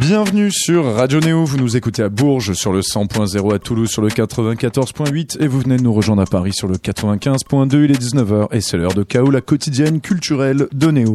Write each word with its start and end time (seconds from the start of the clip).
Bienvenue 0.00 0.50
sur 0.50 0.92
Radio 0.96 1.20
Néo, 1.20 1.44
vous 1.44 1.56
nous 1.56 1.76
écoutez 1.76 2.02
à 2.02 2.08
Bourges 2.08 2.54
sur 2.54 2.72
le 2.72 2.80
100.0, 2.80 3.54
à 3.54 3.60
Toulouse 3.60 3.88
sur 3.88 4.02
le 4.02 4.08
94.8 4.08 5.40
et 5.40 5.46
vous 5.46 5.60
venez 5.60 5.76
de 5.76 5.82
nous 5.82 5.92
rejoindre 5.92 6.22
à 6.22 6.26
Paris 6.26 6.52
sur 6.52 6.66
le 6.66 6.74
95.2, 6.74 7.84
il 7.84 7.92
est 7.92 8.02
19h 8.02 8.48
et 8.50 8.60
c'est 8.60 8.76
l'heure 8.76 8.94
de 8.94 9.04
Chaos, 9.04 9.30
la 9.30 9.40
quotidienne 9.40 10.00
culturelle 10.00 10.66
de 10.72 10.90
Néo. 10.90 11.14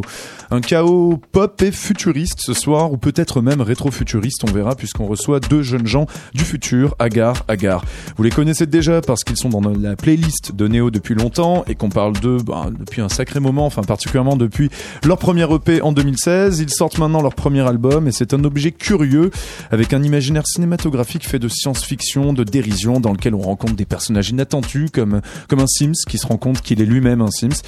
Un 0.49 0.61
chaos 0.61 1.21
pop 1.31 1.61
et 1.61 1.71
futuriste 1.71 2.39
ce 2.41 2.53
soir, 2.53 2.91
ou 2.91 2.97
peut-être 2.97 3.41
même 3.41 3.61
rétro-futuriste, 3.61 4.45
on 4.49 4.51
verra, 4.51 4.75
puisqu'on 4.75 5.05
reçoit 5.05 5.39
deux 5.39 5.61
jeunes 5.61 5.85
gens 5.85 6.07
du 6.33 6.43
futur, 6.43 6.95
Agar, 6.97 7.43
Agar. 7.47 7.83
Vous 8.15 8.23
les 8.23 8.31
connaissez 8.31 8.65
déjà 8.65 9.01
parce 9.01 9.23
qu'ils 9.23 9.37
sont 9.37 9.49
dans 9.49 9.61
la 9.61 9.95
playlist 9.95 10.55
de 10.55 10.67
Néo 10.67 10.89
depuis 10.89 11.13
longtemps 11.13 11.65
et 11.67 11.75
qu'on 11.75 11.89
parle 11.89 12.13
d'eux 12.13 12.37
bah, 12.43 12.67
depuis 12.71 13.01
un 13.01 13.09
sacré 13.09 13.39
moment, 13.39 13.65
enfin 13.65 13.83
particulièrement 13.83 14.37
depuis 14.37 14.69
leur 15.05 15.17
premier 15.17 15.45
EP 15.53 15.81
en 15.81 15.91
2016. 15.91 16.61
Ils 16.61 16.69
sortent 16.71 16.97
maintenant 16.97 17.21
leur 17.21 17.35
premier 17.35 17.67
album 17.67 18.07
et 18.07 18.11
c'est 18.11 18.33
un 18.33 18.43
objet 18.43 18.68
curieux 18.71 19.31
avec 19.71 19.93
un 19.93 20.03
imaginaire 20.03 20.47
cinématographique 20.47 21.27
fait 21.27 21.39
de 21.39 21.47
science-fiction, 21.47 22.33
de 22.33 22.43
dérision, 22.43 22.99
dans 22.99 23.11
lequel 23.11 23.35
on 23.35 23.41
rencontre 23.41 23.75
des 23.75 23.85
personnages 23.85 24.29
inattendus 24.29 24.89
comme, 24.91 25.21
comme 25.47 25.59
un 25.59 25.67
Sims 25.67 26.05
qui 26.07 26.17
se 26.17 26.27
rend 26.27 26.37
compte 26.37 26.61
qu'il 26.61 26.81
est 26.81 26.85
lui-même 26.85 27.21
un 27.21 27.31
Sims, 27.31 27.61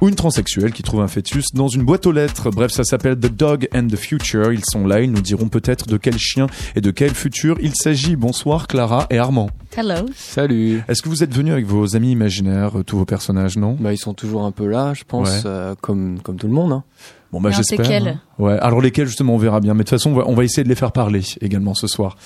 ou 0.00 0.08
une 0.08 0.14
transsexuelle 0.14 0.72
qui 0.72 0.82
trouve 0.82 1.00
un 1.00 1.08
fœtus 1.08 1.46
dans 1.54 1.68
une 1.68 1.82
boîte 1.82 2.06
aux 2.06 2.12
lettres 2.12 2.50
Bref, 2.50 2.72
ça 2.72 2.84
s'appelle 2.84 3.16
The 3.16 3.34
Dog 3.34 3.68
and 3.74 3.88
the 3.88 3.96
Future. 3.96 4.52
Ils 4.52 4.64
sont 4.64 4.86
là, 4.86 5.00
ils 5.00 5.10
nous 5.10 5.20
diront 5.20 5.48
peut-être 5.48 5.86
de 5.86 5.96
quel 5.96 6.18
chien 6.18 6.46
et 6.76 6.80
de 6.80 6.90
quel 6.90 7.14
futur 7.14 7.56
il 7.60 7.74
s'agit. 7.74 8.16
Bonsoir 8.16 8.66
Clara 8.66 9.06
et 9.10 9.18
Armand. 9.18 9.50
Hello. 9.76 10.06
Salut. 10.16 10.82
Est-ce 10.88 11.02
que 11.02 11.08
vous 11.08 11.22
êtes 11.22 11.34
venus 11.34 11.52
avec 11.52 11.66
vos 11.66 11.94
amis 11.94 12.10
imaginaires, 12.10 12.78
euh, 12.78 12.84
tous 12.84 12.96
vos 12.96 13.04
personnages, 13.04 13.56
non? 13.56 13.76
Bah 13.78 13.92
ils 13.92 13.98
sont 13.98 14.14
toujours 14.14 14.44
un 14.44 14.50
peu 14.50 14.66
là, 14.66 14.94
je 14.94 15.04
pense, 15.04 15.42
euh, 15.44 15.74
comme 15.80 16.20
comme 16.20 16.36
tout 16.36 16.48
le 16.48 16.52
monde. 16.52 16.72
Hein. 16.72 16.84
Bon 17.30 17.42
bah 17.42 17.50
j'espère. 17.50 18.18
Ouais, 18.38 18.58
alors 18.60 18.80
lesquels 18.80 19.06
justement 19.06 19.34
on 19.34 19.38
verra 19.38 19.60
bien. 19.60 19.74
Mais 19.74 19.84
de 19.84 19.88
toute 19.88 19.98
façon 19.98 20.12
on 20.26 20.34
va, 20.34 20.44
essayer 20.44 20.64
de 20.64 20.68
les 20.68 20.74
faire 20.74 20.92
parler 20.92 21.20
également 21.40 21.74
ce 21.74 21.86
soir. 21.86 22.16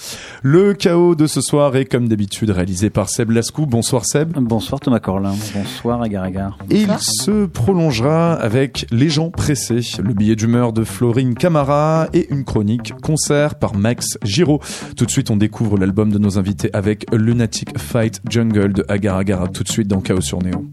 Le 0.42 0.75
chaos 0.75 1.17
de 1.17 1.27
ce 1.27 1.41
soir 1.41 1.75
est 1.75 1.86
comme 1.86 2.08
d'habitude 2.08 2.50
réalisé 2.50 2.89
par 2.89 3.08
Seb 3.08 3.30
Lascou. 3.30 3.67
Bonsoir 3.67 4.05
Seb. 4.05 4.33
Bonsoir 4.39 4.80
Thomas 4.80 5.00
Corlin. 5.00 5.34
Bonsoir 5.55 6.03
Agar 6.03 6.23
Agar. 6.23 6.58
Et 6.70 6.83
il 6.83 6.98
se 7.00 7.47
prolongera 7.47 8.34
avec 8.34 8.86
Les 8.92 9.08
gens 9.08 9.30
pressés, 9.30 9.80
le 10.00 10.14
billet 10.14 10.36
d'humeur 10.36 10.73
de 10.73 10.84
Florine 10.84 11.34
Camara 11.34 12.08
et 12.12 12.33
une 12.33 12.45
chronique 12.45 12.92
concert 13.03 13.56
par 13.56 13.75
Max 13.75 14.19
Giraud. 14.23 14.61
Tout 14.97 15.06
de 15.06 15.11
suite 15.11 15.30
on 15.30 15.36
découvre 15.36 15.78
l'album 15.78 16.12
de 16.12 16.19
nos 16.19 16.39
invités 16.39 16.70
avec 16.75 17.06
Lunatic 17.12 17.77
Fight 17.77 18.20
Jungle 18.28 18.73
de 18.73 18.84
Agar 18.89 19.17
Agar. 19.17 19.50
Tout 19.50 19.64
de 19.64 19.69
suite 19.69 19.89
dans 19.89 20.00
Chaos 20.00 20.20
sur 20.20 20.41
Néo. 20.41 20.64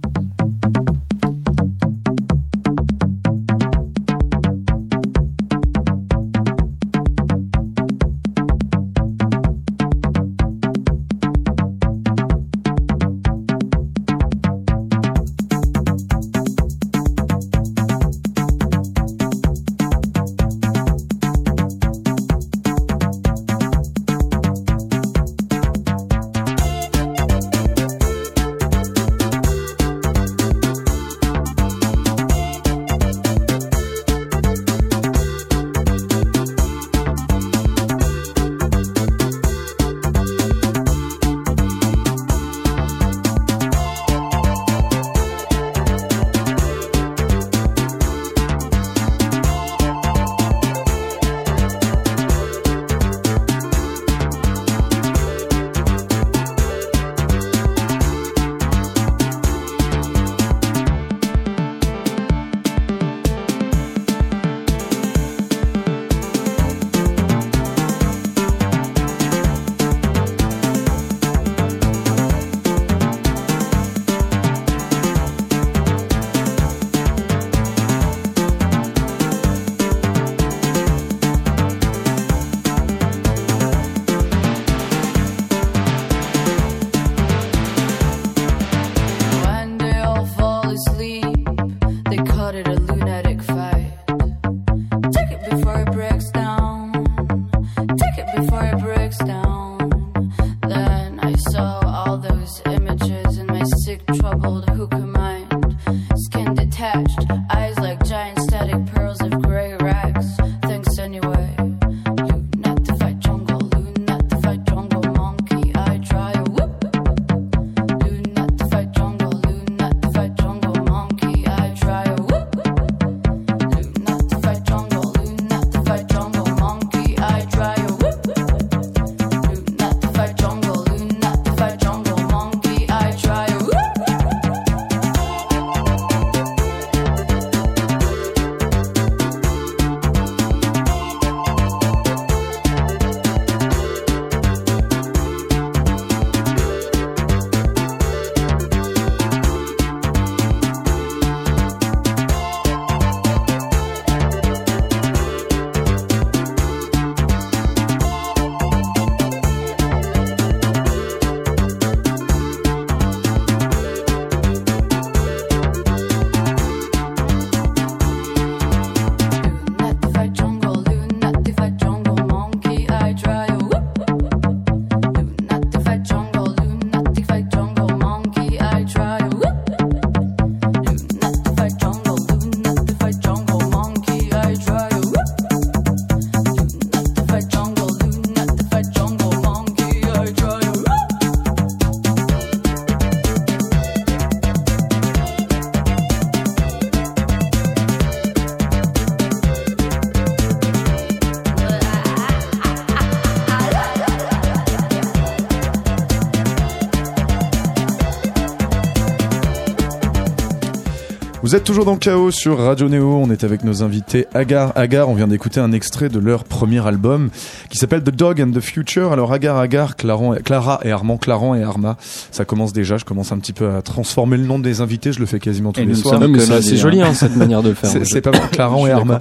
Vous 211.49 211.55
êtes 211.55 211.63
toujours 211.63 211.85
dans 211.85 211.97
Chaos 211.97 212.29
sur 212.29 212.59
Radio 212.59 212.89
Néo. 212.89 213.19
On 213.23 213.31
est 213.31 213.43
avec 213.43 213.63
nos 213.63 213.81
invités 213.81 214.27
Agar. 214.35 214.71
Agar, 214.75 215.09
on 215.09 215.15
vient 215.15 215.27
d'écouter 215.27 215.59
un 215.59 215.71
extrait 215.71 216.07
de 216.07 216.19
leur 216.19 216.43
premier 216.43 216.85
album 216.85 217.31
qui 217.71 217.79
s'appelle 217.79 218.03
The 218.03 218.11
Dog 218.11 218.39
and 218.39 218.51
the 218.51 218.59
Future. 218.59 219.11
Alors 219.11 219.33
Agar, 219.33 219.57
Agar, 219.57 219.95
Clara 219.95 220.79
et 220.83 220.91
Armand, 220.91 221.17
Claran 221.17 221.55
et 221.55 221.63
Arma. 221.63 221.97
Ça 222.29 222.45
commence 222.45 222.71
déjà. 222.71 222.97
Je 222.97 223.05
commence 223.05 223.31
un 223.31 223.39
petit 223.39 223.53
peu 223.53 223.71
à 223.71 223.81
transformer 223.81 224.37
le 224.37 224.43
nom 224.43 224.59
des 224.59 224.81
invités. 224.81 225.11
Je 225.11 225.19
le 225.19 225.25
fais 225.25 225.39
quasiment 225.39 225.71
tous 225.71 225.83
les 225.83 225.95
soirs. 225.95 226.21
C'est 226.61 226.77
joli 226.77 227.01
hein, 227.01 227.15
cette 227.15 227.35
manière 227.35 227.63
de 227.63 227.69
le 227.69 227.73
faire. 227.83 227.89
C'est 228.05 228.21
pas 228.21 228.29
mal. 228.29 228.47
Claran 228.51 228.85
et 228.85 228.91
Arma. 228.91 229.17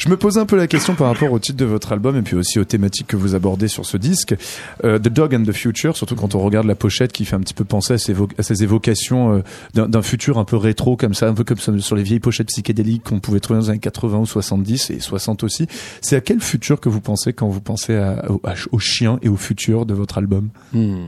Je 0.00 0.08
me 0.08 0.16
posais 0.16 0.40
un 0.40 0.46
peu 0.46 0.56
la 0.56 0.66
question 0.66 0.96
par 0.96 1.06
rapport 1.06 1.30
au 1.30 1.38
titre 1.38 1.58
de 1.58 1.64
votre 1.64 1.92
album 1.92 2.16
et 2.16 2.22
puis 2.22 2.34
aussi 2.34 2.58
aux 2.58 2.64
thématiques 2.64 3.06
que 3.06 3.16
vous 3.16 3.36
abordez 3.36 3.68
sur 3.68 3.86
ce 3.86 3.96
disque. 3.96 4.34
Euh, 4.82 4.98
the 4.98 5.10
Dog 5.10 5.32
and 5.32 5.44
the 5.44 5.52
Future, 5.52 5.96
surtout 5.96 6.16
quand 6.16 6.34
on 6.34 6.40
regarde 6.40 6.66
la 6.66 6.74
pochette 6.74 7.12
qui 7.12 7.24
fait 7.24 7.36
un 7.36 7.40
petit 7.40 7.54
peu 7.54 7.62
penser 7.62 7.92
à 7.92 7.98
ces, 7.98 8.16
à 8.36 8.42
ces 8.42 8.64
évocations 8.64 9.42
euh, 9.76 9.86
d'un 9.86 10.02
futur 10.02 10.38
un 10.38 10.44
peu 10.44 10.56
rétro 10.56 10.96
comme 10.96 11.14
ça, 11.14 11.28
un 11.28 11.34
peu 11.34 11.44
comme 11.44 11.58
sur 11.78 11.96
les 11.96 12.02
vieilles 12.02 12.20
pochettes 12.20 12.48
psychédéliques 12.48 13.04
qu'on 13.04 13.20
pouvait 13.20 13.40
trouver 13.40 13.60
dans 13.60 13.66
les 13.66 13.70
années 13.70 13.78
80 13.78 14.18
ou 14.18 14.26
70 14.26 14.90
et 14.90 15.00
60 15.00 15.44
aussi. 15.44 15.66
C'est 16.00 16.16
à 16.16 16.20
quel 16.20 16.40
futur 16.40 16.80
que 16.80 16.88
vous 16.88 17.00
pensez 17.00 17.32
quand 17.32 17.48
vous 17.48 17.60
pensez 17.60 17.96
à, 17.96 18.24
au, 18.72 18.78
chien 18.78 19.18
et 19.22 19.28
au 19.28 19.36
futur 19.36 19.86
de 19.86 19.94
votre 19.94 20.18
album? 20.18 20.50
Hmm. 20.72 21.06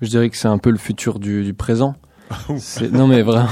Je 0.00 0.08
dirais 0.08 0.30
que 0.30 0.36
c'est 0.36 0.48
un 0.48 0.58
peu 0.58 0.70
le 0.70 0.78
futur 0.78 1.18
du, 1.18 1.54
présent. 1.54 1.94
non 2.92 3.06
mais 3.06 3.22
vraiment, 3.22 3.48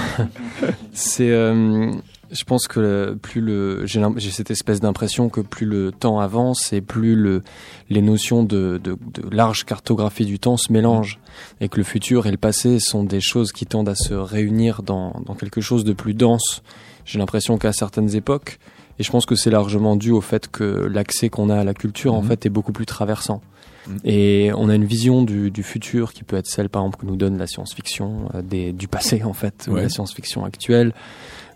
c'est 0.93 1.31
euh, 1.31 1.93
je 2.31 2.45
pense 2.45 2.67
que 2.67 3.17
plus 3.21 3.41
le 3.41 3.87
j'ai 3.87 4.31
cette 4.31 4.51
espèce 4.51 4.81
d'impression 4.81 5.29
que 5.29 5.41
plus 5.41 5.67
le 5.67 5.93
temps 5.93 6.19
avance 6.21 6.73
et 6.73 6.81
plus 6.81 7.15
le 7.15 7.43
les 7.91 8.03
notions 8.03 8.43
de, 8.43 8.81
de, 8.83 8.97
de, 9.15 9.35
large 9.35 9.65
cartographie 9.65 10.27
du 10.27 10.39
temps 10.39 10.57
se 10.57 10.73
mélangent 10.73 11.21
et 11.61 11.69
que 11.69 11.77
le 11.77 11.85
futur 11.85 12.27
et 12.27 12.31
le 12.31 12.37
passé 12.37 12.81
sont 12.81 13.05
des 13.05 13.21
choses 13.21 13.53
qui 13.53 13.67
tendent 13.67 13.89
à 13.89 13.95
se 13.95 14.15
réunir 14.15 14.83
dans, 14.83 15.21
dans 15.25 15.35
quelque 15.35 15.61
chose 15.61 15.85
de 15.85 15.93
plus 15.93 16.15
dense. 16.15 16.63
J'ai 17.05 17.19
l'impression 17.19 17.57
qu'à 17.57 17.73
certaines 17.73 18.17
époques, 18.17 18.59
et 18.99 19.03
je 19.03 19.11
pense 19.11 19.27
que 19.27 19.37
c'est 19.37 19.51
largement 19.51 19.97
dû 19.97 20.11
au 20.11 20.21
fait 20.21 20.49
que 20.49 20.65
l'accès 20.65 21.29
qu'on 21.29 21.51
a 21.51 21.57
à 21.57 21.65
la 21.65 21.75
culture 21.75 22.15
en 22.15 22.23
mhm. 22.23 22.29
fait 22.29 22.47
est 22.47 22.51
beaucoup 22.51 22.73
plus 22.73 22.87
traversant. 22.87 23.43
Mhm. 23.87 23.99
Et 24.05 24.51
on 24.57 24.69
a 24.69 24.75
une 24.75 24.85
vision 24.85 25.23
du, 25.23 25.51
du, 25.51 25.63
futur 25.63 26.13
qui 26.13 26.25
peut 26.25 26.37
être 26.37 26.49
celle, 26.49 26.69
par 26.69 26.83
exemple, 26.83 26.99
que 26.99 27.07
nous 27.07 27.17
donne 27.17 27.39
la 27.39 27.47
science-fiction, 27.47 28.29
euh, 28.35 28.43
des, 28.43 28.73
du 28.73 28.89
passé 28.89 29.23
en 29.23 29.35
fait, 29.35 29.69
ou 29.71 29.77
la 29.77 29.89
science-fiction 29.89 30.45
actuelle 30.45 30.93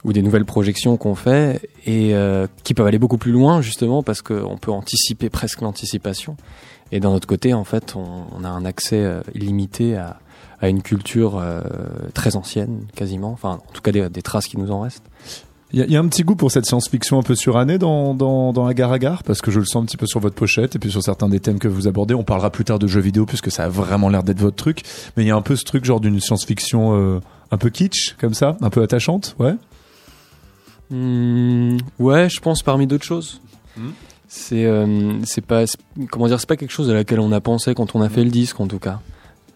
ou 0.05 0.12
des 0.12 0.23
nouvelles 0.23 0.44
projections 0.44 0.97
qu'on 0.97 1.14
fait 1.14 1.69
et 1.87 2.14
euh, 2.14 2.47
qui 2.64 2.75
peuvent 2.75 2.87
aller 2.87 2.99
beaucoup 2.99 3.19
plus 3.19 3.32
loin 3.32 3.61
justement 3.61 4.02
parce 4.02 4.23
qu'on 4.23 4.56
peut 4.61 4.73
anticiper 4.73 5.29
presque 5.29 5.61
l'anticipation. 5.61 6.37
Et 6.93 7.00
d'un 7.00 7.11
autre 7.11 7.29
côté, 7.29 7.55
en 7.55 7.64
fait, 7.64 7.94
on, 7.94 8.44
a 8.44 8.49
un 8.49 8.64
accès 8.64 9.05
euh, 9.05 9.20
illimité 9.35 9.97
à, 9.97 10.19
à, 10.61 10.69
une 10.69 10.82
culture 10.82 11.38
euh, 11.38 11.61
très 12.14 12.35
ancienne, 12.35 12.87
quasiment. 12.97 13.31
Enfin, 13.31 13.61
en 13.69 13.73
tout 13.73 13.81
cas, 13.81 13.93
des, 13.93 14.08
des 14.08 14.23
traces 14.23 14.47
qui 14.47 14.58
nous 14.58 14.73
en 14.73 14.81
restent. 14.81 15.05
Il 15.73 15.85
y, 15.85 15.93
y, 15.93 15.97
a 15.97 16.00
un 16.00 16.08
petit 16.08 16.25
goût 16.25 16.35
pour 16.35 16.50
cette 16.50 16.67
science-fiction 16.67 17.20
un 17.20 17.23
peu 17.23 17.37
surannée 17.37 17.79
dans, 17.79 18.12
dans, 18.12 18.53
dans 18.53 18.67
Agar 18.67 18.91
Agar, 18.91 19.23
parce 19.23 19.41
que 19.41 19.53
je 19.53 19.61
le 19.61 19.64
sens 19.64 19.85
un 19.85 19.87
petit 19.87 19.96
peu 19.96 20.06
sur 20.06 20.19
votre 20.19 20.35
pochette 20.35 20.75
et 20.75 20.81
puis 20.81 20.91
sur 20.91 21.00
certains 21.00 21.29
des 21.29 21.38
thèmes 21.38 21.61
que 21.61 21.69
vous 21.69 21.87
abordez. 21.87 22.14
On 22.14 22.25
parlera 22.25 22.50
plus 22.50 22.64
tard 22.64 22.81
de 22.81 22.88
jeux 22.88 23.00
vidéo, 23.00 23.25
puisque 23.25 23.53
ça 23.53 23.67
a 23.67 23.69
vraiment 23.69 24.08
l'air 24.08 24.25
d'être 24.25 24.41
votre 24.41 24.56
truc. 24.56 24.82
Mais 25.17 25.23
il 25.23 25.29
y 25.29 25.31
a 25.31 25.37
un 25.37 25.43
peu 25.43 25.55
ce 25.55 25.62
truc 25.62 25.85
genre 25.85 26.00
d'une 26.00 26.19
science-fiction 26.19 27.20
un 27.53 27.56
peu 27.56 27.70
kitsch, 27.70 28.17
comme 28.20 28.35
ça, 28.35 28.56
un 28.61 28.70
peu 28.70 28.82
attachante, 28.82 29.37
ouais? 29.38 29.55
Hmm, 30.91 31.79
ouais, 31.99 32.29
je 32.29 32.41
pense 32.41 32.63
parmi 32.63 32.87
d'autres 32.87 33.05
choses. 33.05 33.41
Hmm. 33.77 33.91
C'est 34.29 34.65
euh, 34.65 35.25
c'est 35.25 35.45
pas 35.45 35.65
comment 36.11 36.27
dire, 36.27 36.39
c'est 36.39 36.49
pas 36.49 36.57
quelque 36.57 36.73
chose 36.73 36.91
à 36.91 36.95
laquelle 36.95 37.21
on 37.21 37.33
a 37.33 37.41
pensé 37.41 37.75
quand 37.75 37.95
on 37.95 38.03
a 38.03 38.09
fait 38.09 38.25
le 38.25 38.31
disque 38.31 38.61
en 38.61 38.67
tout 38.67 38.79
cas. 38.79 39.01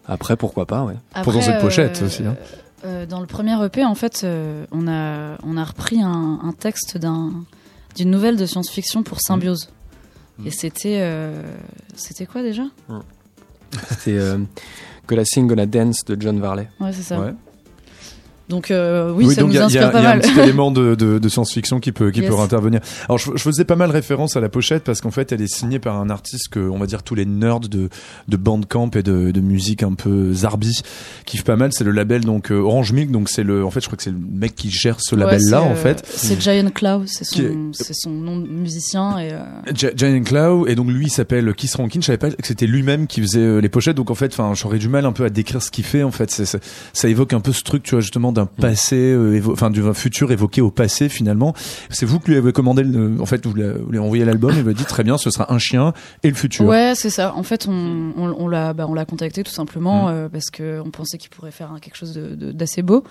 Après, 0.06 0.36
pourquoi 0.36 0.66
pas, 0.66 0.84
ouais. 0.84 0.96
Pour 1.22 1.32
dans 1.32 1.40
cette 1.40 1.60
pochette 1.60 2.00
euh, 2.02 2.06
aussi. 2.06 2.24
Hein. 2.24 2.36
Euh, 2.84 3.06
dans 3.06 3.20
le 3.20 3.26
premier 3.26 3.54
EP, 3.64 3.84
en 3.84 3.94
fait, 3.94 4.26
on 4.72 4.88
a 4.88 5.38
on 5.42 5.56
a 5.56 5.64
repris 5.64 6.02
un, 6.02 6.40
un 6.42 6.52
texte 6.52 6.98
d'un 6.98 7.32
d'une 7.96 8.10
nouvelle 8.10 8.36
de 8.36 8.46
science-fiction 8.46 9.02
pour 9.02 9.20
Symbiose. 9.20 9.70
Hmm. 10.38 10.46
Et 10.46 10.50
c'était 10.50 11.08
c'était 11.94 12.26
quoi 12.26 12.42
déjà? 12.42 12.64
C'était 13.88 14.18
que 15.06 15.14
la 15.14 15.24
single 15.24 15.50
Gonna 15.54 15.66
Dance 15.66 16.04
de 16.04 16.20
John 16.20 16.40
Varley. 16.40 16.68
Ouais, 16.80 16.92
c'est 16.92 17.02
ça. 17.02 17.20
Ouais. 17.20 17.34
Donc 18.48 18.70
euh, 18.70 19.10
oui, 19.10 19.34
ça 19.34 19.42
nous 19.42 19.56
inspire 19.56 19.90
pas 19.90 20.02
mal. 20.02 20.20
Il 20.22 20.26
y 20.26 20.28
a 20.28 20.30
un 20.30 20.34
petit 20.34 20.40
élément 20.42 20.70
de, 20.70 20.94
de, 20.94 21.18
de 21.18 21.28
science-fiction 21.28 21.80
qui 21.80 21.92
peut 21.92 22.10
qui 22.10 22.20
peut 22.20 22.38
intervenir. 22.38 22.80
Alors 23.08 23.16
je, 23.16 23.30
je, 23.34 23.42
faisais 23.42 23.64
pas 23.64 23.76
mal 23.76 23.90
référence 23.90 24.36
à 24.36 24.40
la 24.40 24.50
pochette 24.50 24.84
parce 24.84 25.00
qu'en 25.00 25.10
fait 25.10 25.32
elle 25.32 25.40
est 25.40 25.52
signée 25.52 25.78
par 25.78 25.96
un 25.96 26.10
artiste 26.10 26.48
que 26.48 26.60
on 26.60 26.78
va 26.78 26.86
dire 26.86 27.02
tous 27.02 27.14
les 27.14 27.24
nerds 27.24 27.60
de 27.60 27.88
de 28.28 28.36
bandcamp 28.36 28.90
et 28.96 29.02
de, 29.02 29.30
de 29.30 29.40
musique 29.40 29.82
un 29.82 29.94
peu 29.94 30.34
zarbi 30.34 30.82
kiffent 31.24 31.44
pas 31.44 31.56
mal. 31.56 31.72
C'est 31.72 31.84
le 31.84 31.90
label 31.90 32.24
donc 32.24 32.50
euh, 32.50 32.60
Orange 32.60 32.92
Milk 32.92 33.10
donc 33.10 33.30
c'est 33.30 33.44
le 33.44 33.64
en 33.64 33.70
fait 33.70 33.80
je 33.80 33.86
crois 33.86 33.96
que 33.96 34.02
c'est 34.02 34.10
le 34.10 34.18
mec 34.18 34.54
qui 34.54 34.70
gère 34.70 35.00
ce 35.00 35.16
label 35.16 35.40
là 35.48 35.62
en 35.62 35.74
fait. 35.74 36.02
Euh, 36.04 36.12
c'est 36.14 36.40
Giant 36.40 36.68
Claw, 36.70 37.04
c'est 37.06 37.24
son 37.24 37.70
c'est 37.72 37.94
son 37.94 38.10
nom 38.10 38.38
de 38.38 38.48
musicien 38.48 39.18
et 39.18 39.32
Giant 39.74 40.22
Claw 40.22 40.66
et 40.66 40.74
donc 40.74 40.90
lui 40.90 41.06
il 41.06 41.10
s'appelle 41.10 41.54
Kiss 41.54 41.76
Rankin. 41.76 42.00
Je 42.02 42.06
savais 42.06 42.18
pas 42.18 42.30
que 42.30 42.46
c'était 42.46 42.66
lui-même 42.66 43.06
qui 43.06 43.22
faisait 43.22 43.62
les 43.62 43.68
pochettes 43.70 43.96
donc 43.96 44.10
en 44.10 44.14
fait 44.14 44.32
enfin 44.32 44.52
j'aurais 44.52 44.78
du 44.78 44.90
mal 44.90 45.06
un 45.06 45.12
peu 45.12 45.24
à 45.24 45.30
décrire 45.30 45.62
ce 45.62 45.70
qu'il 45.70 45.84
fait 45.84 46.02
en 46.02 46.10
fait. 46.10 46.30
Ça, 46.30 46.58
ça 46.92 47.08
évoque 47.08 47.32
un 47.32 47.40
peu 47.40 47.52
ce 47.52 47.62
truc 47.62 47.82
tu 47.84 47.92
vois 47.92 48.00
justement 48.00 48.33
d'un 48.34 48.44
mm. 48.44 48.60
passé, 48.60 48.96
euh, 48.96 49.40
enfin 49.50 49.70
du 49.70 49.82
futur 49.94 50.30
évoqué 50.32 50.60
au 50.60 50.70
passé 50.70 51.08
finalement. 51.08 51.54
C'est 51.90 52.06
vous 52.06 52.20
qui 52.20 52.32
lui 52.32 52.36
avez 52.36 52.52
commandé, 52.52 52.82
le, 52.82 53.20
en 53.20 53.26
fait, 53.26 53.46
vous 53.46 53.54
lui 53.54 53.64
avez 53.64 53.98
envoyé 53.98 54.24
l'album 54.24 54.50
et 54.50 54.54
vous 54.54 54.68
avez 54.68 54.74
dit 54.74 54.84
très 54.84 55.04
bien, 55.04 55.16
ce 55.16 55.30
sera 55.30 55.52
un 55.52 55.58
chien 55.58 55.94
et 56.22 56.28
le 56.28 56.34
futur. 56.34 56.66
Ouais, 56.66 56.92
c'est 56.94 57.10
ça. 57.10 57.34
En 57.34 57.42
fait, 57.42 57.66
on, 57.68 58.12
on, 58.16 58.48
l'a, 58.48 58.74
bah, 58.74 58.86
on 58.88 58.94
l'a 58.94 59.04
contacté 59.04 59.42
tout 59.42 59.52
simplement 59.52 60.08
mm. 60.08 60.12
euh, 60.12 60.28
parce 60.28 60.50
que 60.50 60.80
on 60.84 60.90
pensait 60.90 61.18
qu'il 61.18 61.30
pourrait 61.30 61.50
faire 61.50 61.72
quelque 61.80 61.96
chose 61.96 62.14
d'assez 62.14 62.82
beau. 62.82 63.04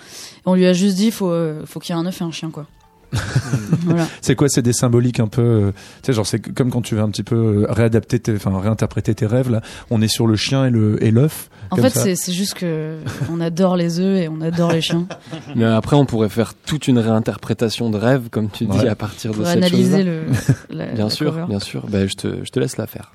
on 0.45 0.55
lui 0.55 0.65
a 0.65 0.73
juste 0.73 0.95
dit, 0.95 1.11
faut, 1.11 1.31
euh, 1.31 1.63
faut 1.65 1.79
qu'il 1.79 1.95
y 1.95 1.97
ait 1.97 2.01
un 2.01 2.05
œuf 2.05 2.21
et 2.21 2.23
un 2.23 2.31
chien 2.31 2.51
quoi. 2.51 2.67
voilà. 3.81 4.07
C'est 4.21 4.35
quoi 4.35 4.49
C'est 4.49 4.61
des 4.61 4.73
symboliques 4.73 5.19
un 5.19 5.27
peu, 5.27 5.71
tu 6.01 6.07
sais, 6.07 6.13
genre 6.13 6.25
c'est 6.25 6.39
comme 6.39 6.69
quand 6.69 6.81
tu 6.81 6.95
veux 6.95 7.01
un 7.01 7.09
petit 7.09 7.23
peu 7.23 7.65
réadapter, 7.69 8.21
enfin 8.35 8.59
réinterpréter 8.59 9.15
tes 9.15 9.25
rêves 9.25 9.49
là. 9.49 9.61
On 9.89 10.01
est 10.01 10.07
sur 10.07 10.27
le 10.27 10.35
chien 10.35 10.65
et 10.65 10.69
le 10.69 11.03
et 11.03 11.11
l'œuf. 11.11 11.49
En 11.71 11.77
fait, 11.77 12.15
c'est 12.15 12.33
juste 12.33 12.55
que 12.55 12.97
on 13.31 13.41
adore 13.41 13.75
les 13.75 13.99
œufs 13.99 14.19
et 14.19 14.27
on 14.27 14.41
adore 14.41 14.71
les 14.71 14.81
chiens. 14.81 15.07
Mais 15.55 15.65
après, 15.65 15.95
on 15.95 16.05
pourrait 16.05 16.29
faire 16.29 16.53
toute 16.53 16.87
une 16.87 16.99
réinterprétation 16.99 17.89
de 17.89 17.97
rêve, 17.97 18.29
comme 18.29 18.49
tu 18.49 18.65
dis, 18.65 18.87
à 18.87 18.95
partir 18.95 19.33
de 19.33 19.43
cette 19.43 19.57
analyser 19.57 20.03
le. 20.03 20.23
bien 20.95 21.09
sûr, 21.09 21.47
bien 21.47 21.59
sûr. 21.59 21.85
Ben, 21.87 22.07
je 22.07 22.15
te, 22.15 22.27
je 22.43 22.49
te 22.51 22.59
laisse 22.59 22.77
la 22.77 22.87
faire. 22.87 23.13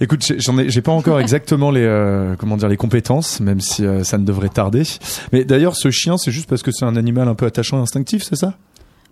Écoute, 0.00 0.32
j'en 0.38 0.58
ai, 0.58 0.70
j'ai 0.70 0.82
pas 0.82 0.92
encore 0.92 1.20
exactement 1.20 1.70
les, 1.70 1.84
euh, 1.84 2.34
comment 2.38 2.56
dire, 2.56 2.68
les 2.68 2.76
compétences, 2.76 3.40
même 3.40 3.60
si 3.60 3.84
euh, 3.84 4.04
ça 4.04 4.18
ne 4.18 4.24
devrait 4.24 4.48
tarder. 4.48 4.84
Mais 5.32 5.44
d'ailleurs, 5.44 5.76
ce 5.76 5.90
chien, 5.90 6.16
c'est 6.16 6.30
juste 6.30 6.48
parce 6.48 6.62
que 6.62 6.70
c'est 6.70 6.84
un 6.84 6.96
animal 6.96 7.28
un 7.28 7.34
peu 7.34 7.46
attachant, 7.46 7.78
et 7.78 7.82
instinctif, 7.82 8.22
c'est 8.22 8.36
ça? 8.36 8.54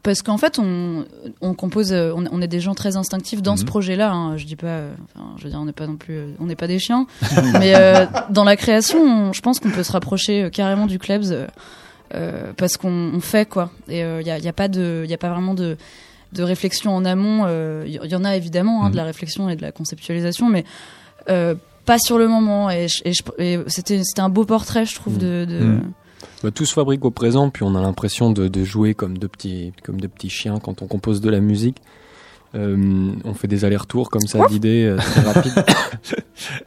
Parce 0.03 0.23
qu'en 0.23 0.39
fait, 0.39 0.59
on, 0.59 1.05
on 1.41 1.55
compose, 1.55 1.93
euh, 1.93 2.13
on, 2.15 2.41
est 2.41 2.47
des 2.47 2.61
gens 2.61 2.75
très 2.75 2.97
instinctifs 2.97 3.43
dans 3.43 3.57
ce 3.57 3.63
mhm. 3.63 3.69
projet-là. 3.69 4.13
Hein. 4.13 4.37
Je 4.37 4.47
dis 4.47 4.57
pas, 4.57 4.67
euh, 4.67 4.93
enfin, 5.15 5.35
je 5.37 5.45
veux 5.45 5.51
dire, 5.51 5.59
on 5.61 5.65
n'est 5.65 5.73
pas 5.73 5.87
non 5.87 5.97
plus, 5.97 6.15
euh, 6.15 6.27
on 6.39 6.47
n'est 6.47 6.57
pas 6.57 6.69
des 6.69 6.79
chiens, 6.79 7.07
mais 7.59 7.75
dans 8.31 8.45
la 8.45 8.57
création, 8.57 9.33
je 9.33 9.41
pense 9.41 9.61
qu'on 9.61 9.71
peut 9.71 9.83
se 9.83 9.93
rapprocher 9.93 10.49
carrément 10.53 10.87
du 10.87 10.99
Klebs 10.99 11.49
parce 12.57 12.77
qu'on 12.77 13.19
fait 13.21 13.49
quoi. 13.49 13.71
Et 13.89 14.01
il 14.01 14.25
n'y 14.25 14.31
a, 14.31 14.39
y 14.39 14.49
a, 14.49 14.53
pas 14.53 14.69
de, 14.69 15.05
il 15.07 15.13
a 15.13 15.19
pas 15.19 15.31
vraiment 15.31 15.55
de 15.55 15.77
de 16.33 16.43
réflexion 16.43 16.95
en 16.95 17.05
amont. 17.05 17.47
Il 17.85 17.93
y, 17.93 18.15
en 18.15 18.25
a 18.25 18.37
évidemment 18.37 18.85
hein, 18.85 18.91
de 18.91 18.97
la 18.97 19.03
mhm. 19.03 19.09
réflexion 19.09 19.49
et 19.49 19.57
de 19.57 19.63
la 19.63 19.73
conceptualisation, 19.73 20.49
mais 20.49 20.65
pas 21.27 21.99
sur 21.99 22.19
le 22.19 22.29
moment. 22.29 22.71
Et, 22.71 22.87
et, 23.05 23.61
c'était 23.67 24.03
c'était 24.05 24.21
un 24.21 24.29
beau 24.29 24.45
portrait, 24.45 24.87
je 24.87 24.95
trouve, 24.95 25.15
mhm. 25.15 25.21
de, 25.21 25.45
de 25.49 25.81
bah, 26.43 26.51
tout 26.51 26.67
se 26.67 26.73
fabrique 26.75 27.05
au 27.05 27.11
présent, 27.11 27.51
puis 27.51 27.63
on 27.63 27.75
a 27.75 27.81
l'impression 27.81 28.31
de, 28.31 28.49
de, 28.49 28.65
jouer 28.65 28.95
comme 28.95 29.19
de, 29.19 29.27
petits, 29.27 29.73
comme 29.83 30.01
de 30.01 30.07
petits 30.07 30.31
chiens 30.31 30.59
quand 30.59 30.83
on 30.83 30.87
compose 30.87 31.21
de 31.21 31.31
la 31.31 31.41
musique. 31.41 31.79
Euh, 32.55 33.13
on 33.25 33.35
fait 33.35 33.49
des 33.49 33.65
allers-retours 33.65 34.09
comme 34.09 34.27
ça 34.27 34.47
d'idées 34.47 34.85
euh, 34.85 34.97
très 34.97 35.21
rapides. 35.21 35.65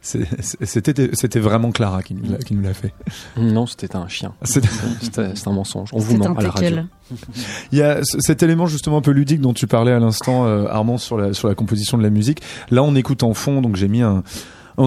c'était, 0.00 1.10
c'était 1.14 1.40
vraiment 1.40 1.72
Clara 1.72 2.02
qui 2.02 2.14
nous, 2.14 2.30
l'a, 2.30 2.38
qui 2.38 2.54
nous 2.54 2.62
l'a 2.62 2.74
fait. 2.74 2.92
Non, 3.36 3.66
c'était 3.66 3.96
un 3.96 4.06
chien. 4.06 4.34
C'était, 4.42 4.68
un 5.46 5.52
mensonge. 5.52 5.88
On 5.92 5.98
vous 5.98 6.16
ment 6.16 6.34
à 6.36 6.42
la 6.42 6.50
radio. 6.50 6.76
Il 7.72 7.78
y 7.78 7.82
a 7.82 8.00
cet 8.02 8.42
élément 8.42 8.66
justement 8.66 8.98
un 8.98 9.02
peu 9.02 9.10
ludique 9.10 9.40
dont 9.40 9.54
tu 9.54 9.66
parlais 9.66 9.92
à 9.92 9.98
l'instant, 9.98 10.46
euh, 10.46 10.66
Armand, 10.66 10.98
sur 10.98 11.16
la, 11.16 11.32
sur 11.32 11.48
la 11.48 11.54
composition 11.54 11.98
de 11.98 12.02
la 12.02 12.10
musique. 12.10 12.40
Là, 12.70 12.82
on 12.84 12.94
écoute 12.94 13.22
en 13.22 13.34
fond, 13.34 13.60
donc 13.60 13.74
j'ai 13.74 13.88
mis 13.88 14.02
un, 14.02 14.22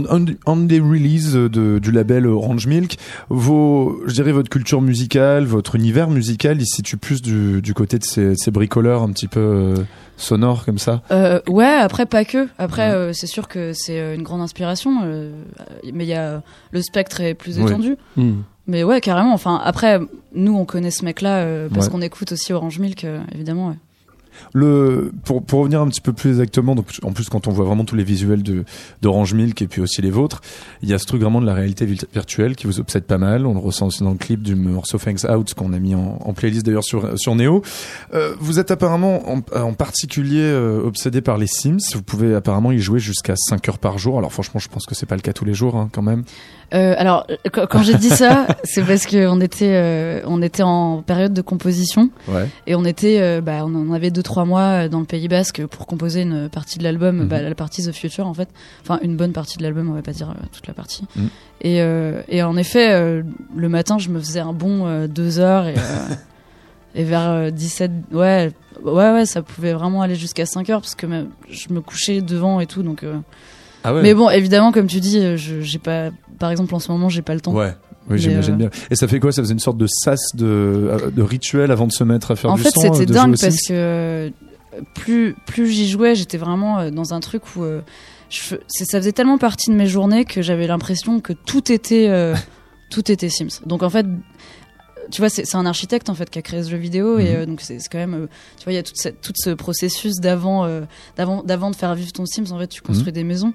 des 0.02 0.80
releases 0.80 1.34
de, 1.34 1.80
du 1.80 1.92
label 1.92 2.28
Orange 2.28 2.68
Milk, 2.68 2.98
vos, 3.30 4.02
je 4.06 4.14
dirais 4.14 4.32
votre 4.32 4.50
culture 4.50 4.82
musicale, 4.82 5.46
votre 5.46 5.76
univers 5.76 6.10
musical, 6.10 6.62
il 6.62 6.66
se 6.66 6.78
situe 6.78 6.98
plus 6.98 7.22
du, 7.22 7.62
du 7.62 7.74
côté 7.74 8.00
de 8.00 8.04
ces, 8.04 8.36
ces, 8.36 8.52
bricoleurs 8.52 9.04
un 9.04 9.12
petit 9.12 9.28
peu 9.28 9.40
euh, 9.40 9.76
sonores 10.18 10.66
comme 10.66 10.78
ça? 10.78 11.02
Euh, 11.12 11.40
ouais, 11.48 11.66
après 11.66 12.06
pas 12.06 12.26
que. 12.26 12.48
Après, 12.58 12.92
euh, 12.92 13.14
c'est 13.14 13.28
sûr 13.28 13.48
que 13.48 13.74
c'est 13.74 14.16
une 14.16 14.24
grande 14.24 14.42
inspiration, 14.42 14.92
mais 15.94 16.06
il 16.06 16.10
y 16.10 16.14
a 16.14 16.42
le 16.72 16.82
spectre 16.82 17.22
est 17.22 17.34
plus 17.34 17.60
étendu. 17.60 17.98
Hmm. 18.16 18.42
Mais 18.66 18.84
ouais, 18.84 19.02
carrément. 19.02 19.34
Enfin, 19.34 19.60
après, 19.64 20.00
nous, 20.34 20.56
on 20.56 20.66
connaît 20.66 20.92
ce 20.92 21.04
mec-là 21.04 21.68
parce 21.74 21.90
qu'on 21.90 22.02
écoute 22.02 22.32
aussi 22.32 22.54
Orange 22.54 22.80
Milk, 22.80 23.06
évidemment. 23.34 23.76
Le, 24.54 25.12
pour, 25.26 25.44
pour 25.44 25.60
revenir 25.60 25.82
un 25.82 25.88
petit 25.88 26.02
peu 26.02 26.14
plus 26.14 26.32
exactement, 26.32 26.76
donc 26.76 26.88
en 27.04 27.12
plus 27.12 27.30
quand 27.30 27.48
on 27.48 27.52
voit 27.52 27.66
vraiment 27.66 27.86
tous 27.86 27.96
les 27.96 28.04
visuels 28.04 28.44
d'Orange 29.02 29.34
Milk 29.34 29.62
et 29.62 29.68
puis 29.68 29.82
aussi 29.82 30.02
les 30.02 30.12
vôtres, 30.12 30.42
il 30.82 30.90
y 30.90 30.94
a 30.94 30.98
ce 30.98 31.06
truc 31.06 31.22
vraiment 31.22 31.42
de 31.42 31.46
la 31.46 31.54
réalité 31.54 31.86
virtuelle 31.86 32.56
qui 32.56 32.68
vous 32.68 32.80
obsède 32.80 33.04
pas 33.04 33.18
mal. 33.18 33.46
On 33.46 33.54
le 33.54 33.60
ressent 33.60 33.88
aussi 33.88 34.04
dans 34.04 34.12
le 34.12 34.18
clip 34.18 34.42
du 34.42 34.56
morceau 34.56 34.98
Thanks 34.98 35.24
Out 35.24 35.54
qu'on 35.54 35.74
a 35.74 35.80
mis 35.80 35.96
en, 35.96 36.20
en 36.22 36.34
playlist 36.34 36.66
d'ailleurs 36.66 36.84
sur 36.84 37.18
sur 37.18 37.36
Neo. 37.36 37.62
Euh, 38.14 38.36
vous 38.40 38.60
êtes 38.60 38.72
apparemment 38.72 39.30
en, 39.30 39.42
en 39.56 39.74
particulier 39.74 40.42
euh, 40.42 40.82
obsédé 40.84 41.22
par 41.22 41.38
les 41.38 41.48
Sims. 41.48 41.94
Vous 41.94 42.04
pouvez 42.04 42.36
apparemment 42.36 42.72
y 42.72 42.80
jouer 42.80 43.00
jusqu'à 43.00 43.36
5 43.36 43.70
heures 43.70 43.80
par 43.80 43.98
jour. 43.98 44.18
Alors 44.18 44.32
franchement, 44.32 44.60
je 44.60 44.70
pense 44.70 44.86
que 44.86 44.96
c'est 44.96 45.06
pas 45.06 45.16
le 45.16 45.22
cas 45.22 45.34
tous 45.34 45.46
les 45.46 45.54
jours 45.54 45.76
hein, 45.76 45.90
quand 45.92 46.02
même. 46.02 46.24
Euh, 46.74 46.96
alors, 46.98 47.28
quand 47.52 47.84
j'ai 47.84 47.94
dit 47.96 48.10
ça, 48.10 48.48
c'est 48.64 48.82
parce 48.84 49.06
qu'on 49.06 49.40
était, 49.42 49.74
euh, 49.76 50.22
on 50.26 50.42
était 50.42 50.64
en 50.64 51.02
période 51.04 51.32
de 51.34 51.42
composition 51.42 52.10
Ouais. 52.28 52.48
et 52.66 52.74
on 52.76 52.84
était, 52.84 53.20
euh, 53.22 53.42
bah, 53.42 53.64
on 53.66 53.76
en 53.76 53.94
avait 53.94 54.10
deux 54.10 54.24
trois 54.24 54.46
mois 54.46 54.88
dans 54.90 55.00
le 55.00 55.06
Pays 55.06 55.28
Basque 55.28 55.66
pour 55.68 55.86
composer 55.86 56.22
une 56.22 56.50
partie 56.50 56.80
de 56.80 56.84
l'album, 56.84 57.18
Mhm. 57.22 57.28
bah, 57.28 57.42
la 57.42 57.54
partie 57.54 57.84
The 57.86 57.92
Future 57.92 58.26
en 58.28 58.34
fait, 58.34 58.50
enfin 58.82 59.00
une 59.04 59.16
bonne 59.18 59.34
partie 59.34 59.58
de 59.60 59.64
l'album, 59.64 59.90
on 59.90 59.94
va 59.94 60.02
pas 60.02 60.14
dire 60.14 60.34
toute 60.52 60.66
la 60.68 60.74
partie. 60.74 61.04
Mhm. 61.16 61.30
Et, 61.62 61.78
et 62.28 62.44
en 62.44 62.58
effet, 62.58 62.92
le 63.56 63.70
matin, 63.70 63.98
je 64.00 64.10
me 64.10 64.20
faisais 64.20 64.40
un 64.42 64.52
bon 64.54 65.06
deux 65.08 65.40
heures 65.40 65.68
et, 65.68 65.76
et 66.96 67.04
vers 67.04 67.30
euh, 67.30 67.50
17, 67.52 67.92
ouais, 68.12 68.52
ouais, 68.84 69.12
ouais, 69.12 69.26
ça 69.26 69.42
pouvait 69.42 69.74
vraiment 69.74 70.02
aller 70.02 70.16
jusqu'à 70.16 70.46
5 70.46 70.70
heures 70.72 70.82
parce 70.82 70.96
que 70.96 71.08
je 71.50 71.72
me 71.74 71.82
couchais 71.82 72.22
devant 72.22 72.60
et 72.60 72.66
tout, 72.66 72.84
donc. 72.84 73.06
Ah 73.86 73.94
ouais. 73.94 74.02
Mais 74.02 74.14
bon, 74.14 74.30
évidemment, 74.30 74.72
comme 74.72 74.88
tu 74.88 75.00
dis, 75.02 75.36
je, 75.38 75.60
j'ai 75.62 75.80
pas, 75.80 76.10
par 76.44 76.52
exemple, 76.52 76.76
en 76.76 76.80
ce 76.80 76.92
moment, 76.92 77.08
j'ai 77.08 77.22
pas 77.22 77.34
le 77.34 77.40
temps. 77.40 77.54
Ouais. 77.54 77.74
Oui, 78.10 78.20
j'imagine 78.20 78.56
euh, 78.56 78.58
bien. 78.58 78.70
Et 78.92 78.96
ça 78.98 79.08
fait 79.08 79.22
quoi? 79.22 79.32
Ça 79.32 79.42
faisait 79.42 79.54
une 79.54 79.60
sorte 79.60 79.78
de 79.78 79.88
sas 79.88 80.20
de, 80.36 80.46
euh, 80.46 81.10
de 81.10 81.22
rituel 81.22 81.72
avant 81.72 81.88
de 81.88 81.94
se 81.94 82.04
mettre 82.04 82.32
à 82.32 82.36
faire 82.36 82.52
En 82.52 82.56
du 82.56 82.62
fait, 82.64 82.72
son, 82.72 82.82
c'était 82.94 83.12
euh, 83.12 83.14
dingue 83.16 83.36
parce 83.40 83.56
que 83.66 84.30
plus 84.94 85.38
plus 85.46 85.68
j'y 85.72 85.88
jouais, 85.90 86.14
j'étais 86.14 86.38
vraiment 86.38 86.92
dans 86.92 87.14
un 87.14 87.22
truc 87.22 87.56
où 87.56 87.64
je, 88.30 88.56
ça 88.68 88.98
faisait 89.00 89.14
tellement 89.14 89.38
partie 89.38 89.70
de 89.70 89.76
mes 89.76 89.88
journées 89.88 90.26
que 90.26 90.42
j'avais 90.42 90.68
l'impression 90.68 91.22
que 91.22 91.32
tout 91.32 91.72
était 91.72 92.10
euh, 92.10 92.36
tout 92.90 93.10
était 93.10 93.30
Sims. 93.30 93.62
Donc 93.66 93.84
en 93.84 93.90
fait, 93.90 94.06
tu 95.10 95.22
vois, 95.22 95.30
c'est 95.30 95.56
un 95.56 95.66
architecte 95.66 96.10
en 96.10 96.14
fait 96.14 96.30
qui 96.30 96.40
a 96.40 96.42
créé 96.42 96.62
ce 96.62 96.70
jeu 96.72 96.78
vidéo 96.78 97.20
et 97.20 97.24
Mhm. 97.24 97.36
euh, 97.36 97.46
donc 97.46 97.62
c'est 97.62 97.78
quand 97.90 98.00
même, 98.00 98.16
euh, 98.16 98.28
tu 98.58 98.66
vois, 98.66 98.74
il 98.74 98.76
y 98.76 98.80
a 98.80 98.84
toute 98.84 98.98
cette, 98.98 99.22
tout 99.22 99.32
ce 99.36 99.52
processus 99.52 100.16
d'avant 100.20 100.68
d'avant 101.16 101.42
d'avant 101.42 101.72
de 101.72 101.76
faire 101.78 101.96
vivre 101.96 102.12
ton 102.12 102.26
Sims. 102.26 102.52
En 102.52 102.60
fait, 102.60 102.68
tu 102.68 102.82
construis 102.82 103.12
Mhm. 103.12 103.16
des 103.16 103.24
maisons. 103.24 103.54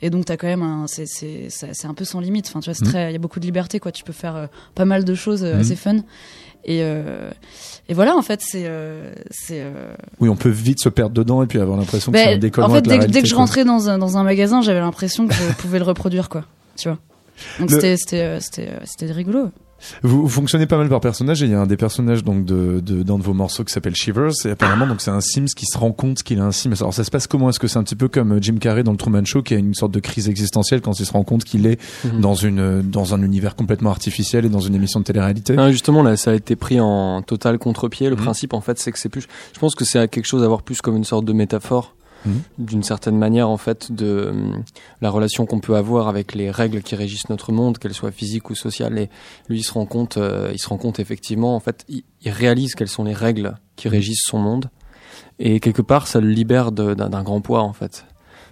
Et 0.00 0.10
donc 0.10 0.24
t'as 0.26 0.36
quand 0.36 0.46
même 0.46 0.62
un, 0.62 0.86
c'est 0.86 1.06
c'est 1.06 1.48
c'est 1.50 1.86
un 1.86 1.94
peu 1.94 2.04
sans 2.04 2.20
limite. 2.20 2.46
Enfin 2.48 2.60
tu 2.60 2.66
vois, 2.70 2.74
c'est 2.74 2.84
Mhm. 2.84 2.90
très, 2.92 3.10
il 3.10 3.12
y 3.12 3.16
a 3.16 3.18
beaucoup 3.18 3.40
de 3.40 3.44
liberté 3.46 3.80
quoi. 3.80 3.90
Tu 3.92 4.04
peux 4.04 4.12
faire 4.12 4.36
euh, 4.36 4.46
pas 4.74 4.84
mal 4.84 5.04
de 5.04 5.14
choses 5.14 5.42
euh, 5.44 5.54
Mhm. 5.54 5.60
assez 5.60 5.76
fun. 5.76 5.96
Et 6.64 6.80
euh, 6.82 7.30
et 7.88 7.94
voilà 7.94 8.16
en 8.16 8.22
fait 8.22 8.40
c'est 8.42 8.64
euh, 8.66 9.12
c'est 9.30 9.60
euh, 9.62 9.94
Oui, 10.20 10.28
on 10.28 10.36
peut 10.36 10.48
vite 10.50 10.80
se 10.80 10.88
perdre 10.88 11.14
dedans 11.14 11.42
et 11.42 11.46
puis 11.46 11.58
avoir 11.60 11.78
l'impression 11.78 12.12
que 12.12 12.18
c'est 12.18 12.34
un 12.34 12.38
décollement 12.38 12.72
en 12.72 12.74
fait 12.76 12.82
dès, 12.82 12.88
que- 12.88 12.92
dès 12.94 12.98
réalité, 12.98 13.22
que 13.22 13.28
je 13.28 13.34
rentrais 13.36 13.64
dans 13.64 13.88
un 13.88 13.96
dans 13.96 14.18
un 14.18 14.22
magasin 14.24 14.60
j'avais 14.60 14.80
l'impression 14.80 15.28
que 15.28 15.34
je 15.34 15.52
pouvais 15.56 15.78
le 15.78 15.84
reproduire 15.84 16.28
quoi 16.28 16.44
tu 16.76 16.88
vois 16.88 16.98
donc 17.60 17.70
Le- 17.70 17.76
c'était 17.76 17.96
c'était 17.96 18.40
c'était 18.40 18.70
c'était 18.84 19.12
rigolo 19.12 19.50
Vous, 20.02 20.22
vous 20.22 20.28
fonctionnez 20.28 20.66
pas 20.66 20.76
mal 20.76 20.88
par 20.88 21.00
personnage 21.00 21.42
et 21.42 21.46
il 21.46 21.52
y 21.52 21.54
a 21.54 21.60
un 21.60 21.66
des 21.66 21.76
personnages 21.76 22.24
donc 22.24 22.44
de 22.44 22.80
d'un 22.80 23.18
de, 23.18 23.22
vos 23.22 23.32
morceaux 23.34 23.64
qui 23.64 23.72
s'appelle 23.72 23.94
Shivers 23.94 24.32
et 24.44 24.50
apparemment 24.50 24.86
donc 24.86 25.00
c'est 25.00 25.10
un 25.10 25.20
Sims 25.20 25.46
qui 25.56 25.66
se 25.66 25.78
rend 25.78 25.92
compte 25.92 26.22
qu'il 26.22 26.40
a 26.40 26.44
un 26.44 26.52
Sims. 26.52 26.74
Alors 26.80 26.92
ça 26.94 27.04
se 27.04 27.10
passe 27.10 27.26
comment? 27.26 27.48
Est-ce 27.50 27.60
que 27.60 27.68
c'est 27.68 27.78
un 27.78 27.84
petit 27.84 27.96
peu 27.96 28.08
comme 28.08 28.32
euh, 28.32 28.38
Jim 28.40 28.56
Carrey 28.60 28.82
dans 28.82 28.92
le 28.92 28.96
Truman 28.98 29.24
Show 29.24 29.42
qui 29.42 29.54
a 29.54 29.56
une 29.58 29.74
sorte 29.74 29.92
de 29.92 30.00
crise 30.00 30.28
existentielle 30.28 30.80
quand 30.80 30.98
il 30.98 31.06
se 31.06 31.12
rend 31.12 31.22
compte 31.24 31.44
qu'il 31.44 31.66
est 31.66 31.78
Mhm. 32.04 32.20
dans 32.20 32.34
une 32.34 32.82
dans 32.82 33.14
un 33.14 33.22
univers 33.22 33.54
complètement 33.56 33.90
artificiel 33.90 34.44
et 34.44 34.48
dans 34.48 34.60
une 34.60 34.74
émission 34.74 35.00
de 35.00 35.04
télé-réalité? 35.04 35.56
Justement, 35.70 36.02
là, 36.02 36.16
ça 36.16 36.32
a 36.32 36.34
été 36.34 36.56
pris 36.56 36.80
en 36.80 37.22
total 37.22 37.58
contre-pied. 37.58 38.08
Le 38.10 38.16
Mhm. 38.16 38.22
principe, 38.22 38.54
en 38.54 38.60
fait, 38.60 38.78
c'est 38.78 38.92
que 38.92 38.98
c'est 38.98 39.08
plus. 39.08 39.26
Je 39.54 39.58
pense 39.58 39.74
que 39.74 39.84
c'est 39.84 40.08
quelque 40.08 40.26
chose 40.26 40.42
à 40.42 40.48
voir 40.48 40.62
plus 40.62 40.80
comme 40.80 40.96
une 40.96 41.04
sorte 41.04 41.24
de 41.24 41.32
métaphore, 41.32 41.94
Mhm. 42.26 42.42
d'une 42.58 42.82
certaine 42.82 43.16
manière, 43.16 43.48
en 43.48 43.56
fait, 43.56 43.92
de 43.92 44.28
hum, 44.30 44.64
la 45.00 45.10
relation 45.10 45.46
qu'on 45.46 45.60
peut 45.60 45.76
avoir 45.76 46.08
avec 46.08 46.34
les 46.34 46.50
règles 46.50 46.82
qui 46.82 46.96
régissent 46.96 47.28
notre 47.28 47.52
monde, 47.52 47.78
qu'elles 47.78 47.94
soient 47.94 48.10
physiques 48.10 48.50
ou 48.50 48.54
sociales. 48.54 48.98
Et 48.98 49.08
lui, 49.48 49.60
il 49.60 49.62
se 49.64 49.72
rend 49.72 49.86
compte, 49.86 50.16
euh, 50.16 50.50
il 50.52 50.58
se 50.58 50.68
rend 50.68 50.78
compte 50.78 50.98
effectivement, 50.98 51.54
en 51.54 51.60
fait, 51.60 51.84
il, 51.88 52.02
il 52.22 52.30
réalise 52.30 52.74
quelles 52.74 52.88
sont 52.88 53.04
les 53.04 53.14
règles 53.14 53.56
qui 53.76 53.88
régissent 53.88 54.24
son 54.26 54.38
monde. 54.38 54.70
Et 55.38 55.60
quelque 55.60 55.82
part, 55.82 56.06
ça 56.06 56.20
le 56.20 56.28
libère 56.28 56.72
d'un 56.72 57.22
grand 57.22 57.40
poids, 57.40 57.62
en 57.62 57.72
fait. 57.72 58.04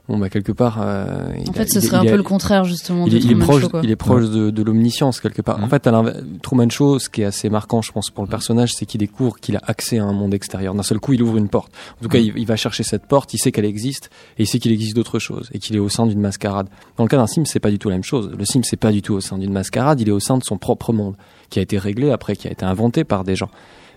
Bon, 0.09 0.19
bah, 0.19 0.29
quelque 0.31 0.53
part. 0.53 0.79
euh, 0.81 1.33
en 1.49 1.51
a- 1.51 1.53
fait 1.53 1.69
ce 1.69 1.81
serait 1.81 1.97
un 1.97 2.05
peu 2.05 2.17
le 2.17 2.23
contraire 2.23 2.63
justement 2.65 3.07
il 3.07 3.13
de 3.13 3.17
est, 3.17 3.21
il 3.21 3.25
est 3.25 3.29
Truman 3.31 3.45
proche, 3.45 3.63
Show, 3.63 3.69
quoi. 3.71 3.81
il 3.83 3.91
est 3.91 3.97
proche 3.97 4.31
de, 4.31 4.51
de 4.51 4.63
l'omniscience 4.63 5.19
quelque 5.21 5.43
part. 5.43 5.61
En 5.61 5.67
fait, 5.67 5.85
à 5.89 5.91
l'inverse- 5.91 6.19
Truman 6.43 6.71
Show, 6.71 7.01
ce 7.01 7.09
qui 7.09 7.23
est 7.23 7.25
assez 7.25 7.51
marquant, 7.51 7.83
je 7.83 7.91
pense, 7.91 8.11
pour 8.11 8.23
le 8.23 8.31
personnage, 8.31 8.73
c'est 8.73 8.87
qu'il 8.87 9.01
découvre 9.01 9.35
qu'il 9.41 9.57
a 9.57 9.61
accès 9.67 9.99
à 9.99 10.05
un 10.05 10.13
monde 10.13 10.33
extérieur. 10.33 10.75
D'un 10.75 10.85
seul 10.85 11.01
coup, 11.01 11.13
il 11.15 11.23
ouvre 11.25 11.37
une 11.39 11.49
porte. 11.49 11.73
En 12.01 12.05
tout 12.05 12.09
cas, 12.09 12.19
il, 12.19 12.33
il 12.37 12.47
va 12.47 12.55
chercher 12.55 12.85
cette 12.85 13.07
porte. 13.07 13.35
Il 13.35 13.39
sait 13.39 13.51
qu'elle 13.51 13.65
existe 13.65 14.11
et 14.39 14.45
il 14.45 14.47
sait 14.47 14.61
qu'il 14.61 14.71
existe 14.71 14.95
d'autres 14.95 15.19
choses 15.19 15.49
et 15.53 15.59
qu'il 15.59 15.75
est 15.75 15.81
au 15.81 15.89
sein 15.89 16.07
d'une 16.07 16.21
mascarade. 16.21 16.69
Dans 16.97 17.03
le 17.05 17.09
cas 17.09 17.17
d'un 17.17 17.27
sim, 17.27 17.45
c'est 17.45 17.59
pas 17.59 17.71
du 17.73 17.81
tout 17.81 17.89
la 17.89 17.97
même 17.97 18.05
chose. 18.05 18.31
Le 18.39 18.45
sim, 18.45 18.61
c'est 18.63 18.77
pas 18.77 18.93
du 18.93 19.03
tout 19.03 19.15
au 19.15 19.21
sein 19.21 19.39
d'une 19.39 19.53
mascarade. 19.53 20.01
Il 20.01 20.09
est 20.09 20.13
au 20.13 20.21
sein 20.21 20.39
de 20.39 20.45
son 20.45 20.57
propre 20.57 20.93
monde, 20.93 21.17
qui 21.51 21.59
a 21.59 21.63
été 21.63 21.79
réglé 21.79 22.13
après, 22.13 22.37
qui 22.37 22.47
a 22.47 22.53
été 22.53 22.65
inventé 22.65 23.03
par 23.03 23.25
des 23.25 23.35
gens. 23.35 23.51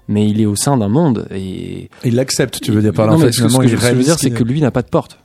Mais 0.08 0.28
il 0.28 0.42
est 0.42 0.48
au 0.48 0.56
sein 0.56 0.76
d'un 0.76 0.90
monde 0.90 1.28
et 1.30 1.92
Il 2.04 2.16
l'accepte, 2.16 2.60
tu 2.62 2.72
veux 2.72 2.82
dire 2.82 2.94
par 2.94 3.06
là. 3.06 3.12
non, 3.12 3.20
en 3.20 3.22
fait, 3.22 3.32
ce, 3.32 3.44
que- 3.44 3.50
ce 3.50 3.58
que 3.60 3.68
je, 3.68 3.76
veux 3.76 4.04
dire, 4.04 4.18
c'est 4.18 4.32
que 4.32 4.44
lui 4.44 4.60
n'a 4.60 4.72
pas 4.72 4.82
de 4.82 4.88
porte. 4.90 5.20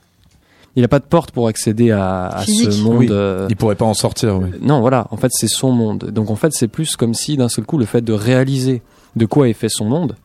Il 0.77 0.83
n'a 0.83 0.89
pas 0.89 0.99
de 0.99 1.05
porte 1.05 1.31
pour 1.31 1.47
accéder 1.47 1.93
à, 1.93 2.43
ce 2.47 2.83
monde. 2.83 2.97
Oui. 2.97 3.09
euh, 3.11 3.47
il 3.49 3.57
pourrait 3.57 3.77
pas 3.77 3.85
en 3.85 3.95
sortir. 3.95 4.39
Oui. 4.39 4.51
non, 4.61 4.81
voilà, 4.81 5.07
en 5.11 5.17
fait, 5.17 5.31
c'est 5.33 5.49
son 5.49 5.71
monde. 5.71 6.11
Donc, 6.11 6.31
en 6.31 6.37
fait, 6.37 6.53
c'est 6.53 6.69
plus 6.69 6.97
comme 6.97 7.15
si, 7.15 7.37
d'un 7.37 7.49
seul 7.49 7.65
coup, 7.65 7.79
le 7.79 7.85
fait 7.85 8.03
de 8.03 8.13
réaliser 8.13 8.83
de 9.15 9.27
quoi 9.27 9.49
est 9.49 9.53
fait 9.53 9.69
son 9.69 9.85
monde, 9.85 10.17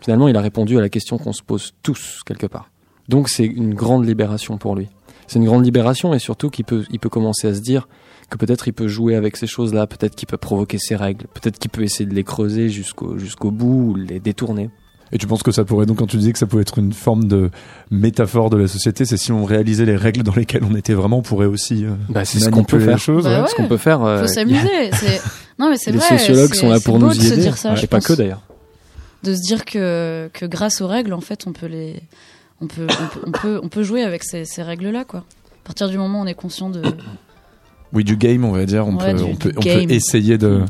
finalement, 0.00 0.26
il 0.26 0.36
a 0.36 0.40
répondu 0.40 0.76
à 0.76 0.80
la 0.80 0.88
question 0.88 1.18
qu'on 1.18 1.32
se 1.32 1.42
pose 1.42 1.72
tous, 1.82 2.20
quelque 2.26 2.46
part. 2.46 2.70
Donc, 3.08 3.28
c'est 3.28 3.44
une 3.44 3.74
grande 3.74 4.04
libération 4.04 4.58
pour 4.58 4.74
lui. 4.74 4.88
C'est 5.28 5.38
une 5.38 5.44
grande 5.44 5.64
libération 5.64 6.12
et 6.14 6.18
surtout 6.18 6.50
qu'il 6.50 6.64
peut, 6.64 6.84
il 6.90 6.98
peut 6.98 7.08
commencer 7.08 7.48
à 7.48 7.54
se 7.54 7.60
dire 7.60 7.88
que 8.28 8.36
peut-être 8.36 8.68
il 8.68 8.72
peut 8.72 8.88
jouer 8.88 9.14
avec 9.14 9.36
ces 9.36 9.46
choses-là, 9.46 9.86
peut-être 9.86 10.14
qu'il 10.16 10.26
peut 10.26 10.36
provoquer 10.36 10.78
ses 10.78 10.96
règles, 10.96 11.26
peut-être 11.34 11.58
qu'il 11.58 11.70
peut 11.70 11.82
essayer 11.82 12.06
de 12.06 12.14
les 12.14 12.24
creuser 12.24 12.68
jusqu'au 12.68 13.18
jusqu'au 13.18 13.50
bout 13.50 13.92
ou 13.92 13.94
les 13.94 14.20
détourner. 14.20 14.70
Et 15.14 15.18
tu 15.18 15.26
penses 15.26 15.42
que 15.42 15.52
ça 15.52 15.64
pourrait 15.64 15.84
donc, 15.86 15.98
quand 15.98 16.06
tu 16.06 16.16
disais 16.16 16.32
que 16.32 16.38
ça 16.38 16.46
pouvait 16.46 16.62
être 16.62 16.78
une 16.78 16.92
forme 16.94 17.24
de 17.24 17.50
métaphore 17.90 18.48
de 18.48 18.56
la 18.56 18.66
société, 18.66 19.04
c'est 19.04 19.18
si 19.18 19.30
on 19.30 19.44
réalisait 19.44 19.84
les 19.84 19.96
règles 19.96 20.22
dans 20.22 20.34
lesquelles 20.34 20.64
on 20.64 20.74
était 20.74 20.94
vraiment, 20.94 21.18
on 21.18 21.22
pourrait 21.22 21.46
aussi 21.46 21.84
euh, 21.84 21.90
Bah, 22.08 22.24
c'est 22.24 22.38
ce 22.38 22.46
qu'on 22.48 22.64
peut 22.64 22.78
manipuler 22.78 22.84
faire. 22.86 22.94
les 22.94 23.00
choses. 23.00 23.24
Bah 23.24 23.42
ouais. 23.42 23.48
Ce 23.48 23.54
qu'on 23.54 23.68
peut 23.68 23.76
faire. 23.76 24.02
euh, 24.02 24.22
faut 24.22 24.28
s'amuser 24.28 24.90
c'est 24.94 25.20
non 25.58 25.68
mais 25.70 25.76
c'est 25.76 25.92
les 25.92 25.98
vrai 25.98 26.18
sociologues 26.18 26.54
c'est- 26.54 26.60
sont 26.60 26.70
là 26.70 26.80
pour 26.80 26.98
nous 26.98 27.12
y 27.12 27.26
aider. 27.26 27.36
dire 27.42 27.58
ça, 27.58 27.74
Ouais, 27.74 27.84
et 27.84 27.86
pas 27.86 28.00
que 28.00 28.14
d'ailleurs. 28.14 28.40
de 29.22 29.34
se 29.34 29.40
dire 29.42 29.64
que 29.66 30.30
que 30.32 30.46
grâce 30.46 30.80
aux 30.80 30.86
règles 30.88 31.12
en 31.12 31.20
fait 31.20 31.46
on 31.46 31.52
peut 31.52 31.66
les 31.66 31.96
on 32.62 32.66
peut 32.66 32.86
on 32.88 33.06
peut 33.06 33.20
on 33.26 33.30
peut, 33.32 33.60
on 33.64 33.68
peut 33.68 33.82
jouer 33.82 34.02
avec 34.02 34.24
ces, 34.24 34.44
ces 34.46 34.62
règles 34.62 34.88
là 34.88 35.04
quoi 35.04 35.20
à 35.20 35.66
partir 35.66 35.88
du 35.90 35.98
moment 35.98 36.20
où 36.20 36.22
on 36.22 36.26
est 36.26 36.34
conscient 36.34 36.70
de 36.70 36.80
Oui, 37.92 38.02
du 38.04 38.16
game, 38.16 38.44
on 38.46 38.52
va 38.52 38.64
dire. 38.64 38.86
On, 38.86 38.96
Ouais, 38.96 39.12
peut, 39.12 39.18
du- 39.18 39.24
on, 39.24 39.36
peut, 39.36 39.52
on 39.58 39.60
essayer 39.88 40.38
de, 40.38 40.62
on 40.62 40.66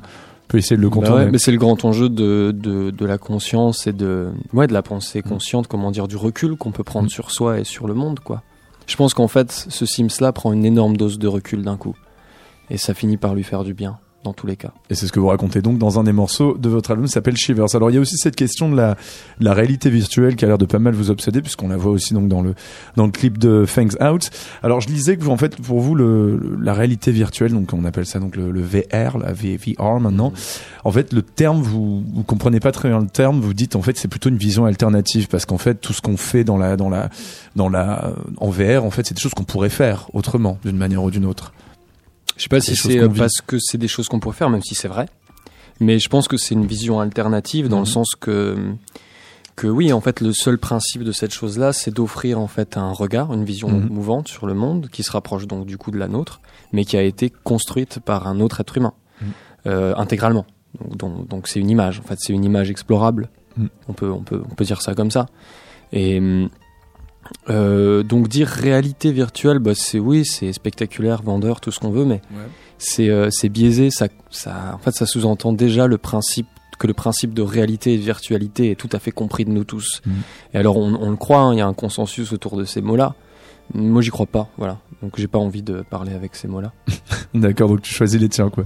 peut 0.52 0.58
essayer 0.58 0.76
de 0.76 0.82
le 0.82 0.88
Bah 0.88 0.94
contourner. 0.94 1.24
ouais, 1.24 1.30
mais 1.30 1.38
c'est 1.38 1.50
le 1.50 1.58
grand 1.58 1.84
enjeu 1.84 2.08
de, 2.08 2.52
de, 2.56 2.90
de 2.90 3.06
la 3.06 3.18
conscience 3.18 3.86
et 3.86 3.92
de, 3.92 4.28
ouais, 4.52 4.66
de 4.68 4.72
la 4.72 4.82
pensée 4.82 5.20
Mm. 5.20 5.28
consciente, 5.28 5.66
comment 5.66 5.90
dire, 5.90 6.06
du 6.06 6.16
recul 6.16 6.56
qu'on 6.56 6.70
peut 6.70 6.84
prendre 6.84 7.06
Mm. 7.06 7.10
sur 7.10 7.30
soi 7.30 7.58
et 7.58 7.64
sur 7.64 7.86
le 7.88 7.94
monde, 7.94 8.20
quoi. 8.20 8.42
Je 8.86 8.96
pense 8.96 9.14
qu'en 9.14 9.28
fait, 9.28 9.50
ce 9.50 9.86
Sims-là 9.86 10.32
prend 10.32 10.52
une 10.52 10.64
énorme 10.64 10.96
dose 10.96 11.18
de 11.18 11.26
recul 11.28 11.62
d'un 11.62 11.76
coup. 11.76 11.96
Et 12.70 12.76
ça 12.78 12.94
finit 12.94 13.16
par 13.16 13.34
lui 13.34 13.42
faire 13.44 13.64
du 13.64 13.74
bien, 13.74 13.98
dans 14.24 14.32
tous 14.32 14.46
les 14.46 14.56
cas. 14.56 14.72
Et 14.90 14.94
c'est 14.94 15.06
ce 15.06 15.12
que 15.12 15.18
vous 15.20 15.26
racontez 15.28 15.62
donc 15.62 15.78
dans 15.78 15.98
un 15.98 16.04
des 16.04 16.12
morceaux 16.12 16.56
de 16.56 16.68
votre 16.68 16.90
album 16.90 17.06
qui 17.06 17.12
s'appelle 17.12 17.36
Shivers. 17.36 17.74
Alors 17.74 17.90
il 17.90 17.94
y 17.94 17.96
a 17.96 18.00
aussi 18.00 18.16
cette 18.16 18.36
question 18.36 18.70
de 18.70 18.76
la, 18.76 18.94
de 19.40 19.44
la 19.44 19.52
réalité 19.54 19.90
virtuelle 19.90 20.36
qui 20.36 20.44
a 20.44 20.48
l'air 20.48 20.58
de 20.58 20.64
pas 20.64 20.78
mal 20.78 20.94
vous 20.94 21.10
obséder 21.10 21.42
puisqu'on 21.42 21.68
la 21.68 21.76
voit 21.76 21.92
aussi 21.92 22.14
donc 22.14 22.28
dans 22.28 22.42
le 22.42 22.54
dans 22.96 23.06
le 23.06 23.12
clip 23.12 23.38
de 23.38 23.64
Thanks 23.72 23.94
Out. 24.02 24.30
Alors 24.62 24.80
je 24.80 24.88
lisais 24.88 25.16
que 25.16 25.22
vous 25.24 25.30
en 25.30 25.36
fait 25.36 25.56
pour 25.60 25.80
vous 25.80 25.94
le, 25.94 26.36
le- 26.36 26.56
la 26.60 26.72
réalité 26.74 27.10
virtuelle 27.12 27.52
donc 27.52 27.72
on 27.72 27.84
appelle 27.84 28.06
ça 28.06 28.18
donc 28.20 28.36
le, 28.36 28.50
le 28.50 28.62
VR 28.62 29.18
la 29.18 29.32
VR 29.32 30.00
maintenant. 30.00 30.32
En 30.84 30.92
fait 30.92 31.12
le 31.12 31.22
terme 31.22 31.60
vous 31.62 32.02
vous 32.14 32.22
comprenez 32.22 32.60
pas 32.60 32.72
très 32.72 32.88
bien 32.88 33.00
le 33.00 33.06
terme, 33.08 33.40
vous 33.40 33.54
dites 33.54 33.76
en 33.76 33.82
fait 33.82 33.96
c'est 33.98 34.08
plutôt 34.08 34.28
une 34.28 34.36
vision 34.38 34.64
alternative 34.66 35.28
parce 35.28 35.46
qu'en 35.46 35.58
fait 35.58 35.74
tout 35.80 35.92
ce 35.92 36.00
qu'on 36.00 36.16
fait 36.16 36.44
dans 36.44 36.56
la 36.58 36.76
dans 36.76 36.88
la 36.90 37.10
dans 37.56 37.68
la 37.68 38.12
en 38.38 38.50
VR 38.50 38.84
en 38.84 38.90
fait 38.90 39.06
c'est 39.06 39.14
des 39.14 39.20
choses 39.20 39.34
qu'on 39.34 39.44
pourrait 39.44 39.68
faire 39.70 40.08
autrement 40.12 40.58
d'une 40.64 40.76
manière 40.76 41.02
ou 41.02 41.10
d'une 41.10 41.24
autre. 41.26 41.52
Je 42.36 42.42
sais 42.44 42.48
pas 42.48 42.60
si 42.60 42.76
c'est 42.76 42.98
euh, 42.98 43.08
parce 43.08 43.40
que 43.46 43.58
c'est 43.58 43.78
des 43.78 43.88
choses 43.88 44.08
qu'on 44.08 44.20
pourrait 44.20 44.36
faire, 44.36 44.50
même 44.50 44.62
si 44.62 44.74
c'est 44.74 44.88
vrai. 44.88 45.06
Mais 45.80 45.98
je 45.98 46.08
pense 46.08 46.28
que 46.28 46.36
c'est 46.36 46.54
une 46.54 46.66
vision 46.66 47.00
alternative 47.00 47.68
dans 47.68 47.78
Mhm. 47.78 47.84
le 47.84 47.88
sens 47.88 48.14
que, 48.18 48.56
que 49.56 49.66
oui, 49.66 49.92
en 49.92 50.00
fait, 50.00 50.20
le 50.20 50.32
seul 50.32 50.58
principe 50.58 51.02
de 51.02 51.12
cette 51.12 51.32
chose-là, 51.32 51.72
c'est 51.72 51.90
d'offrir 51.90 52.38
en 52.40 52.46
fait 52.46 52.76
un 52.76 52.92
regard, 52.92 53.32
une 53.34 53.44
vision 53.44 53.68
Mhm. 53.68 53.88
mouvante 53.88 54.28
sur 54.28 54.46
le 54.46 54.54
monde 54.54 54.88
qui 54.90 55.02
se 55.02 55.10
rapproche 55.10 55.46
donc 55.46 55.66
du 55.66 55.76
coup 55.78 55.90
de 55.90 55.98
la 55.98 56.08
nôtre, 56.08 56.40
mais 56.72 56.84
qui 56.84 56.96
a 56.96 57.02
été 57.02 57.30
construite 57.30 58.00
par 58.00 58.26
un 58.26 58.40
autre 58.40 58.60
être 58.60 58.76
humain, 58.76 58.92
Mhm. 59.20 59.28
euh, 59.66 59.94
intégralement. 59.96 60.46
Donc, 60.96 61.48
c'est 61.48 61.60
une 61.60 61.68
image. 61.68 62.00
En 62.00 62.02
fait, 62.04 62.16
c'est 62.18 62.32
une 62.32 62.44
image 62.44 62.70
explorable. 62.70 63.28
Mhm. 63.58 63.68
On 63.88 63.92
peut, 63.92 64.10
on 64.10 64.22
peut, 64.22 64.42
on 64.50 64.54
peut 64.54 64.64
dire 64.64 64.80
ça 64.80 64.94
comme 64.94 65.10
ça. 65.10 65.26
Et 65.92 66.18
hum, 66.18 66.48
euh, 67.50 68.02
donc 68.02 68.28
dire 68.28 68.48
réalité 68.48 69.12
virtuelle, 69.12 69.58
bah 69.58 69.72
c'est 69.74 69.98
oui, 69.98 70.24
c'est 70.24 70.52
spectaculaire, 70.52 71.22
vendeur, 71.22 71.60
tout 71.60 71.70
ce 71.70 71.80
qu'on 71.80 71.90
veut, 71.90 72.04
mais 72.04 72.20
c'est 72.78 73.08
euh, 73.08 73.28
c'est 73.30 73.48
biaisé. 73.48 73.90
Ça, 73.90 74.08
ça, 74.30 74.72
en 74.74 74.78
fait, 74.78 74.92
ça 74.92 75.06
sous-entend 75.06 75.52
déjà 75.52 75.86
le 75.86 75.98
principe 75.98 76.46
que 76.78 76.86
le 76.86 76.94
principe 76.94 77.32
de 77.32 77.42
réalité 77.42 77.94
et 77.94 77.98
de 77.98 78.02
virtualité 78.02 78.72
est 78.72 78.74
tout 78.74 78.88
à 78.92 78.98
fait 78.98 79.12
compris 79.12 79.44
de 79.44 79.50
nous 79.50 79.64
tous. 79.64 80.02
Mm. 80.04 80.10
Et 80.54 80.58
alors 80.58 80.76
on, 80.78 80.94
on 80.94 81.10
le 81.10 81.16
croit, 81.16 81.40
hein, 81.40 81.54
il 81.54 81.58
y 81.58 81.60
a 81.60 81.66
un 81.66 81.74
consensus 81.74 82.32
autour 82.32 82.56
de 82.56 82.64
ces 82.64 82.80
mots-là. 82.80 83.14
Moi, 83.74 84.02
j'y 84.02 84.10
crois 84.10 84.26
pas, 84.26 84.48
voilà. 84.58 84.78
Donc, 85.02 85.14
j'ai 85.16 85.28
pas 85.28 85.38
envie 85.38 85.62
de 85.62 85.82
parler 85.82 86.12
avec 86.12 86.36
ces 86.36 86.46
mots-là. 86.46 86.72
D'accord, 87.34 87.68
donc 87.68 87.82
tu 87.82 87.94
choisis 87.94 88.20
les 88.20 88.28
tiens, 88.28 88.50
quoi. 88.50 88.64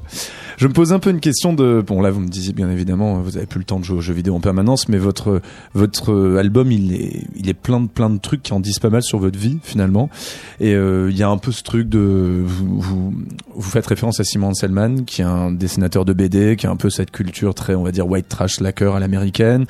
Je 0.56 0.66
me 0.66 0.72
pose 0.72 0.92
un 0.92 0.98
peu 0.98 1.10
une 1.10 1.20
question 1.20 1.52
de, 1.52 1.82
bon, 1.86 2.00
là, 2.00 2.10
vous 2.10 2.20
me 2.20 2.28
disiez 2.28 2.52
bien 2.52 2.70
évidemment, 2.70 3.20
vous 3.20 3.36
avez 3.36 3.46
plus 3.46 3.58
le 3.58 3.64
temps 3.64 3.78
de 3.78 3.84
jouer 3.84 3.98
aux 3.98 4.00
jeux 4.00 4.14
vidéo 4.14 4.34
en 4.34 4.40
permanence, 4.40 4.88
mais 4.88 4.98
votre 4.98 5.40
votre 5.74 6.36
album, 6.36 6.72
il 6.72 6.94
est 6.94 7.26
il 7.36 7.48
est 7.48 7.54
plein 7.54 7.80
de 7.80 7.86
plein 7.86 8.10
de 8.10 8.18
trucs 8.18 8.42
qui 8.42 8.52
en 8.52 8.60
disent 8.60 8.78
pas 8.78 8.90
mal 8.90 9.02
sur 9.02 9.18
votre 9.18 9.38
vie 9.38 9.58
finalement. 9.62 10.10
Et 10.60 10.74
euh, 10.74 11.10
il 11.10 11.16
y 11.16 11.22
a 11.22 11.28
un 11.28 11.38
peu 11.38 11.52
ce 11.52 11.62
truc 11.62 11.88
de, 11.88 12.42
vous 12.44 13.14
vous 13.56 13.70
faites 13.70 13.86
référence 13.86 14.20
à 14.20 14.24
Simon 14.24 14.52
Selman, 14.54 15.04
qui 15.04 15.22
est 15.22 15.24
un 15.24 15.50
dessinateur 15.50 16.04
de 16.04 16.12
BD, 16.12 16.56
qui 16.56 16.66
a 16.66 16.70
un 16.70 16.76
peu 16.76 16.90
cette 16.90 17.10
culture 17.10 17.54
très, 17.54 17.74
on 17.74 17.82
va 17.82 17.90
dire, 17.92 18.06
white 18.06 18.28
trash 18.28 18.56
slacker 18.56 18.94
à 18.94 19.00
l'américaine. 19.00 19.64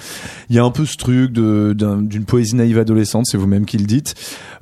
Il 0.50 0.56
y 0.56 0.58
a 0.58 0.64
un 0.64 0.70
peu 0.70 0.84
ce 0.84 0.96
truc 0.96 1.32
d'une 1.32 2.24
poésie 2.26 2.56
naïve 2.56 2.78
adolescente, 2.78 3.24
c'est 3.26 3.38
vous-même 3.38 3.64
qui 3.66 3.78
le 3.78 3.86
dites. 3.86 4.14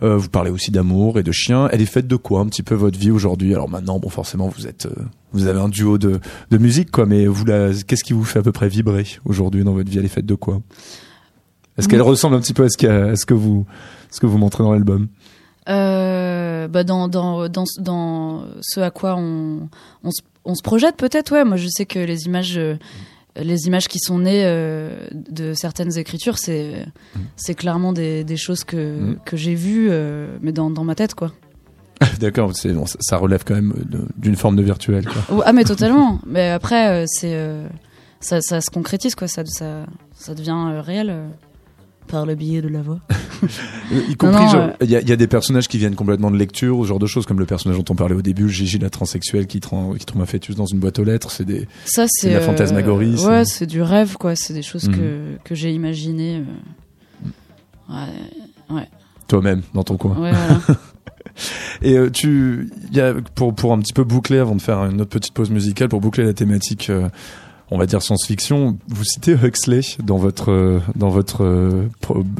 Euh, 0.02 0.16
vous 0.16 0.28
parlez 0.28 0.50
aussi 0.50 0.70
d'amour 0.70 1.18
et 1.18 1.22
de 1.22 1.32
chiens. 1.32 1.68
Elle 1.72 1.80
est 1.80 1.86
faite 1.86 2.06
de 2.06 2.16
quoi 2.16 2.40
un 2.40 2.46
petit 2.46 2.62
peu 2.62 2.74
votre 2.74 2.98
vie 2.98 3.10
aujourd'hui? 3.10 3.54
Alors 3.54 3.68
maintenant, 3.68 3.98
bon, 3.98 4.08
forcément, 4.10 4.48
vous 4.48 4.66
êtes, 4.66 4.86
euh, 4.86 4.94
vous 5.32 5.46
avez 5.46 5.60
un 5.60 5.68
duo 5.68 5.98
de, 5.98 6.20
de 6.50 6.58
musique, 6.58 6.90
quoi. 6.90 7.06
Mais 7.06 7.26
vous, 7.26 7.44
la, 7.44 7.70
qu'est-ce 7.86 8.04
qui 8.04 8.12
vous 8.12 8.24
fait 8.24 8.38
à 8.38 8.42
peu 8.42 8.52
près 8.52 8.68
vibrer 8.68 9.06
aujourd'hui 9.24 9.64
dans 9.64 9.72
votre 9.72 9.90
vie? 9.90 9.98
Elle 9.98 10.04
est 10.04 10.08
faite 10.08 10.26
de 10.26 10.34
quoi? 10.34 10.60
Est-ce 11.76 11.88
qu'elle 11.88 12.02
ressemble 12.02 12.36
un 12.36 12.40
petit 12.40 12.54
peu 12.54 12.64
à 12.64 12.68
ce, 12.68 12.84
y 12.84 12.88
a- 12.88 13.06
à 13.06 13.16
ce 13.16 13.26
que 13.26 13.34
vous, 13.34 13.66
ce 14.10 14.20
que 14.20 14.26
vous 14.26 14.38
montrez 14.38 14.62
dans 14.62 14.72
l'album? 14.72 15.08
Euh, 15.68 16.68
bah 16.68 16.84
dans, 16.84 17.08
dans, 17.08 17.48
dans, 17.48 17.64
dans 17.78 18.44
ce 18.60 18.80
à 18.80 18.90
quoi 18.90 19.16
on, 19.16 19.68
on, 20.02 20.10
se, 20.10 20.20
on 20.44 20.54
se 20.54 20.62
projette 20.62 20.96
peut-être, 20.96 21.32
ouais. 21.32 21.44
Moi, 21.44 21.56
je 21.56 21.68
sais 21.68 21.86
que 21.86 21.98
les 21.98 22.26
images, 22.26 22.58
euh, 22.58 22.76
les 23.36 23.66
images 23.66 23.88
qui 23.88 23.98
sont 23.98 24.18
nées 24.18 24.42
euh, 24.44 25.06
de 25.12 25.54
certaines 25.54 25.96
écritures, 25.96 26.36
c'est 26.38 26.84
c'est 27.36 27.54
clairement 27.54 27.92
des, 27.92 28.24
des 28.24 28.36
choses 28.36 28.64
que, 28.64 28.76
Mm. 29.00 29.16
que 29.24 29.36
j'ai 29.36 29.54
vues, 29.54 29.90
mais 30.42 30.52
dans, 30.52 30.70
dans 30.70 30.84
ma 30.84 30.94
tête, 30.94 31.14
quoi. 31.14 31.32
D'accord, 32.20 32.54
c'est 32.54 32.72
bon, 32.72 32.84
ça, 32.86 33.16
relève 33.16 33.44
quand 33.46 33.54
même 33.54 33.72
d'une 34.18 34.36
forme 34.36 34.56
de 34.56 34.62
virtuel, 34.62 35.06
quoi. 35.06 35.42
Ah, 35.46 35.52
mais 35.52 35.64
totalement. 35.64 36.20
mais 36.26 36.50
après, 36.50 37.04
c'est 37.06 37.38
ça, 38.20 38.40
ça 38.42 38.60
se 38.60 38.68
concrétise, 38.70 39.14
quoi. 39.14 39.28
Ça, 39.28 39.44
ça, 39.46 39.86
ça 40.14 40.34
devient 40.34 40.80
réel 40.82 41.14
par 42.08 42.26
le 42.26 42.34
biais 42.34 42.62
de 42.62 42.68
la 42.68 42.82
voix. 42.82 42.98
Euh, 43.42 44.00
Y 44.08 44.16
compris, 44.16 44.44
euh, 44.54 44.68
il 44.80 44.90
y, 44.90 44.96
a, 44.96 45.00
il 45.00 45.08
y 45.08 45.12
a 45.12 45.16
des 45.16 45.26
personnages 45.26 45.68
qui 45.68 45.78
viennent 45.78 45.94
complètement 45.96 46.30
de 46.30 46.36
lecture, 46.36 46.78
ou 46.78 46.84
ce 46.84 46.88
genre 46.88 46.98
de 46.98 47.06
choses, 47.06 47.26
comme 47.26 47.38
le 47.38 47.46
personnage 47.46 47.78
dont 47.78 47.84
on 47.92 47.94
parlait 47.96 48.14
au 48.14 48.22
début, 48.22 48.48
Gigi 48.48 48.78
la 48.78 48.90
transsexuelle 48.90 49.46
qui, 49.46 49.58
tra- 49.58 49.96
qui 49.98 50.04
trouve 50.06 50.22
un 50.22 50.26
fœtus 50.26 50.56
dans 50.56 50.66
une 50.66 50.78
boîte 50.78 50.98
aux 50.98 51.04
lettres. 51.04 51.30
C'est 51.30 51.44
des, 51.44 51.66
Ça, 51.84 52.06
C'est 52.08 52.30
la 52.32 52.38
euh, 52.38 52.40
fantasmagorie, 52.40 53.18
c'est- 53.18 53.26
ouais, 53.26 53.44
c'est 53.44 53.66
du 53.66 53.82
rêve, 53.82 54.16
quoi. 54.16 54.34
C'est 54.36 54.54
des 54.54 54.62
choses 54.62 54.88
que, 54.88 55.36
que 55.44 55.54
j'ai 55.54 55.72
imaginées. 55.72 56.42
euh. 57.90 57.94
Ouais, 58.70 58.88
toi-même 59.28 59.62
dans 59.74 59.84
ton 59.84 59.96
coin. 59.96 60.16
ouais, 60.18 60.32
voilà. 60.66 60.80
Et 61.82 61.96
euh, 61.98 62.10
tu, 62.10 62.70
il 62.90 62.96
y 62.96 63.00
a 63.00 63.12
pour 63.34 63.54
pour 63.54 63.72
un 63.72 63.78
petit 63.80 63.92
peu 63.92 64.04
boucler 64.04 64.38
avant 64.38 64.54
de 64.54 64.62
faire 64.62 64.78
une 64.84 65.00
autre 65.00 65.10
petite 65.10 65.34
pause 65.34 65.50
musicale 65.50 65.88
pour 65.88 66.00
boucler 66.00 66.24
la 66.24 66.32
thématique, 66.32 66.88
euh, 66.90 67.08
on 67.70 67.78
va 67.78 67.86
dire 67.86 68.02
science-fiction. 68.02 68.76
Vous 68.88 69.04
citez 69.04 69.32
Huxley 69.32 69.80
dans 70.02 70.16
votre 70.18 70.50
euh, 70.50 70.80
dans 70.96 71.08
votre 71.08 71.42
euh, 71.44 71.88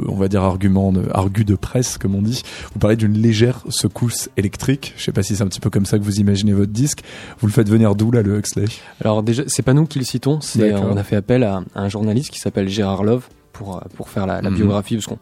on 0.07 0.15
va 0.17 0.29
dire 0.29 0.43
argument 0.43 0.93
de, 0.93 1.03
argu 1.13 1.45
de 1.45 1.55
presse 1.55 1.99
comme 1.99 2.15
on 2.15 2.23
dit. 2.23 2.43
Vous 2.73 2.79
parlez 2.79 2.97
d'une 2.97 3.15
légère 3.19 3.63
secousse 3.69 4.29
électrique. 4.37 4.93
Je 4.97 5.05
sais 5.05 5.13
pas 5.13 5.23
si 5.23 5.37
c'est 5.37 5.43
un 5.43 5.49
petit 5.49 5.61
peu 5.61 5.71
comme 5.71 5.87
ça 5.87 5.99
que 5.99 6.05
vous 6.05 6.21
imaginez 6.21 6.53
votre 6.53 6.73
disque. 6.73 7.03
Vous 7.41 7.47
le 7.47 7.53
faites 7.53 7.69
venir 7.69 7.95
d'où 7.95 8.11
là 8.11 8.23
le 8.23 8.39
Huxley? 8.39 8.67
Alors 9.01 9.23
déjà, 9.23 9.43
c'est 9.47 9.63
pas 9.63 9.73
nous 9.75 9.87
qui 9.87 9.99
le 9.99 10.05
citons, 10.05 10.41
c'est 10.41 10.71
D'accord. 10.71 10.89
on 10.91 10.97
a 10.97 11.03
fait 11.05 11.17
appel 11.17 11.43
à, 11.43 11.63
un 11.75 11.89
journaliste 11.89 12.31
qui 12.31 12.39
s'appelle 12.39 12.69
Gérard 12.69 13.05
Love 13.05 13.29
pour 13.53 13.77
euh, 13.77 13.81
pour 13.97 14.09
faire 14.11 14.27
la, 14.27 14.43
la 14.43 14.51
Mhm. 14.51 14.57
biographie 14.57 14.95
parce 14.97 15.07
qu'on 15.07 15.19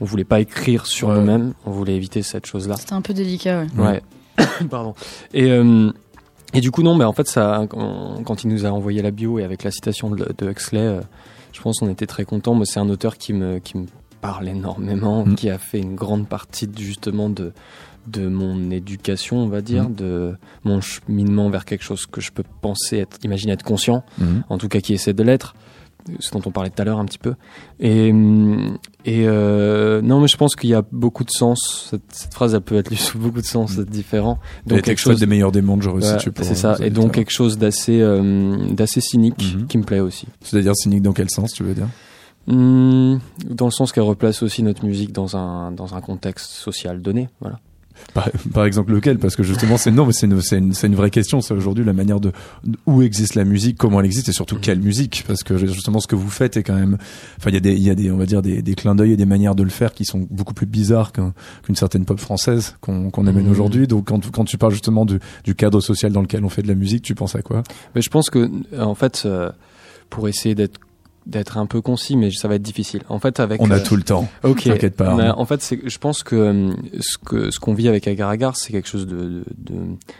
on 0.00 0.04
voulait 0.04 0.24
pas 0.24 0.40
écrire 0.40 0.86
sur 0.86 1.08
Ouais. 1.08 1.16
nous-mêmes, 1.16 1.52
on 1.66 1.70
voulait 1.70 1.96
éviter 1.96 2.22
cette 2.22 2.46
chose-là. 2.46 2.76
C'était 2.76 2.92
un 2.94 3.02
peu 3.02 3.12
délicat, 3.14 3.60
ouais. 3.76 3.82
Ouais. 3.82 4.02
Ouais. 4.38 4.44
Pardon. 4.70 4.94
Et 5.34 5.50
euh, 5.50 5.90
et 6.54 6.60
du 6.60 6.70
coup 6.70 6.82
non, 6.82 6.94
mais 6.94 7.04
en 7.04 7.12
fait 7.12 7.26
ça 7.28 7.66
quand, 7.68 8.22
quand 8.24 8.44
il 8.44 8.48
nous 8.50 8.66
a 8.66 8.70
envoyé 8.70 9.02
la 9.02 9.10
bio 9.10 9.38
et 9.38 9.44
avec 9.44 9.62
la 9.64 9.70
citation 9.70 10.10
de, 10.10 10.32
de 10.36 10.50
Huxley, 10.50 10.80
euh, 10.80 11.00
je 11.52 11.60
pense 11.60 11.78
qu'on 11.80 11.88
était 11.90 12.06
très 12.06 12.24
contents. 12.24 12.54
Moi, 12.54 12.64
c'est 12.66 12.78
un 12.80 12.88
auteur 12.88 13.16
qui 13.18 13.32
me 13.32 13.58
qui 13.58 13.76
me 13.78 13.86
parle 14.20 14.48
énormément, 14.48 15.24
Mhm. 15.24 15.34
qui 15.34 15.48
a 15.50 15.58
fait 15.58 15.78
une 15.80 15.94
grande 15.94 16.28
partie 16.28 16.66
de, 16.66 16.78
justement 16.78 17.28
de 17.30 17.52
de 18.06 18.26
mon 18.28 18.70
éducation, 18.70 19.36
on 19.38 19.48
va 19.48 19.60
dire, 19.60 19.84
Mhm. 19.84 19.94
de 19.94 20.34
mon 20.64 20.80
cheminement 20.80 21.50
vers 21.50 21.64
quelque 21.64 21.84
chose 21.84 22.06
que 22.06 22.20
je 22.20 22.32
peux 22.32 22.42
penser 22.62 22.98
être, 22.98 23.18
imaginer 23.24 23.52
être 23.52 23.62
conscient 23.62 24.02
Mhm. 24.18 24.42
en 24.48 24.58
tout 24.58 24.68
cas 24.68 24.80
qui 24.80 24.94
essaie 24.94 25.12
de 25.12 25.22
l'être, 25.22 25.54
ce 26.18 26.30
dont 26.32 26.40
on 26.46 26.50
parlait 26.50 26.70
tout 26.70 26.80
à 26.80 26.84
l'heure 26.84 26.98
un 26.98 27.04
petit 27.04 27.18
peu. 27.18 27.34
Et, 27.78 28.10
hum, 28.10 28.78
et 29.04 29.24
euh, 29.26 30.00
non, 30.02 30.20
mais 30.20 30.28
je 30.28 30.36
pense 30.36 30.54
qu'il 30.56 30.70
y 30.70 30.74
a 30.74 30.82
beaucoup 30.92 31.24
de 31.24 31.30
sens. 31.30 31.88
Cette, 31.90 32.02
cette 32.12 32.34
phrase, 32.34 32.54
elle 32.54 32.60
peut 32.60 32.76
être 32.76 32.90
lue 32.90 32.96
sous 32.96 33.18
beaucoup 33.18 33.40
de 33.40 33.46
sens 33.46 33.76
Mm. 33.76 33.84
différents. 33.84 34.38
Donc 34.66 34.78
Donc 34.78 34.82
quelque 34.82 34.98
chose, 34.98 35.18
des 35.20 35.26
meilleurs 35.26 35.52
des 35.52 35.62
mondes, 35.62 35.82
je 35.82 35.90
Ouais, 35.90 36.00
pour 36.32 36.44
c'est 36.44 36.52
euh, 36.52 36.54
ça. 36.54 36.76
Et 36.84 36.90
donc 36.90 37.12
quelque 37.14 37.30
chose 37.32 37.58
d'assez 37.58 38.00
euh, 38.00 38.56
d'assez 38.72 39.00
cynique 39.00 39.54
Mhm. 39.56 39.66
qui 39.66 39.78
me 39.78 39.84
plaît 39.84 40.00
aussi. 40.00 40.26
C'est-à-dire 40.42 40.74
cynique 40.74 41.02
dans 41.02 41.12
quel 41.12 41.30
sens, 41.30 41.52
tu 41.52 41.62
veux 41.62 41.74
dire? 41.74 41.88
Hum, 42.48 43.20
dans 43.46 43.66
le 43.66 43.70
sens 43.70 43.92
qu'elle 43.92 44.02
replace 44.04 44.42
aussi 44.42 44.62
notre 44.62 44.84
musique 44.84 45.12
dans 45.12 45.36
un 45.36 45.70
dans 45.72 45.94
un 45.94 46.00
contexte 46.00 46.50
social 46.50 47.00
donné. 47.02 47.28
Voilà. 47.40 47.60
Par, 48.14 48.28
par 48.52 48.64
exemple 48.64 48.92
lequel? 48.92 49.18
Parce 49.18 49.36
que 49.36 49.42
justement, 49.42 49.76
c'est 49.76 49.90
non, 49.90 50.04
mais 50.06 50.12
c'est 50.12 50.26
une, 50.26 50.40
c'est 50.40 50.58
une, 50.58 50.72
c'est 50.74 50.86
une 50.88 50.94
vraie 50.96 51.10
question. 51.10 51.40
C'est 51.40 51.54
aujourd'hui 51.54 51.84
la 51.84 51.92
manière 51.92 52.18
de 52.20 52.32
où 52.86 53.02
existe 53.02 53.34
la 53.36 53.44
musique, 53.44 53.76
comment 53.78 54.00
elle 54.00 54.06
existe, 54.06 54.28
et 54.28 54.32
surtout 54.32 54.56
Mhm. 54.56 54.60
quelle 54.60 54.80
musique. 54.80 55.24
Parce 55.26 55.42
que 55.42 55.56
justement, 55.56 56.00
ce 56.00 56.06
que 56.08 56.16
vous 56.16 56.28
faites 56.30 56.56
est 56.56 56.62
quand 56.62 56.74
même. 56.74 56.98
Enfin, 57.38 57.50
il 57.50 57.54
y 57.54 57.56
a 57.56 57.60
des, 57.60 57.72
il 57.72 57.82
y 57.82 57.90
a 57.90 57.94
des, 57.94 58.10
on 58.10 58.16
va 58.16 58.26
dire 58.26 58.42
des, 58.42 58.62
des 58.62 58.74
clins 58.74 58.94
d'œil 58.94 59.12
et 59.12 59.16
des 59.16 59.26
manières 59.26 59.54
de 59.54 59.62
le 59.62 59.70
faire 59.70 59.92
qui 59.92 60.04
sont 60.04 60.26
beaucoup 60.30 60.54
plus 60.54 60.66
bizarres 60.66 61.12
qu'un- 61.12 61.32
qu'une 61.62 61.76
certaine 61.76 62.04
pop 62.04 62.18
française 62.18 62.76
qu'on 62.80 63.10
qu'on 63.10 63.26
amène 63.26 63.44
Mhm. 63.46 63.50
aujourd'hui. 63.52 63.86
Donc, 63.86 64.06
quand, 64.08 64.30
quand 64.30 64.44
tu 64.44 64.58
parles 64.58 64.72
justement 64.72 65.04
du, 65.04 65.18
du 65.44 65.54
cadre 65.54 65.80
social 65.80 66.12
dans 66.12 66.22
lequel 66.22 66.44
on 66.44 66.48
fait 66.48 66.62
de 66.62 66.68
la 66.68 66.74
musique, 66.74 67.02
tu 67.02 67.14
penses 67.14 67.36
à 67.36 67.42
quoi? 67.42 67.62
Mais 67.94 68.02
je 68.02 68.10
pense 68.10 68.30
que 68.30 68.50
en 68.78 68.94
fait, 68.94 69.22
euh, 69.24 69.50
pour 70.08 70.28
essayer 70.28 70.54
d'être 70.54 70.78
d'être 71.30 71.56
un 71.58 71.66
peu 71.66 71.80
concis, 71.80 72.16
mais 72.16 72.30
ça 72.30 72.48
va 72.48 72.56
être 72.56 72.62
difficile. 72.62 73.02
En 73.08 73.18
fait, 73.18 73.40
avec 73.40 73.62
On 73.62 73.70
a 73.70 73.76
euh, 73.76 73.84
tout 73.84 73.96
le 73.96 74.02
temps. 74.02 74.28
Ok. 74.42 74.64
T'inquiète 74.64 74.96
pas, 74.96 75.34
en 75.36 75.44
fait, 75.44 75.62
c'est, 75.62 75.80
je 75.88 75.98
pense 75.98 76.22
que 76.22 76.36
euh, 76.36 76.72
ce 77.00 77.16
que 77.18 77.50
ce 77.50 77.58
qu'on 77.58 77.74
vit 77.74 77.88
avec 77.88 78.06
Agar 78.08 78.28
Agar, 78.28 78.56
c'est 78.56 78.72
quelque 78.72 78.88
chose 78.88 79.06
de, 79.06 79.16
de, 79.16 79.44
de, 79.56 79.74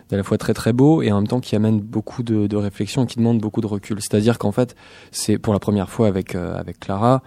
d'à 0.09 0.17
la 0.17 0.23
fois 0.23 0.39
très 0.39 0.55
très 0.55 0.73
beau 0.73 1.03
et 1.03 1.13
en 1.13 1.17
même 1.17 1.29
temps 1.29 1.41
qui 1.41 1.57
amène 1.57 1.81
beaucoup 1.81 2.23
de, 2.23 2.47
de 2.47 2.57
réflexion 2.57 3.05
et 3.05 3.07
qui 3.07 3.19
demande 3.19 3.39
beaucoup 3.39 3.61
de 3.61 3.67
recul. 3.67 3.99
C'est-à-dire 4.01 4.39
qu'en 4.39 4.53
fait, 4.53 4.75
c'est 5.11 5.39
pour 5.39 5.53
la 5.53 5.59
première 5.59 5.91
fois 5.91 6.09
avec 6.09 6.35
euh, 6.35 6.57
avec 6.57 6.81
Clara, 6.81 7.23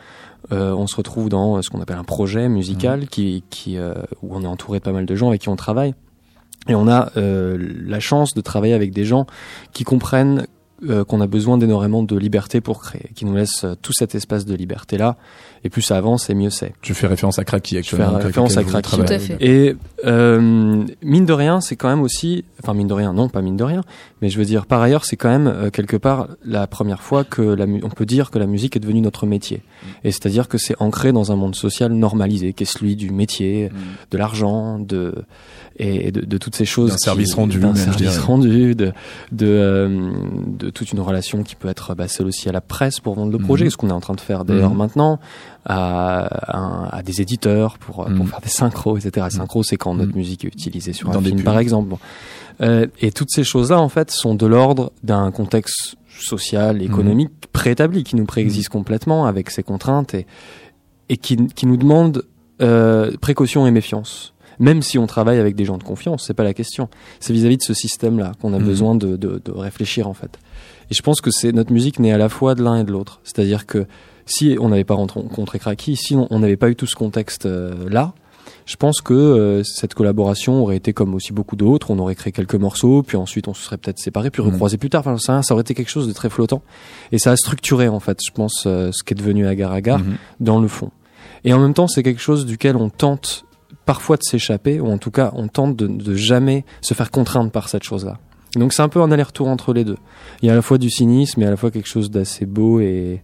euh, 0.52 0.72
on 0.74 0.88
se 0.88 0.96
retrouve 0.96 1.30
dans 1.30 1.62
ce 1.62 1.69
qu'on 1.69 1.82
appelle 1.82 1.98
un 1.98 2.04
projet 2.04 2.50
musical 2.50 3.08
qui 3.08 3.43
qui 3.50 3.78
euh, 3.78 3.93
où 4.22 4.36
on 4.36 4.43
est 4.43 4.48
entouré 4.48 4.80
de 4.80 4.84
pas 4.84 4.91
mal 4.91 5.06
de 5.06 5.15
gens 5.15 5.30
avec 5.30 5.41
qui 5.41 5.50
on 5.50 5.56
travaille. 5.56 5.93
Et 6.69 6.76
on 6.76 6.88
a 6.88 7.12
euh, 7.17 7.58
la 7.86 8.00
chance 8.00 8.34
de 8.34 8.41
travailler 8.41 8.74
avec 8.74 8.93
des 8.93 9.04
gens 9.04 9.26
qui 9.74 9.84
comprennent 9.84 10.48
qu'on 11.04 11.22
a 11.22 11.28
besoin 11.28 11.58
d'énormément 11.58 12.04
de 12.04 12.17
liberté 12.17 12.62
pour 12.62 12.82
créer, 12.82 13.10
qui 13.15 13.26
nous 13.26 13.36
laissent 13.36 13.63
euh, 13.63 13.76
tout 13.82 13.93
cet 13.93 14.15
espace 14.15 14.46
de 14.46 14.56
liberté 14.56 14.98
là. 14.98 15.17
Et 15.65 15.69
plus 15.69 15.82
ça 15.82 15.95
avance, 15.97 16.30
et 16.30 16.34
mieux 16.36 16.49
c'est. 16.49 16.73
Tu 16.82 16.93
fais 16.93 17.08
référence 17.08 17.39
à 17.39 17.45
Kraki 17.45 17.76
fais 17.76 17.80
actuellement. 17.80 18.10
avec 18.15 18.23
référence 18.28 18.56
lequel 18.58 18.76
à 18.76 18.82
Kraki. 18.82 18.95
Tout 18.97 19.13
à 19.13 19.19
fait. 19.19 19.38
Et 19.39 19.76
euh, 20.06 20.84
mine 21.02 21.26
de 21.26 21.34
rien, 21.34 21.62
c'est 21.62 21.76
quand 21.78 21.88
même 21.89 22.02
aussi, 22.02 22.43
enfin 22.62 22.73
mine 22.73 22.88
de 22.88 22.93
rien, 22.93 23.13
non 23.13 23.30
pas 23.30 23.41
mine 23.41 23.56
de 23.56 23.63
rien, 23.63 23.82
mais 24.21 24.30
je 24.30 24.38
veux 24.38 24.45
dire 24.45 24.65
par 24.65 24.82
ailleurs, 24.82 25.06
c'est 25.06 25.15
quand 25.15 25.30
même 25.30 25.47
euh, 25.47 25.69
quelque 25.69 25.95
part 25.95 26.28
la 26.45 26.67
première 26.67 27.02
fois 27.02 27.23
que 27.23 27.41
la 27.41 27.65
mu- 27.65 27.82
on 27.84 27.89
peut 27.89 28.06
dire 28.06 28.30
que 28.30 28.39
la 28.39 28.45
musique 28.47 28.76
est 28.76 28.80
devenue 28.82 29.02
notre 29.02 29.26
métier. 29.26 29.62
Et 30.04 30.12
c'est-à-dire 30.12 30.47
que 30.49 30.58
c'est 30.58 30.76
ancré 30.82 31.12
dans 31.13 31.32
un 31.32 31.36
monde 31.38 31.56
social 31.56 31.91
normalisé, 31.93 32.52
qui 32.54 32.63
est 32.63 32.65
celui 32.65 32.95
du 32.95 33.12
métier, 33.12 33.69
de 34.12 34.17
l'argent, 34.17 34.80
de 34.80 35.13
et 35.78 36.12
de, 36.12 36.21
de 36.21 36.38
toutes 36.38 36.56
ces 36.56 36.65
choses. 36.65 36.91
D'un 36.91 36.97
service 36.97 37.30
qui- 37.32 37.36
rendu, 37.39 37.58
d'un 37.60 37.67
même, 37.67 37.76
je 37.78 37.82
service 37.82 38.17
rendu, 38.19 38.76
de 38.76 38.91
de, 39.32 39.47
euh, 39.47 40.12
de 40.45 40.69
toute 40.69 40.91
une 40.91 40.99
relation 40.99 41.41
qui 41.43 41.56
peut 41.56 41.67
être 41.69 41.95
bah, 41.95 42.08
celle 42.08 42.28
aussi 42.28 42.47
à 42.49 42.52
la 42.52 42.62
presse 42.62 42.99
pour 42.99 43.15
vendre 43.15 43.32
le 43.32 43.39
projet, 43.39 43.63
Mhm. 43.65 43.71
ce 43.71 43.78
qu'on 43.78 43.89
est 43.89 43.93
en 43.93 43.99
train 44.02 44.13
de 44.13 44.21
faire 44.21 44.45
d'ailleurs 44.45 44.76
maintenant, 44.76 45.19
à, 45.65 46.26
à, 46.91 46.97
à 46.97 47.02
des 47.04 47.21
éditeurs 47.21 47.78
pour, 47.78 48.02
euh, 48.02 48.06
pour 48.06 48.26
Mhm. 48.26 48.28
faire 48.28 48.41
des 48.41 48.49
synchros, 48.49 48.97
etc. 48.97 49.28
Synchro, 49.30 49.63
c'est 49.63 49.78
quand 49.78 49.93
notre 49.95 50.12
Mhm. 50.12 50.17
musique 50.17 50.45
est 50.45 50.49
utilisée 50.49 50.93
sur 50.93 51.10
Dans 51.10 51.19
un 51.19 51.23
film, 51.23 51.38
pubs. 51.38 51.45
par 51.45 51.60
exemple. 51.60 51.89
Bon. 51.89 51.99
Euh, 52.62 52.88
et 53.02 53.12
toutes 53.12 53.32
ces 53.32 53.43
choses-là, 53.43 53.80
en 53.80 53.89
fait, 53.89 54.12
sont 54.12 54.36
de 54.36 54.45
l'ordre 54.45 54.91
d'un 55.04 55.32
contexte 55.32 55.95
social, 56.19 56.82
économique 56.82 57.32
préétabli, 57.52 58.04
qui 58.04 58.15
nous 58.15 58.26
préexiste 58.26 58.69
complètement 58.69 59.26
avec 59.26 59.49
ses 59.49 59.63
contraintes 59.63 60.13
et, 60.13 60.26
et 61.10 61.17
qui, 61.17 61.36
qui 61.47 61.65
nous 61.65 61.78
demande 61.78 62.23
euh, 62.62 63.12
précaution 63.19 63.65
et 63.65 63.71
méfiance. 63.71 64.34
Même 64.60 64.84
si 64.84 64.99
on 64.99 65.08
travaille 65.08 65.39
avec 65.39 65.56
des 65.56 65.65
gens 65.65 65.80
de 65.80 65.84
confiance, 65.84 66.26
c'est 66.28 66.36
pas 66.36 66.43
la 66.43 66.54
question. 66.54 66.88
C'est 67.19 67.34
vis-à-vis 67.34 67.58
de 67.58 67.63
ce 67.63 67.73
système-là 67.73 68.34
qu'on 68.39 68.54
a 68.54 68.60
besoin 68.60 68.93
de, 68.93 69.17
de, 69.17 69.41
de 69.43 69.52
réfléchir 69.52 70.08
en 70.08 70.13
fait. 70.13 70.38
Et 70.91 70.93
je 70.93 71.02
pense 71.02 71.19
que 71.21 71.32
c'est 71.32 71.52
notre 71.52 71.73
musique 71.73 71.97
naît 71.99 72.12
à 72.12 72.17
la 72.19 72.30
fois 72.30 72.54
de 72.54 72.63
l'un 72.63 72.80
et 72.80 72.84
de 72.84 72.91
l'autre. 72.91 73.19
C'est-à-dire 73.23 73.65
que 73.65 73.88
si 74.25 74.57
on 74.59 74.69
n'avait 74.69 74.83
pas 74.83 74.93
rencontré 74.95 75.59
Kraki, 75.59 75.95
si 75.95 76.15
on 76.15 76.39
n'avait 76.39 76.57
pas 76.57 76.69
eu 76.69 76.75
tout 76.75 76.86
ce 76.88 76.95
contexte 76.95 77.45
euh, 77.45 77.73
là, 77.89 78.13
je 78.65 78.77
pense 78.77 79.01
que 79.01 79.13
euh, 79.13 79.63
cette 79.63 79.93
collaboration 79.93 80.62
aurait 80.62 80.77
été 80.77 80.93
comme 80.93 81.13
aussi 81.15 81.33
beaucoup 81.33 81.57
d'autres. 81.57 81.91
On 81.91 81.99
aurait 81.99 82.15
créé 82.15 82.31
quelques 82.31 82.55
morceaux, 82.55 83.03
puis 83.03 83.17
ensuite 83.17 83.47
on 83.49 83.53
se 83.53 83.62
serait 83.63 83.77
peut-être 83.77 83.99
séparés, 83.99 84.29
puis 84.29 84.41
Mhm. 84.41 84.51
recroisés 84.51 84.77
plus 84.77 84.89
tard. 84.89 85.01
Enfin, 85.01 85.17
ça, 85.17 85.41
ça 85.43 85.53
aurait 85.53 85.62
été 85.62 85.73
quelque 85.73 85.89
chose 85.89 86.07
de 86.07 86.13
très 86.13 86.29
flottant. 86.29 86.62
Et 87.12 87.19
ça 87.19 87.31
a 87.31 87.36
structuré, 87.36 87.89
en 87.89 87.99
fait, 87.99 88.19
je 88.25 88.31
pense, 88.31 88.63
euh, 88.65 88.89
ce 88.93 89.03
qui 89.03 89.13
est 89.13 89.17
devenu 89.17 89.47
Agar 89.47 89.71
Agar 89.73 89.99
Mhm. 89.99 90.15
dans 90.39 90.62
le 90.62 90.67
fond. 90.69 90.91
Et 91.43 91.53
en 91.53 91.59
même 91.59 91.73
temps, 91.73 91.88
c'est 91.88 92.03
quelque 92.03 92.21
chose 92.21 92.45
duquel 92.45 92.77
on 92.77 92.89
tente 92.89 93.43
parfois 93.86 94.15
de 94.15 94.23
s'échapper, 94.23 94.79
ou 94.79 94.88
en 94.88 94.97
tout 94.97 95.12
cas, 95.12 95.31
on 95.36 95.49
tente 95.49 95.75
de, 95.75 95.88
de 95.88 96.15
jamais 96.15 96.63
se 96.81 96.93
faire 96.93 97.12
contraindre 97.12 97.51
par 97.51 97.67
cette 97.67 97.83
chose-là. 97.83 98.17
Donc 98.55 98.71
c'est 98.71 98.81
un 98.83 98.88
peu 98.88 99.01
un 99.01 99.12
aller-retour 99.12 99.47
entre 99.49 99.73
les 99.73 99.83
deux. 99.83 99.97
Il 100.41 100.45
y 100.45 100.49
a 100.49 100.53
à 100.53 100.55
la 100.55 100.62
fois 100.62 100.77
du 100.77 100.89
cynisme 100.89 101.41
et 101.41 101.45
à 101.45 101.49
la 101.49 101.57
fois 101.57 101.69
quelque 101.69 101.89
chose 101.89 102.09
d'assez 102.12 102.45
beau 102.45 102.79
et, 102.79 103.21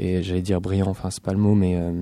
et 0.00 0.22
j'allais 0.22 0.40
dire 0.42 0.60
brillant, 0.60 0.88
enfin 0.88 1.10
c'est 1.10 1.22
pas 1.22 1.32
le 1.32 1.38
mot, 1.38 1.54
mais 1.54 1.76
euh, 1.76 1.92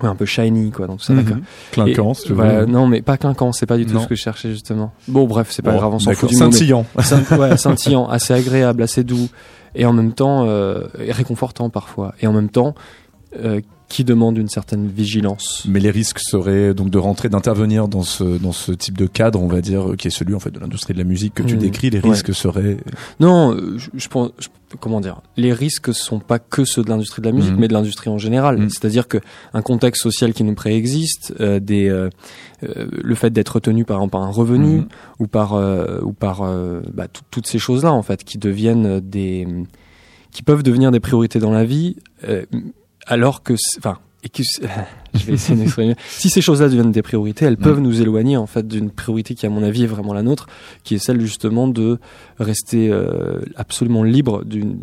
un 0.00 0.14
peu 0.14 0.24
shiny 0.24 0.70
quoi. 0.70 0.86
Donc 0.86 1.02
ça, 1.02 1.12
d'accord. 1.14 1.36
Clinquant, 1.72 2.14
si 2.14 2.22
tu 2.24 2.28
veux. 2.30 2.34
voilà, 2.36 2.64
non, 2.66 2.86
mais 2.86 3.02
pas 3.02 3.16
clinquant, 3.16 3.52
c'est 3.52 3.66
pas 3.66 3.76
du 3.76 3.84
tout 3.86 3.94
Non. 3.94 4.00
ce 4.02 4.06
que 4.06 4.14
je 4.14 4.22
cherchais 4.22 4.50
justement. 4.50 4.92
Bon, 5.08 5.26
bref, 5.26 5.48
c'est 5.50 5.62
pas 5.62 5.72
Bon, 5.72 5.78
grave, 5.78 5.94
on 5.94 5.98
s'en 5.98 6.12
fout 6.14 6.28
du 6.30 6.36
mais- 6.36 6.40
Scintillant. 6.50 6.86
Ouais, 7.38 7.56
scintillant, 7.56 8.08
assez 8.08 8.32
agréable, 8.32 8.82
assez 8.82 9.04
doux, 9.04 9.28
et 9.74 9.84
en 9.86 9.92
même 9.92 10.12
temps 10.12 10.44
euh, 10.46 10.86
réconfortant 10.96 11.70
parfois, 11.70 12.14
et 12.20 12.26
en 12.26 12.32
même 12.32 12.48
temps 12.50 12.74
euh, 13.42 13.60
qui 13.94 14.02
demande 14.02 14.36
une 14.38 14.48
certaine 14.48 14.88
vigilance. 14.88 15.64
Mais 15.68 15.78
les 15.78 15.92
risques 15.92 16.18
seraient 16.18 16.74
donc 16.74 16.90
de 16.90 16.98
rentrer, 16.98 17.28
d'intervenir 17.28 17.86
dans 17.86 18.02
ce, 18.02 18.24
dans 18.38 18.50
ce 18.50 18.72
type 18.72 18.98
de 18.98 19.06
cadre, 19.06 19.40
on 19.40 19.46
va 19.46 19.60
dire, 19.60 19.92
qui 19.96 20.08
est 20.08 20.10
celui 20.10 20.34
en 20.34 20.40
fait 20.40 20.50
de 20.50 20.58
l'industrie 20.58 20.94
de 20.94 20.98
la 20.98 21.04
musique 21.04 21.34
que 21.34 21.44
tu 21.44 21.54
Mhm. 21.54 21.60
décris. 21.60 21.90
Les 21.90 22.00
Ouais. 22.00 22.10
risques 22.10 22.34
seraient. 22.34 22.78
Non, 23.20 23.56
je, 23.76 23.90
je 23.94 24.08
pense, 24.08 24.30
je- 24.40 24.48
comment 24.80 25.00
dire, 25.00 25.20
les 25.36 25.52
risques 25.52 25.94
sont 25.94 26.18
pas 26.18 26.40
que 26.40 26.64
ceux 26.64 26.82
de 26.82 26.88
l'industrie 26.88 27.22
de 27.22 27.26
la 27.28 27.32
musique, 27.32 27.52
Mhm. 27.52 27.60
mais 27.60 27.68
de 27.68 27.72
l'industrie 27.72 28.10
en 28.10 28.18
général. 28.18 28.58
Mhm. 28.58 28.68
C'est-à-dire 28.70 29.06
que 29.06 29.18
un 29.52 29.62
contexte 29.62 30.02
social 30.02 30.32
qui 30.32 30.42
nous 30.42 30.56
préexiste, 30.56 31.32
euh, 31.38 31.60
des, 31.60 31.88
euh, 31.88 32.10
euh, 32.64 32.88
le 32.90 33.14
fait 33.14 33.30
d'être 33.30 33.60
tenu 33.60 33.84
par 33.84 34.08
par 34.08 34.22
un 34.22 34.30
revenu 34.32 34.82
ou 35.20 35.28
par 35.28 35.54
euh, 35.54 36.00
ou 36.02 36.12
par 36.12 36.42
bah, 36.92 37.06
tout- 37.06 37.22
toutes 37.30 37.46
ces 37.46 37.60
choses-là 37.60 37.92
en 37.92 38.02
fait 38.02 38.24
qui 38.24 38.38
deviennent 38.38 38.98
des 38.98 39.46
qui 40.32 40.42
peuvent 40.42 40.64
devenir 40.64 40.90
des 40.90 40.98
priorités 40.98 41.38
dans 41.38 41.52
la 41.52 41.64
vie, 41.64 41.94
alors 43.06 43.42
que 43.42 43.54
enfin 43.78 43.98
et 44.22 44.28
que 44.30 44.42
c'est- 44.42 44.62
je 45.14 45.24
vais 45.26 45.34
essayer 45.34 45.58
d'exprimer. 45.58 45.94
Si 46.08 46.30
ces 46.30 46.40
choses-là 46.40 46.68
deviennent 46.68 46.92
des 46.92 47.02
priorités, 47.02 47.44
elles 47.44 47.58
peuvent 47.58 47.80
nous 47.80 48.00
éloigner 48.00 48.36
en 48.38 48.46
fait 48.46 48.66
d'une 48.66 48.90
priorité 48.90 49.34
qui, 49.34 49.44
à 49.44 49.50
mon 49.50 49.62
avis, 49.62 49.82
est 49.84 49.86
vraiment 49.86 50.14
la 50.14 50.22
nôtre, 50.22 50.46
qui 50.82 50.94
est 50.94 50.98
celle 50.98 51.20
justement 51.20 51.68
de 51.68 51.98
rester 52.38 52.88
euh, 52.90 53.40
absolument 53.56 54.02
libre 54.02 54.44
d'une 54.44 54.78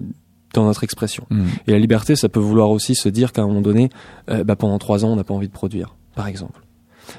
dans 0.53 0.65
notre 0.65 0.83
expression. 0.83 1.25
Mhm. 1.29 1.45
Et 1.67 1.71
la 1.71 1.79
liberté, 1.79 2.15
ça 2.17 2.27
peut 2.27 2.39
vouloir 2.41 2.69
aussi 2.71 2.93
se 2.93 3.07
dire 3.07 3.31
qu'à 3.31 3.41
un 3.41 3.47
moment 3.47 3.61
donné, 3.61 3.89
euh, 4.29 4.43
bah, 4.43 4.57
pendant 4.57 4.77
trois 4.79 5.05
ans, 5.05 5.09
on 5.09 5.15
n'a 5.15 5.23
pas 5.23 5.33
envie 5.33 5.47
de 5.47 5.53
produire, 5.53 5.95
par 6.13 6.27
exemple. 6.27 6.59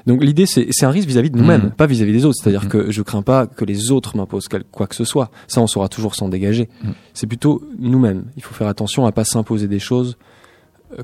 Donc 0.07 0.23
l'idée, 0.23 0.45
c'est 0.45 0.69
un 0.83 0.89
risque 0.91 1.07
vis-à-vis 1.07 1.29
de 1.31 1.37
nous-mêmes, 1.37 1.63
Mhm. 1.65 1.71
pas 1.71 1.87
vis-à-vis 1.87 2.13
des 2.13 2.25
autres. 2.25 2.37
C'est-à-dire 2.41 2.69
que 2.69 2.89
je 2.91 3.01
crains 3.01 3.21
pas 3.23 3.47
que 3.47 3.65
les 3.65 3.91
autres 3.91 4.15
m'imposent 4.15 4.47
quoi 4.71 4.87
que 4.87 4.95
ce 4.95 5.03
soit. 5.03 5.29
Ça, 5.47 5.61
on 5.61 5.67
saura 5.67 5.89
toujours 5.89 6.15
s'en 6.15 6.29
dégager. 6.29 6.69
C'est 7.13 7.27
plutôt 7.27 7.61
nous-mêmes. 7.79 8.25
Il 8.37 8.43
faut 8.43 8.53
faire 8.53 8.67
attention 8.67 9.05
à 9.07 9.11
pas 9.11 9.25
s'imposer 9.25 9.67
des 9.67 9.79
choses 9.79 10.15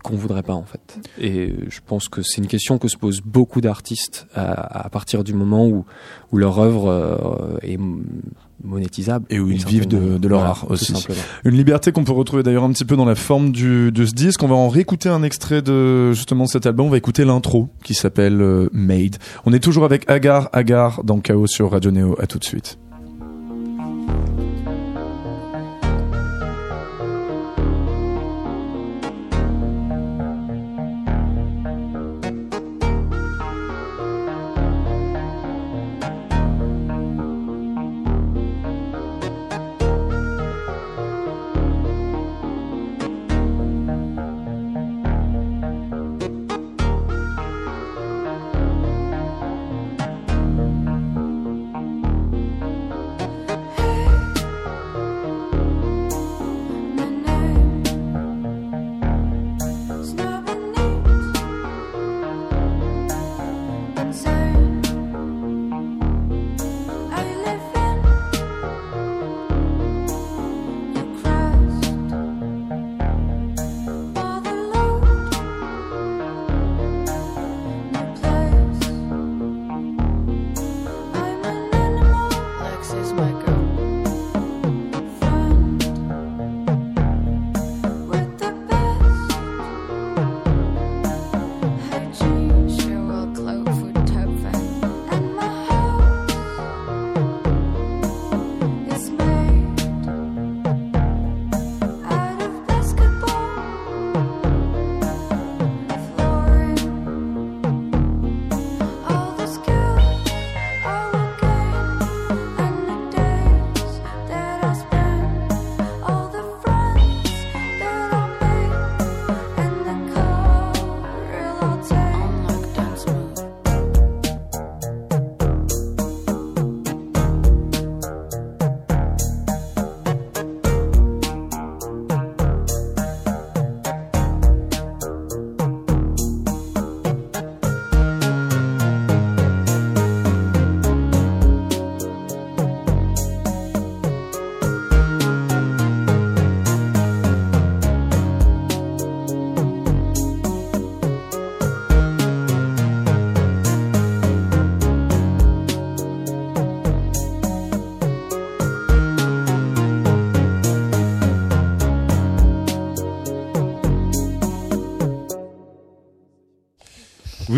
qu'on 0.03 0.15
voudrait 0.15 0.43
pas 0.43 0.53
en 0.53 0.63
fait. 0.65 0.99
Et 1.19 1.53
je 1.69 1.79
pense 1.85 2.07
que 2.09 2.21
c'est 2.21 2.37
une 2.41 2.47
question 2.47 2.77
que 2.77 2.87
se 2.87 2.97
posent 2.97 3.21
beaucoup 3.21 3.61
d'artistes 3.61 4.27
à, 4.35 4.85
à 4.85 4.89
partir 4.89 5.23
du 5.23 5.33
moment 5.33 5.67
où, 5.67 5.85
où 6.31 6.37
leur 6.37 6.59
œuvre 6.59 6.87
euh, 6.89 7.57
est 7.61 7.77
monétisable. 8.63 9.25
Et 9.29 9.39
où 9.39 9.49
ils 9.49 9.65
vivent 9.65 9.87
de- 9.87 10.19
leur 10.27 10.39
Voilà, 10.39 10.49
art 10.49 10.65
aussi. 10.69 10.93
Une 11.45 11.55
liberté 11.55 11.91
qu'on 11.91 12.03
peut 12.03 12.11
retrouver 12.11 12.43
d'ailleurs 12.43 12.63
un 12.65 12.71
petit 12.71 12.85
peu 12.85 12.95
dans 12.97 13.05
la 13.05 13.15
forme 13.15 13.51
du, 13.51 13.91
de 13.91 14.05
ce 14.05 14.13
disque. 14.13 14.43
On 14.43 14.47
va 14.47 14.55
en 14.55 14.69
réécouter 14.69 15.09
un 15.09 15.23
extrait 15.23 15.61
de 15.61 16.11
justement 16.11 16.43
de 16.45 16.49
cet 16.49 16.65
album. 16.65 16.87
On 16.87 16.89
va 16.89 16.97
écouter 16.97 17.23
l'intro 17.25 17.69
qui 17.83 17.93
s'appelle 17.93 18.41
euh, 18.41 18.69
Made. 18.73 19.15
On 19.45 19.53
est 19.53 19.59
toujours 19.63 19.85
avec 19.85 20.09
Agar 20.09 20.49
Agar 20.53 21.03
dans 21.03 21.19
Chaos 21.19 21.47
sur 21.47 21.71
Radio 21.71 21.91
Neo. 21.91 22.15
À 22.19 22.27
tout 22.27 22.37
de 22.39 22.43
suite. 22.45 22.77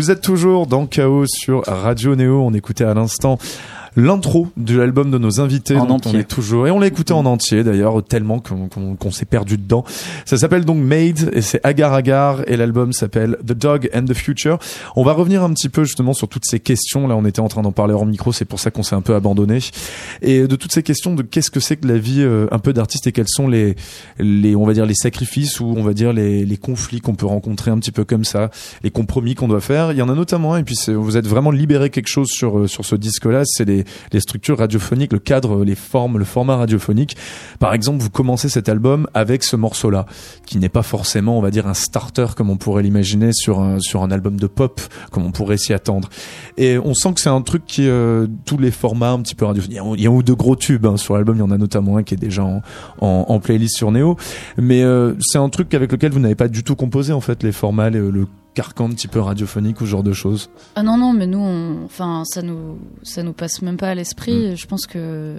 Vous 0.02 0.10
êtes 0.10 0.20
toujours 0.20 0.66
dans 0.66 0.86
Chaos 0.86 1.26
sur 1.28 1.62
Radio 1.64 2.16
Néo. 2.16 2.42
On 2.42 2.52
écoutait 2.54 2.82
à 2.82 2.92
l'instant 2.92 3.38
l'intro 3.96 4.48
de 4.56 4.78
l'album 4.78 5.10
de 5.10 5.18
nos 5.18 5.40
invités. 5.40 5.76
En 5.76 5.86
dont 5.86 5.94
entier. 5.94 6.12
On 6.14 6.18
est 6.18 6.28
toujours 6.28 6.66
et 6.66 6.70
on 6.70 6.78
l'a 6.78 6.86
écouté 6.86 7.12
en 7.12 7.26
entier 7.26 7.64
d'ailleurs 7.64 8.02
tellement 8.02 8.40
qu'on 8.40 9.10
s'est 9.10 9.26
perdu 9.26 9.58
dedans. 9.58 9.84
Ça 10.24 10.36
s'appelle 10.36 10.64
donc 10.64 10.78
Made 10.78 11.30
et 11.32 11.42
c'est 11.42 11.60
Agar 11.64 11.92
Agar 11.92 12.42
et 12.46 12.56
l'album 12.56 12.92
s'appelle 12.92 13.36
The 13.46 13.52
Dog 13.52 13.90
and 13.94 14.04
the 14.04 14.14
Future. 14.14 14.58
On 14.96 15.04
va 15.04 15.12
revenir 15.12 15.42
un 15.42 15.52
petit 15.52 15.68
peu 15.68 15.84
justement 15.84 16.12
sur 16.14 16.28
toutes 16.28 16.44
ces 16.46 16.60
questions. 16.60 17.06
Là, 17.06 17.16
on 17.16 17.24
était 17.24 17.40
en 17.40 17.48
train 17.48 17.62
d'en 17.62 17.72
parler 17.72 17.94
hors 17.94 18.06
micro, 18.06 18.32
c'est 18.32 18.44
pour 18.44 18.60
ça 18.60 18.70
qu'on 18.70 18.82
s'est 18.82 18.96
un 18.96 19.02
peu 19.02 19.14
abandonné. 19.14 19.58
Et 20.22 20.46
de 20.46 20.56
toutes 20.56 20.72
ces 20.72 20.82
questions 20.82 21.14
de 21.14 21.22
qu'est-ce 21.22 21.50
que 21.50 21.60
c'est 21.60 21.76
que 21.76 21.86
la 21.86 21.98
vie 21.98 22.22
euh, 22.22 22.46
un 22.50 22.58
peu 22.58 22.72
d'artiste 22.72 23.06
et 23.06 23.12
quels 23.12 23.28
sont 23.28 23.48
les 23.48 23.76
les 24.18 24.56
on 24.56 24.64
va 24.64 24.72
dire 24.72 24.86
les 24.86 24.94
sacrifices 24.94 25.60
ou 25.60 25.74
on 25.76 25.82
va 25.82 25.92
dire 25.92 26.12
les 26.12 26.44
les 26.44 26.56
conflits 26.56 27.00
qu'on 27.00 27.14
peut 27.14 27.26
rencontrer 27.26 27.70
un 27.70 27.78
petit 27.78 27.92
peu 27.92 28.04
comme 28.04 28.24
ça, 28.24 28.50
les 28.82 28.90
compromis 28.90 29.34
qu'on 29.34 29.48
doit 29.48 29.60
faire. 29.60 29.92
Il 29.92 29.98
y 29.98 30.02
en 30.02 30.08
a 30.08 30.14
notamment 30.14 30.56
et 30.56 30.64
puis 30.64 30.76
vous 30.88 31.16
êtes 31.16 31.26
vraiment 31.26 31.50
libéré 31.50 31.90
quelque 31.90 32.08
chose 32.08 32.28
sur 32.28 32.58
euh, 32.58 32.66
sur 32.66 32.84
ce 32.84 32.96
disque-là, 32.96 33.42
c'est 33.44 33.64
les 33.64 33.81
les 34.12 34.20
structures 34.20 34.58
radiophoniques, 34.58 35.12
le 35.12 35.18
cadre, 35.18 35.64
les 35.64 35.74
formes, 35.74 36.18
le 36.18 36.24
format 36.24 36.56
radiophonique. 36.56 37.16
Par 37.58 37.74
exemple, 37.74 38.02
vous 38.02 38.10
commencez 38.10 38.48
cet 38.48 38.68
album 38.68 39.06
avec 39.14 39.42
ce 39.44 39.56
morceau-là, 39.56 40.06
qui 40.46 40.58
n'est 40.58 40.68
pas 40.68 40.82
forcément, 40.82 41.38
on 41.38 41.42
va 41.42 41.50
dire, 41.50 41.66
un 41.66 41.74
starter 41.74 42.26
comme 42.36 42.50
on 42.50 42.56
pourrait 42.56 42.82
l'imaginer 42.82 43.30
sur 43.32 43.60
un 43.60 43.78
sur 43.80 44.02
un 44.02 44.10
album 44.10 44.38
de 44.38 44.46
pop, 44.46 44.80
comme 45.10 45.24
on 45.24 45.32
pourrait 45.32 45.56
s'y 45.56 45.72
attendre. 45.72 46.08
Et 46.56 46.78
on 46.78 46.94
sent 46.94 47.14
que 47.14 47.20
c'est 47.20 47.28
un 47.30 47.42
truc 47.42 47.64
qui 47.66 47.88
euh, 47.88 48.26
tous 48.44 48.58
les 48.58 48.70
formats 48.70 49.10
un 49.12 49.20
petit 49.20 49.34
peu 49.34 49.44
radiophoniques. 49.44 49.78
Il 49.96 50.00
y 50.00 50.02
a- 50.02 50.04
y 50.04 50.06
a 50.06 50.10
ou 50.10 50.22
deux 50.22 50.34
gros 50.34 50.56
tubes 50.56 50.86
hein, 50.86 50.96
sur 50.96 51.14
l'album. 51.14 51.36
Il 51.36 51.40
y 51.40 51.42
en 51.42 51.50
a 51.50 51.58
notamment 51.58 51.96
un 51.96 52.02
qui 52.02 52.14
est 52.14 52.18
déjà 52.18 52.44
en, 52.44 52.62
en, 53.00 53.24
en 53.28 53.40
playlist 53.40 53.76
sur 53.76 53.90
Neo. 53.92 54.16
Mais 54.58 54.82
euh, 54.82 55.14
c'est 55.20 55.38
un 55.38 55.48
truc 55.48 55.72
avec 55.74 55.90
lequel 55.92 56.12
vous 56.12 56.20
n'avez 56.20 56.34
pas 56.34 56.48
du 56.48 56.62
tout 56.64 56.76
composé 56.76 57.12
en 57.12 57.20
fait 57.20 57.42
les 57.42 57.52
formats, 57.52 57.90
le 57.90 58.26
carcan 58.54 58.86
un 58.86 58.90
petit 58.92 59.08
peu 59.08 59.18
radiophonique 59.20 59.80
ou 59.80 59.84
ce 59.86 59.90
genre 59.90 60.02
de 60.02 60.12
choses. 60.12 60.50
Ah 60.76 60.82
non 60.82 60.96
non 60.98 61.12
mais 61.12 61.26
nous 61.26 61.38
on- 61.38 61.84
enfin 61.86 62.22
ça 62.26 62.42
nous 62.42 62.78
ça 63.02 63.22
nous 63.22 63.32
passe 63.32 63.62
même 63.62 63.76
pas 63.78 63.88
à 63.88 63.94
Mm. 63.94 63.98
l'esprit 63.98 64.56
je 64.56 64.66
pense 64.66 64.86
que 64.86 65.36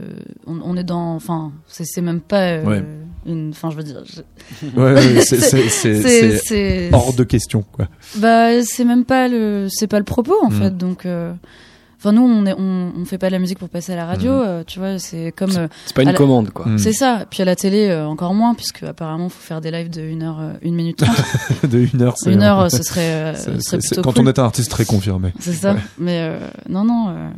on, 0.47 0.59
on 0.63 0.75
est 0.77 0.83
dans 0.83 1.13
enfin 1.15 1.51
c'est 1.67 2.01
même 2.01 2.21
pas 2.21 2.41
euh, 2.53 2.63
Ouais. 2.65 2.83
une 3.25 3.49
enfin 3.51 3.69
je 3.69 3.77
veux 3.77 3.83
dire 3.83 4.01
je- 4.05 4.21
Ouais, 4.79 4.93
ouais, 4.93 5.21
c'est 6.43 6.89
hors 6.93 7.13
de 7.13 7.23
question 7.23 7.63
quoi. 7.71 7.87
bah 8.17 8.63
c'est 8.63 8.85
même 8.85 9.05
pas 9.05 9.27
le 9.27 9.67
c'est 9.69 9.87
pas 9.87 9.99
le 9.99 10.05
propos 10.05 10.35
en 10.43 10.49
Mm. 10.49 10.53
fait 10.53 10.77
donc 10.77 11.05
euh, 11.05 11.33
Enfin, 12.05 12.11
nous, 12.11 12.21
on, 12.21 12.45
est, 12.45 12.53
on, 12.57 12.91
on 12.99 13.05
fait 13.05 13.17
pas 13.17 13.27
de 13.27 13.31
la 13.31 13.39
musique 13.39 13.59
pour 13.59 13.69
passer 13.69 13.93
à 13.93 13.95
la 13.95 14.05
radio, 14.05 14.31
Mhm. 14.33 14.41
euh, 14.45 14.63
tu 14.67 14.77
vois, 14.79 14.99
c'est 14.99 15.31
comme. 15.33 15.51
euh, 15.55 15.69
C'est 15.85 15.95
pas 15.95 16.01
une 16.01 16.09
la- 16.09 16.13
commande, 16.17 16.49
quoi. 16.49 16.65
Mm. 16.67 16.77
C'est 16.77 16.91
ça. 16.91 17.25
Puis 17.29 17.41
à 17.41 17.45
la 17.45 17.55
télé, 17.55 17.87
euh, 17.87 18.05
encore 18.05 18.33
moins, 18.33 18.53
puisque 18.55 18.83
apparemment, 18.83 19.29
faut 19.29 19.39
faire 19.41 19.61
des 19.61 19.71
lives 19.71 19.89
de 19.89 20.01
1 20.01 20.21
heure, 20.21 20.39
euh, 20.41 20.53
1 20.65 20.71
minute 20.73 20.97
30. 20.97 21.15
de 21.71 21.79
une 21.93 22.01
heure. 22.01 22.15
c'est- 22.17 22.33
une 22.33 22.43
heure, 22.43 22.59
euh, 22.59 22.67
ce 22.69 22.83
serait, 22.83 23.13
euh, 23.13 23.35
ce 23.35 23.57
serait 23.61 23.77
plutôt 23.77 24.01
quand 24.01 24.13
cool. 24.15 24.25
on 24.25 24.27
est 24.29 24.37
un 24.37 24.43
artiste 24.43 24.69
très 24.69 24.83
confirmé. 24.83 25.31
C'est 25.39 25.53
ça. 25.53 25.75
Ouais. 25.75 25.79
Mais 25.97 26.19
euh, 26.29 26.45
non, 26.67 26.83
non, 26.83 27.07
euh, 27.09 27.29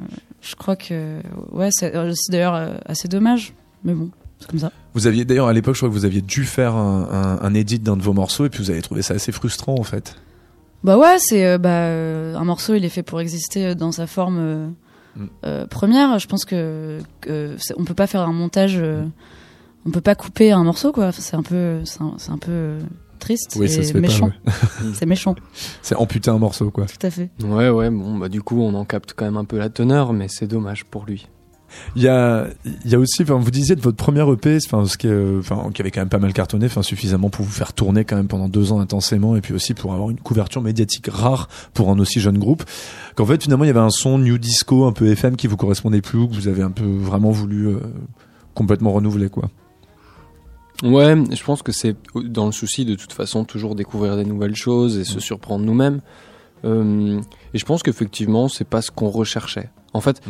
je 0.41 0.56
crois 0.56 0.75
que. 0.75 1.19
Ouais, 1.51 1.69
c'est 1.71 1.95
euh, 1.95 2.12
c'est 2.15 2.32
d'ailleurs 2.32 2.56
euh, 2.56 2.73
assez 2.88 3.08
dommage. 3.08 3.54
Mais 3.84 3.93
bon, 3.93 4.10
c'est 4.39 4.49
comme 4.49 4.60
ça. 4.60 4.71
Vous 4.95 5.06
aviez 5.06 5.25
d'ailleurs 5.25 5.47
à 5.47 5.54
l'époque, 5.54 5.75
je 5.75 5.82
crois 5.82 5.89
que 5.89 5.93
vous 5.93 6.06
aviez 6.06 6.21
dû 6.21 6.43
faire 6.43 6.73
un, 6.75 7.08
un, 7.41 7.45
un 7.45 7.54
edit 7.54 7.78
d'un 7.78 7.97
de 7.97 8.01
vos 8.01 8.13
morceaux 8.13 8.45
et 8.45 8.49
puis 8.49 8.63
vous 8.63 8.71
avez 8.71 8.82
trouvé 8.82 9.04
ça 9.04 9.13
assez 9.13 9.32
frustrant 9.32 9.75
en 9.78 9.84
fait. 9.84 10.15
Bah 10.86 10.98
ouais, 10.98 11.15
c'est 11.19 11.45
euh, 11.45 11.58
bah, 11.58 11.69
euh, 11.88 12.36
un 12.36 12.43
morceau, 12.45 12.76
il 12.76 12.86
est 12.86 12.89
fait 12.89 13.04
pour 13.04 13.19
exister 13.19 13.65
euh, 13.67 13.76
dans 13.76 13.91
sa 13.91 14.08
forme 14.08 14.38
euh, 14.39 14.67
Mm. 15.17 15.26
euh, 15.45 15.65
première. 15.65 16.19
Je 16.19 16.28
pense 16.28 16.43
que, 16.45 17.00
que 17.21 17.56
c'est- 17.58 17.74
on 17.78 17.86
peut 17.86 17.93
pas 17.93 18.06
faire 18.06 18.21
un 18.21 18.34
montage, 18.34 18.76
euh, 18.78 19.04
on 19.86 19.91
peut 19.91 20.02
pas 20.02 20.13
couper 20.13 20.52
un 20.52 20.63
morceau 20.65 20.91
quoi. 20.91 21.08
Enfin, 21.08 21.21
C'est 21.21 21.36
un 21.38 21.41
peu, 21.43 21.80
c'est 21.86 22.02
un, 22.02 22.13
c'est 22.17 22.32
un 22.32 22.38
peu 22.38 22.52
euh, 22.52 22.80
triste 23.19 23.56
Oui, 23.58 23.69
se 23.69 23.82
fait 23.82 24.00
méchant. 24.00 24.26
ouais. 24.28 24.52
C'est 24.93 25.06
méchant, 25.06 25.34
C'est 25.82 25.95
amputer 25.95 26.30
un 26.32 26.38
morceau 26.38 26.69
quoi. 26.69 26.86
tout 26.86 27.08
à 27.08 27.10
fait. 27.10 27.30
Ouais, 27.43 27.69
ouais, 27.69 27.89
bon, 27.89 28.17
bah 28.17 28.28
du 28.30 28.41
coup, 28.41 28.62
on 28.62 28.74
en 28.74 28.84
capte 28.86 29.13
quand 29.15 29.24
même 29.26 29.38
un 29.38 29.45
peu 29.45 29.58
la 29.58 29.69
teneur, 29.69 30.12
mais 30.13 30.28
c'est 30.28 30.48
dommage 30.48 30.84
pour 30.86 31.06
lui. 31.06 31.28
Il 31.95 32.01
y 32.01 32.07
a, 32.07 32.47
il 32.65 32.91
y 32.91 32.95
a 32.95 32.99
aussi, 32.99 33.23
enfin, 33.23 33.35
vous 33.35 33.51
disiez 33.51 33.75
de 33.75 33.81
votre 33.81 33.97
première 33.97 34.31
EP, 34.31 34.57
enfin, 34.65 34.85
ce 34.85 34.97
qui, 34.97 35.07
est, 35.07 35.38
enfin, 35.39 35.69
qui 35.73 35.81
avait 35.81 35.91
quand 35.91 36.01
même 36.01 36.09
pas 36.09 36.19
mal 36.19 36.33
cartonné, 36.33 36.65
enfin, 36.65 36.81
suffisamment 36.81 37.29
pour 37.29 37.45
vous 37.45 37.51
faire 37.51 37.73
tourner 37.73 38.05
quand 38.05 38.15
même 38.15 38.27
pendant 38.27 38.49
deux 38.49 38.71
ans 38.71 38.79
intensément, 38.79 39.35
et 39.35 39.41
puis 39.41 39.53
aussi 39.53 39.73
pour 39.73 39.93
avoir 39.93 40.09
une 40.09 40.19
couverture 40.19 40.61
médiatique 40.61 41.07
rare 41.07 41.47
pour 41.73 41.89
un 41.89 41.99
aussi 41.99 42.19
jeune 42.19 42.38
groupe. 42.38 42.63
Qu'en 43.15 43.25
fait, 43.25 43.43
finalement, 43.43 43.63
il 43.63 43.67
y 43.67 43.71
avait 43.71 43.79
un 43.79 43.89
son 43.89 44.19
new 44.19 44.38
disco, 44.38 44.85
un 44.85 44.91
peu 44.91 45.07
FM 45.07 45.35
qui 45.35 45.47
vous 45.47 45.57
correspondait 45.57 46.01
plus, 46.01 46.19
ou 46.19 46.27
que 46.27 46.35
vous 46.35 46.47
avez 46.47 46.63
un 46.63 46.71
peu 46.71 46.85
vraiment 46.85 47.31
voulu 47.31 47.67
euh, 47.67 47.79
complètement 48.53 48.91
renouveler, 48.91 49.29
quoi? 49.29 49.49
Ouais, 50.83 51.15
je 51.31 51.43
pense 51.43 51.61
que 51.61 51.71
c'est 51.71 51.95
dans 52.15 52.47
le 52.47 52.51
souci 52.51 52.83
de 52.83 52.95
toute 52.95 53.13
façon 53.13 53.45
toujours 53.45 53.75
découvrir 53.75 54.17
des 54.17 54.25
nouvelles 54.25 54.55
choses 54.55 54.97
et 54.97 55.05
se 55.05 55.21
surprendre 55.21 55.63
nous-mêmes. 55.63 56.01
Euh, 56.65 57.21
et 57.53 57.57
je 57.57 57.65
pense 57.65 57.83
qu'effectivement, 57.83 58.49
c'est 58.49 58.67
pas 58.67 58.81
ce 58.81 58.91
qu'on 58.91 59.09
recherchait. 59.09 59.69
En 59.93 60.01
fait, 60.01 60.21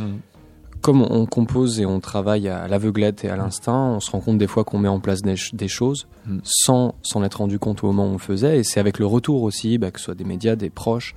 comme 0.85 1.01
on 1.01 1.25
compose 1.25 1.79
et 1.79 1.85
on 1.87 1.99
travaille 1.99 2.47
à 2.47 2.67
l'aveuglette 2.67 3.25
et 3.25 3.29
à 3.29 3.35
l'instinct, 3.35 3.93
on 3.95 3.99
se 3.99 4.11
rend 4.11 4.19
compte 4.19 4.37
des 4.37 4.45
fois 4.45 4.63
qu'on 4.63 4.77
met 4.77 4.87
en 4.87 4.99
place 4.99 5.23
des, 5.23 5.35
ch- 5.35 5.55
des 5.55 5.67
choses 5.67 6.07
Mm. 6.27 6.39
sans 6.43 6.93
s'en 7.01 7.23
être 7.23 7.35
rendu 7.39 7.57
compte 7.59 7.83
au 7.83 7.87
moment 7.87 8.05
où 8.05 8.09
on 8.09 8.13
le 8.13 8.17
faisait. 8.19 8.59
Et 8.59 8.63
c'est 8.63 8.79
avec 8.79 8.99
le 8.99 9.05
retour 9.07 9.41
aussi, 9.43 9.77
bah, 9.79 9.89
que 9.91 9.99
ce 9.99 10.05
soit 10.05 10.15
des 10.15 10.23
médias, 10.25 10.55
des 10.55 10.69
proches, 10.69 11.15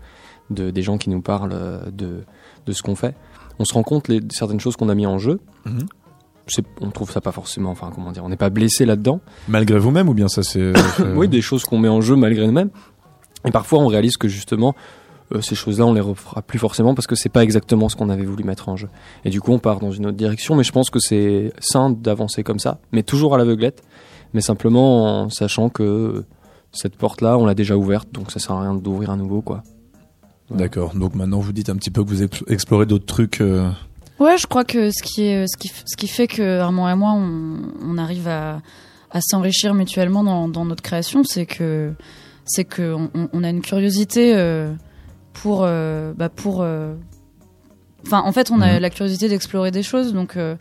de, 0.50 0.70
des 0.70 0.82
gens 0.82 0.96
qui 0.96 1.10
nous 1.10 1.20
parlent 1.20 1.52
euh, 1.52 1.80
de, 1.90 2.24
de 2.66 2.72
ce 2.72 2.82
qu'on 2.82 2.94
fait. 2.94 3.14
On 3.58 3.64
se 3.66 3.74
rend 3.74 3.82
compte 3.82 4.08
les, 4.08 4.20
certaines 4.30 4.60
choses 4.60 4.76
qu'on 4.76 4.88
a 4.88 4.94
mis 4.94 5.06
en 5.06 5.18
jeu. 5.18 5.40
Mhm. 5.66 5.86
C'est- 6.46 6.64
On 6.80 6.90
trouve 6.90 7.10
ça 7.10 7.20
pas 7.20 7.32
forcément, 7.32 7.70
enfin 7.70 7.90
comment 7.94 8.10
dire, 8.12 8.24
on 8.24 8.30
n'est 8.30 8.36
pas 8.36 8.48
blessé 8.50 8.86
là-dedans. 8.86 9.20
Malgré 9.48 9.78
vous-même, 9.78 10.08
ou 10.08 10.14
bien 10.14 10.28
ça 10.28 10.42
c'est. 10.42 10.72
Oui, 11.14 11.28
des 11.28 11.42
choses 11.42 11.64
qu'on 11.64 11.78
met 11.78 11.88
en 11.88 12.00
jeu 12.00 12.16
malgré 12.16 12.46
nous-mêmes. 12.46 12.70
Et 13.44 13.50
parfois, 13.50 13.78
on 13.80 13.86
réalise 13.86 14.16
que 14.16 14.28
justement, 14.28 14.74
euh, 15.34 15.40
ces 15.40 15.54
choses-là, 15.54 15.84
on 15.86 15.92
les 15.92 16.00
refera 16.00 16.42
plus 16.42 16.58
forcément 16.58 16.94
parce 16.94 17.06
que 17.06 17.14
c'est 17.14 17.28
pas 17.28 17.42
exactement 17.44 17.88
ce 17.88 17.96
qu'on 17.96 18.08
avait 18.10 18.24
voulu 18.24 18.44
mettre 18.44 18.68
en 18.68 18.76
jeu. 18.76 18.88
Et 19.24 19.30
du 19.30 19.40
coup, 19.40 19.52
on 19.52 19.58
part 19.58 19.80
dans 19.80 19.90
une 19.90 20.06
autre 20.06 20.16
direction. 20.16 20.54
Mais 20.56 20.64
je 20.64 20.72
pense 20.72 20.90
que 20.90 20.98
c'est 21.00 21.52
sain 21.60 21.90
d'avancer 21.90 22.42
comme 22.42 22.58
ça, 22.58 22.78
mais 22.92 23.02
toujours 23.02 23.34
à 23.34 23.38
l'aveuglette, 23.38 23.82
mais 24.34 24.40
simplement 24.40 25.22
en 25.24 25.30
sachant 25.30 25.68
que 25.68 26.24
cette 26.72 26.96
porte-là, 26.96 27.38
on 27.38 27.46
l'a 27.46 27.54
déjà 27.54 27.76
ouverte, 27.76 28.08
donc 28.12 28.30
ça 28.30 28.38
sert 28.40 28.52
à 28.52 28.60
rien 28.62 28.74
d'ouvrir 28.74 29.10
à 29.10 29.16
nouveau, 29.16 29.40
quoi. 29.40 29.62
D'accord. 30.50 30.94
Donc 30.94 31.14
maintenant, 31.14 31.40
vous 31.40 31.52
dites 31.52 31.68
un 31.68 31.76
petit 31.76 31.90
peu 31.90 32.02
que 32.02 32.08
vous 32.08 32.22
ex- 32.22 32.42
explorez 32.48 32.86
d'autres 32.86 33.06
trucs. 33.06 33.40
euh, 33.40 33.70
Ouais, 34.18 34.36
je 34.38 34.46
crois 34.46 34.64
que 34.64 34.90
ce 34.90 35.02
qui 35.02 35.22
est, 35.24 35.46
ce 35.46 35.56
qui, 35.58 35.68
ce 35.68 35.96
qui 35.96 36.08
fait 36.08 36.26
que 36.26 36.58
Armand 36.60 36.88
et 36.90 36.94
moi, 36.94 37.12
on, 37.12 37.58
on 37.82 37.98
arrive 37.98 38.28
à, 38.28 38.60
à 39.10 39.20
s'enrichir 39.20 39.74
mutuellement 39.74 40.24
dans, 40.24 40.48
dans 40.48 40.64
notre 40.64 40.82
création, 40.82 41.22
c'est 41.24 41.46
que, 41.46 41.92
c'est 42.46 42.64
que 42.64 42.94
on, 42.94 43.10
on- 43.14 43.28
on 43.32 43.44
a 43.44 43.50
une 43.50 43.60
curiosité 43.60 44.34
euh, 44.36 44.72
pour, 45.42 45.62
euh, 45.64 46.12
bah 46.16 46.28
pour, 46.28 46.62
euh, 46.62 46.94
enfin, 48.06 48.20
en 48.24 48.32
fait, 48.32 48.50
on 48.50 48.60
a 48.60 48.74
Mhm. 48.74 48.78
la 48.80 48.90
curiosité 48.90 49.28
d'explorer 49.28 49.70
des 49.70 49.82
choses, 49.82 50.12
donc. 50.12 50.36
euh, 50.36 50.56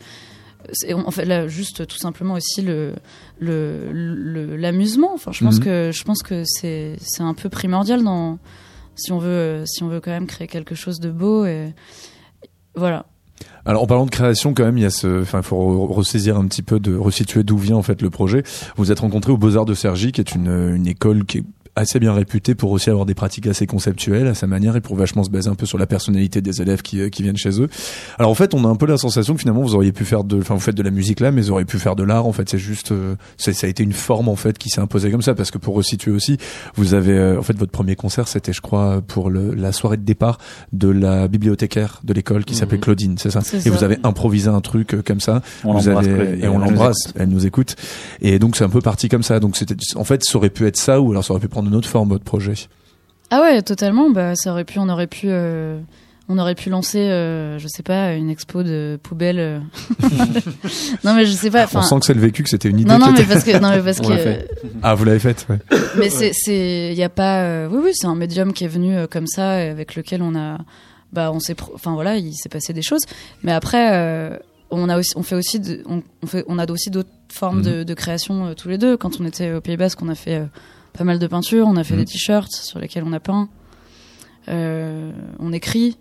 en 0.92 1.10
fait, 1.12 1.24
là, 1.24 1.46
juste 1.48 1.86
tout 1.86 1.96
simplement 1.98 2.34
aussi 2.34 2.62
le 2.62 2.94
l'amusement. 4.56 5.12
Enfin, 5.14 5.32
je 5.32 5.44
pense 5.44 5.58
Mhm. 5.58 5.64
que 5.64 5.90
je 5.92 6.02
pense 6.04 6.22
que 6.22 6.42
c'est 6.44 6.96
c'est 7.00 7.22
un 7.22 7.34
peu 7.34 7.48
primordial 7.48 8.02
dans 8.02 8.38
si 8.96 9.12
on 9.12 9.18
veut 9.18 9.62
si 9.66 9.82
on 9.82 9.88
veut 9.88 10.00
quand 10.00 10.10
même 10.10 10.26
créer 10.26 10.48
quelque 10.48 10.74
chose 10.74 10.98
de 11.00 11.10
beau 11.10 11.44
et 11.46 11.72
voilà. 12.74 13.06
Alors 13.64 13.82
en 13.82 13.86
parlant 13.86 14.06
de 14.06 14.10
création 14.10 14.52
quand 14.54 14.64
même, 14.64 14.78
il 14.78 14.82
y 14.82 14.86
a 14.86 14.90
ce, 14.90 15.22
enfin 15.22 15.42
faut 15.42 15.56
re- 15.88 15.92
ressaisir 15.92 16.36
un 16.36 16.46
petit 16.46 16.62
peu 16.62 16.80
de 16.80 16.96
resituer 16.96 17.44
d'où 17.44 17.56
vient 17.58 17.76
en 17.76 17.82
fait 17.82 18.02
le 18.02 18.10
projet. 18.10 18.42
Vous 18.76 18.90
êtes 18.90 19.00
rencontrés 19.00 19.30
au 19.30 19.36
Beaux 19.36 19.56
Arts 19.56 19.64
de 19.66 19.74
Cergy, 19.74 20.10
qui 20.10 20.20
est 20.20 20.34
une, 20.34 20.48
une 20.74 20.86
école 20.86 21.24
qui 21.24 21.38
est 21.38 21.44
assez 21.78 21.98
bien 22.00 22.12
réputée 22.12 22.54
pour 22.54 22.70
aussi 22.70 22.90
avoir 22.90 23.06
des 23.06 23.14
pratiques 23.14 23.46
assez 23.46 23.66
conceptuelles 23.66 24.26
à 24.26 24.34
sa 24.34 24.46
manière 24.46 24.76
et 24.76 24.80
pour 24.80 24.96
vachement 24.96 25.24
se 25.24 25.30
baser 25.30 25.48
un 25.48 25.54
peu 25.54 25.66
sur 25.66 25.78
la 25.78 25.86
personnalité 25.86 26.40
des 26.40 26.60
élèves 26.62 26.82
qui, 26.82 27.00
euh, 27.00 27.08
qui 27.08 27.22
viennent 27.22 27.36
chez 27.36 27.60
eux. 27.60 27.68
Alors 28.18 28.30
en 28.30 28.34
fait, 28.34 28.54
on 28.54 28.64
a 28.64 28.68
un 28.68 28.76
peu 28.76 28.86
la 28.86 28.96
sensation 28.98 29.34
que 29.34 29.40
finalement 29.40 29.62
vous 29.62 29.74
auriez 29.74 29.92
pu 29.92 30.04
faire 30.04 30.24
de, 30.24 30.38
enfin 30.38 30.54
vous 30.54 30.60
faites 30.60 30.74
de 30.74 30.82
la 30.82 30.90
musique 30.90 31.20
là, 31.20 31.30
mais 31.32 31.40
vous 31.42 31.50
auriez 31.52 31.64
pu 31.64 31.78
faire 31.78 31.96
de 31.96 32.02
l'art. 32.02 32.26
En 32.26 32.32
fait, 32.32 32.48
c'est 32.48 32.58
juste, 32.58 32.92
euh, 32.92 33.14
ça 33.36 33.52
a 33.66 33.70
été 33.70 33.82
une 33.82 33.92
forme 33.92 34.28
en 34.28 34.36
fait 34.36 34.58
qui 34.58 34.68
s'est 34.70 34.80
imposée 34.80 35.10
comme 35.10 35.22
ça 35.22 35.34
parce 35.34 35.50
que 35.50 35.58
pour 35.58 35.74
resituer 35.74 36.10
aussi, 36.10 36.36
vous 36.76 36.94
avez 36.94 37.12
euh, 37.16 37.38
en 37.38 37.42
fait 37.42 37.56
votre 37.56 37.72
premier 37.72 37.96
concert, 37.96 38.28
c'était 38.28 38.52
je 38.52 38.60
crois 38.60 39.00
pour 39.06 39.30
le, 39.30 39.54
la 39.54 39.72
soirée 39.72 39.96
de 39.96 40.04
départ 40.04 40.38
de 40.72 40.88
la 40.88 41.28
bibliothécaire 41.28 42.00
de 42.04 42.12
l'école 42.12 42.44
qui 42.44 42.54
Mhm. 42.54 42.60
s'appelait 42.60 42.78
Claudine, 42.78 43.16
c'est 43.18 43.30
ça 43.30 43.40
Et 43.52 43.60
ça. 43.60 43.70
vous 43.70 43.84
avez 43.84 43.98
improvisé 44.02 44.48
un 44.48 44.60
truc 44.60 44.96
comme 45.04 45.20
ça. 45.20 45.42
On 45.64 45.74
vous 45.74 45.86
l'embrasse, 45.86 46.06
avez- 46.06 46.44
et 46.44 46.48
on 46.48 46.58
l'embrasse. 46.58 47.12
Elle 47.16 47.28
nous 47.28 47.46
écoute. 47.46 47.76
Et 48.20 48.38
donc 48.38 48.56
c'est 48.56 48.64
un 48.64 48.68
peu 48.68 48.80
parti 48.80 49.08
comme 49.08 49.22
ça. 49.22 49.40
Donc 49.40 49.56
c'était, 49.56 49.76
en 49.96 50.04
fait, 50.04 50.22
ça 50.24 50.36
aurait 50.38 50.50
pu 50.50 50.66
être 50.66 50.76
ça 50.76 51.00
ou 51.00 51.10
alors 51.10 51.24
ça 51.24 51.32
aurait 51.32 51.40
pu 51.40 51.48
prendre 51.48 51.67
autre 51.72 51.88
forme 51.88 52.08
votre 52.10 52.24
projet. 52.24 52.54
Ah 53.30 53.40
ouais, 53.42 53.60
totalement. 53.62 54.10
Bah, 54.10 54.34
ça 54.36 54.52
aurait 54.52 54.64
pu, 54.64 54.78
on 54.78 54.88
aurait 54.88 55.06
pu, 55.06 55.26
euh, 55.28 55.78
on 56.30 56.38
aurait 56.38 56.54
pu 56.54 56.70
lancer, 56.70 56.98
euh, 57.00 57.58
je 57.58 57.68
sais 57.68 57.82
pas, 57.82 58.14
une 58.14 58.30
expo 58.30 58.62
de 58.62 58.98
poubelles. 59.02 59.38
euh. 59.38 59.58
non 61.04 61.14
mais 61.14 61.24
je 61.26 61.32
sais 61.32 61.50
pas. 61.50 61.62
On 61.62 61.64
Enfin, 61.64 61.82
sent 61.82 62.00
que 62.00 62.06
c'est 62.06 62.14
le 62.14 62.20
vécu, 62.20 62.42
que 62.42 62.48
c'était 62.48 62.68
une 62.68 62.80
idée. 62.80 62.88
non 62.90 62.98
non 62.98 63.06
qui 63.06 63.12
mais 63.12 63.20
était- 63.22 63.32
parce 63.32 63.44
que 63.44 63.58
non 63.58 63.70
mais 63.70 63.82
parce 63.82 64.00
On 64.04 64.08
l'a 64.08 64.16
que 64.16 64.22
fait. 64.22 64.50
Ah, 64.82 64.94
vous 64.94 65.04
l'avez 65.04 65.18
faite. 65.18 65.46
Ouais. 65.48 65.58
mais 65.98 66.10
c'est 66.10 66.32
c'est 66.34 66.94
y 66.94 67.02
a 67.02 67.08
pas 67.08 67.42
euh, 67.42 67.68
oui 67.70 67.80
oui 67.84 67.90
c'est 67.94 68.06
un 68.06 68.14
médium 68.14 68.52
qui 68.52 68.64
est 68.64 68.68
venu 68.68 68.96
euh, 68.96 69.06
comme 69.06 69.26
ça 69.26 69.62
et 69.64 69.68
avec 69.68 69.94
lequel 69.94 70.22
on 70.22 70.34
a 70.34 70.58
bah 71.12 71.30
on 71.32 71.40
s'est 71.40 71.54
pro- 71.54 71.72
enfin 71.74 71.92
voilà 71.94 72.16
il 72.16 72.34
s'est 72.34 72.48
passé 72.50 72.72
des 72.72 72.82
choses 72.82 73.02
mais 73.42 73.52
après 73.52 73.90
euh, 73.92 74.36
on 74.70 74.88
a 74.88 74.98
aussi 74.98 75.12
on 75.16 75.22
fait 75.22 75.36
aussi 75.36 75.58
de- 75.60 75.82
on, 75.86 76.02
on 76.22 76.26
fait 76.26 76.44
on 76.48 76.58
a 76.58 76.70
aussi 76.70 76.90
d'autres 76.90 77.08
formes 77.32 77.62
de, 77.62 77.82
de 77.82 77.94
création 77.94 78.46
euh, 78.48 78.54
tous 78.54 78.68
les 78.68 78.78
deux 78.78 78.96
quand 78.96 79.20
on 79.20 79.24
était 79.24 79.52
au 79.52 79.60
Pays 79.60 79.76
Basque 79.76 80.00
on 80.02 80.08
a 80.08 80.14
fait 80.14 80.36
euh, 80.36 80.44
pas 80.96 81.04
mal 81.04 81.18
de 81.18 81.26
peintures 81.26 81.66
on 81.68 81.76
a 81.76 81.84
fait 81.84 81.96
des 81.96 82.04
t-shirts 82.04 82.52
sur 82.52 82.78
lesquels 82.78 83.04
on 83.06 83.12
a 83.12 83.20
peint 83.20 83.48
Euh, 84.48 85.10
on 85.38 85.52
écrit 85.52 85.98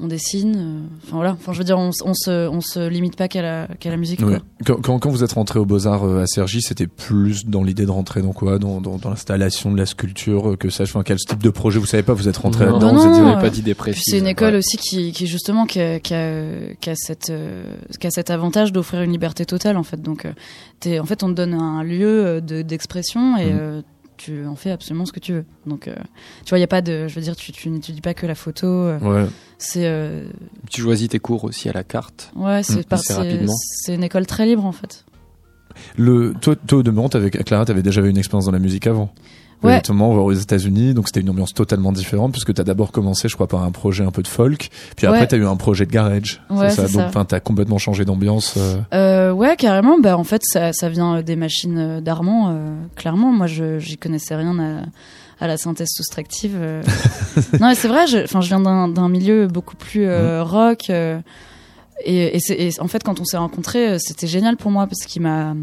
on 0.00 0.06
dessine. 0.06 0.54
euh, 0.56 0.96
Enfin 1.02 1.16
voilà. 1.16 1.32
Enfin, 1.32 1.52
je 1.52 1.58
veux 1.58 1.64
dire, 1.64 1.76
on, 1.76 1.90
on 2.04 2.14
se, 2.14 2.48
on 2.48 2.60
se 2.60 2.86
limite 2.88 3.16
pas 3.16 3.26
qu'à 3.26 3.42
la, 3.42 3.66
qu'à 3.80 3.90
la 3.90 3.96
musique. 3.96 4.20
Ouais. 4.20 4.36
Quoi. 4.36 4.38
Quand, 4.64 4.80
quand, 4.80 4.98
quand 5.00 5.10
vous 5.10 5.24
êtes 5.24 5.32
rentré 5.32 5.58
au 5.58 5.64
Beaux-Arts 5.64 6.04
euh, 6.04 6.22
à 6.22 6.26
Cergy, 6.28 6.62
c'était 6.62 6.86
plus 6.86 7.46
dans 7.46 7.64
l'idée 7.64 7.84
de 7.84 7.90
rentrer 7.90 8.22
dans 8.22 8.32
quoi? 8.32 8.60
Dans, 8.60 8.80
dans, 8.80 8.96
dans 8.98 9.10
l'installation 9.10 9.72
de 9.72 9.76
la 9.76 9.86
sculpture, 9.86 10.50
euh, 10.52 10.56
que 10.56 10.70
ça 10.70 10.84
Enfin, 10.84 11.02
quel 11.04 11.16
type 11.18 11.42
de 11.42 11.50
projet? 11.50 11.80
Vous 11.80 11.86
savez 11.86 12.04
pas, 12.04 12.14
vous 12.14 12.28
êtes 12.28 12.36
rentré 12.36 12.64
Non, 12.66 12.74
là-dedans, 12.74 12.92
non, 12.92 13.10
vous 13.12 13.28
euh, 13.28 13.40
pas 13.40 13.50
d'idée 13.50 13.74
précise. 13.74 14.04
c'est 14.06 14.18
une 14.20 14.28
école 14.28 14.52
Ouais. 14.52 14.58
aussi 14.58 14.76
qui, 14.76 15.10
qui 15.10 15.26
justement 15.26 15.66
qui 15.66 15.80
a, 15.80 15.98
qui 15.98 16.14
a, 16.14 16.44
qui 16.80 16.90
a 16.90 16.94
cette, 16.94 17.30
euh, 17.30 17.64
qui 17.98 18.06
a 18.06 18.10
cet 18.12 18.30
avantage 18.30 18.72
d'offrir 18.72 19.02
une 19.02 19.10
liberté 19.10 19.44
totale 19.46 19.76
en 19.76 19.82
fait. 19.82 20.00
Donc, 20.00 20.26
euh, 20.26 20.32
t'es, 20.78 21.00
en 21.00 21.06
fait, 21.06 21.24
on 21.24 21.28
te 21.30 21.34
donne 21.34 21.54
un 21.54 21.82
lieu 21.82 22.40
de, 22.40 22.62
d'expression 22.62 23.36
et 23.36 23.52
Mhm. 23.52 23.82
Tu 24.18 24.44
en 24.46 24.54
fais 24.56 24.70
absolument 24.70 25.06
ce 25.06 25.12
que 25.12 25.20
tu 25.20 25.32
veux. 25.32 25.44
Donc, 25.66 25.88
euh, 25.88 25.94
tu 26.44 26.50
vois, 26.50 26.58
il 26.58 26.60
y 26.60 26.64
a 26.64 26.68
pas 26.68 26.82
de, 26.82 27.08
je 27.08 27.14
veux 27.14 27.20
dire, 27.22 27.34
tu, 27.36 27.52
tu 27.52 27.70
n'étudies 27.70 28.00
pas 28.02 28.12
que 28.14 28.26
la 28.26 28.34
photo. 28.34 28.66
euh, 28.66 28.98
Ouais. 29.00 29.26
C'est, 29.56 29.86
euh, 29.86 30.28
Tu 30.70 30.82
choisis 30.82 31.08
tes 31.08 31.18
cours 31.18 31.44
aussi 31.44 31.68
à 31.68 31.72
la 31.72 31.84
carte. 31.84 32.30
ouais, 32.36 32.62
c'est 32.62 32.92
Assez 32.92 33.14
c'est, 33.84 33.94
une 33.94 34.04
école 34.04 34.26
très 34.26 34.44
libre 34.46 34.64
en 34.64 34.72
fait. 34.72 35.04
Le, 35.96 36.34
toi, 36.40 36.56
toi, 36.56 36.82
de 36.82 36.90
Mont, 36.90 37.08
avec 37.14 37.42
Clara, 37.44 37.64
t'avais 37.64 37.82
déjà 37.82 38.00
eu 38.02 38.08
une 38.08 38.18
expérience 38.18 38.46
dans 38.46 38.52
la 38.52 38.58
musique 38.58 38.86
avant? 38.86 39.12
Ouais. 39.62 39.70
Exactement, 39.72 40.12
aux 40.12 40.32
États-Unis, 40.32 40.94
donc 40.94 41.08
c'était 41.08 41.18
une 41.20 41.30
ambiance 41.30 41.52
totalement 41.52 41.90
différente 41.90 42.30
puisque 42.30 42.54
t'as 42.54 42.62
d'abord 42.62 42.92
commencé, 42.92 43.28
je 43.28 43.34
crois, 43.34 43.48
par 43.48 43.64
un 43.64 43.72
projet 43.72 44.04
un 44.04 44.12
peu 44.12 44.22
de 44.22 44.28
folk, 44.28 44.68
puis 44.96 45.06
après 45.06 45.20
Ouais. 45.22 45.26
t'as 45.26 45.36
eu 45.36 45.46
un 45.46 45.56
projet 45.56 45.84
de 45.84 45.90
garage. 45.90 46.40
Ouais, 46.48 46.70
ça. 46.70 46.86
Donc, 46.86 47.00
enfin, 47.02 47.24
t'as 47.24 47.40
complètement 47.40 47.78
changé 47.78 48.04
d'ambiance. 48.04 48.54
euh. 48.56 48.76
Euh, 48.94 49.32
ouais, 49.32 49.56
carrément. 49.56 49.98
Bah, 49.98 50.16
en 50.16 50.22
fait, 50.24 50.42
ça, 50.44 50.72
ça 50.72 50.88
vient 50.88 51.16
euh, 51.16 51.22
des 51.22 51.34
machines 51.34 52.00
d'Armand, 52.00 52.50
euh, 52.50 52.74
clairement. 52.94 53.32
Moi, 53.32 53.48
je 53.48 53.78
j'y 53.80 53.96
connaissais 53.98 54.36
rien 54.36 54.56
à, 54.60 54.82
à 55.44 55.48
la 55.48 55.56
synthèse 55.56 55.88
soustractive. 55.90 56.56
non, 57.60 57.66
mais 57.68 57.74
c'est 57.74 57.88
vrai. 57.88 58.06
je- 58.06 58.18
Enfin, 58.24 58.40
je, 58.40 58.48
viens 58.48 58.60
d'un 58.60 59.08
milieu 59.08 59.48
beaucoup 59.48 59.76
plus 59.76 60.04
euh, 60.06 60.44
rock. 60.44 60.88
et, 60.90 61.16
et, 62.04 62.38
c'est- 62.38 62.60
et 62.60 62.70
en 62.80 62.86
fait, 62.88 63.02
quand 63.02 63.18
on 63.20 63.24
s'est 63.24 63.36
rencontrés, 63.38 63.98
c'était 63.98 64.28
génial 64.28 64.56
pour 64.56 64.70
moi 64.70 64.86
parce 64.86 65.04
qu'il 65.04 65.22
m'a, 65.22 65.54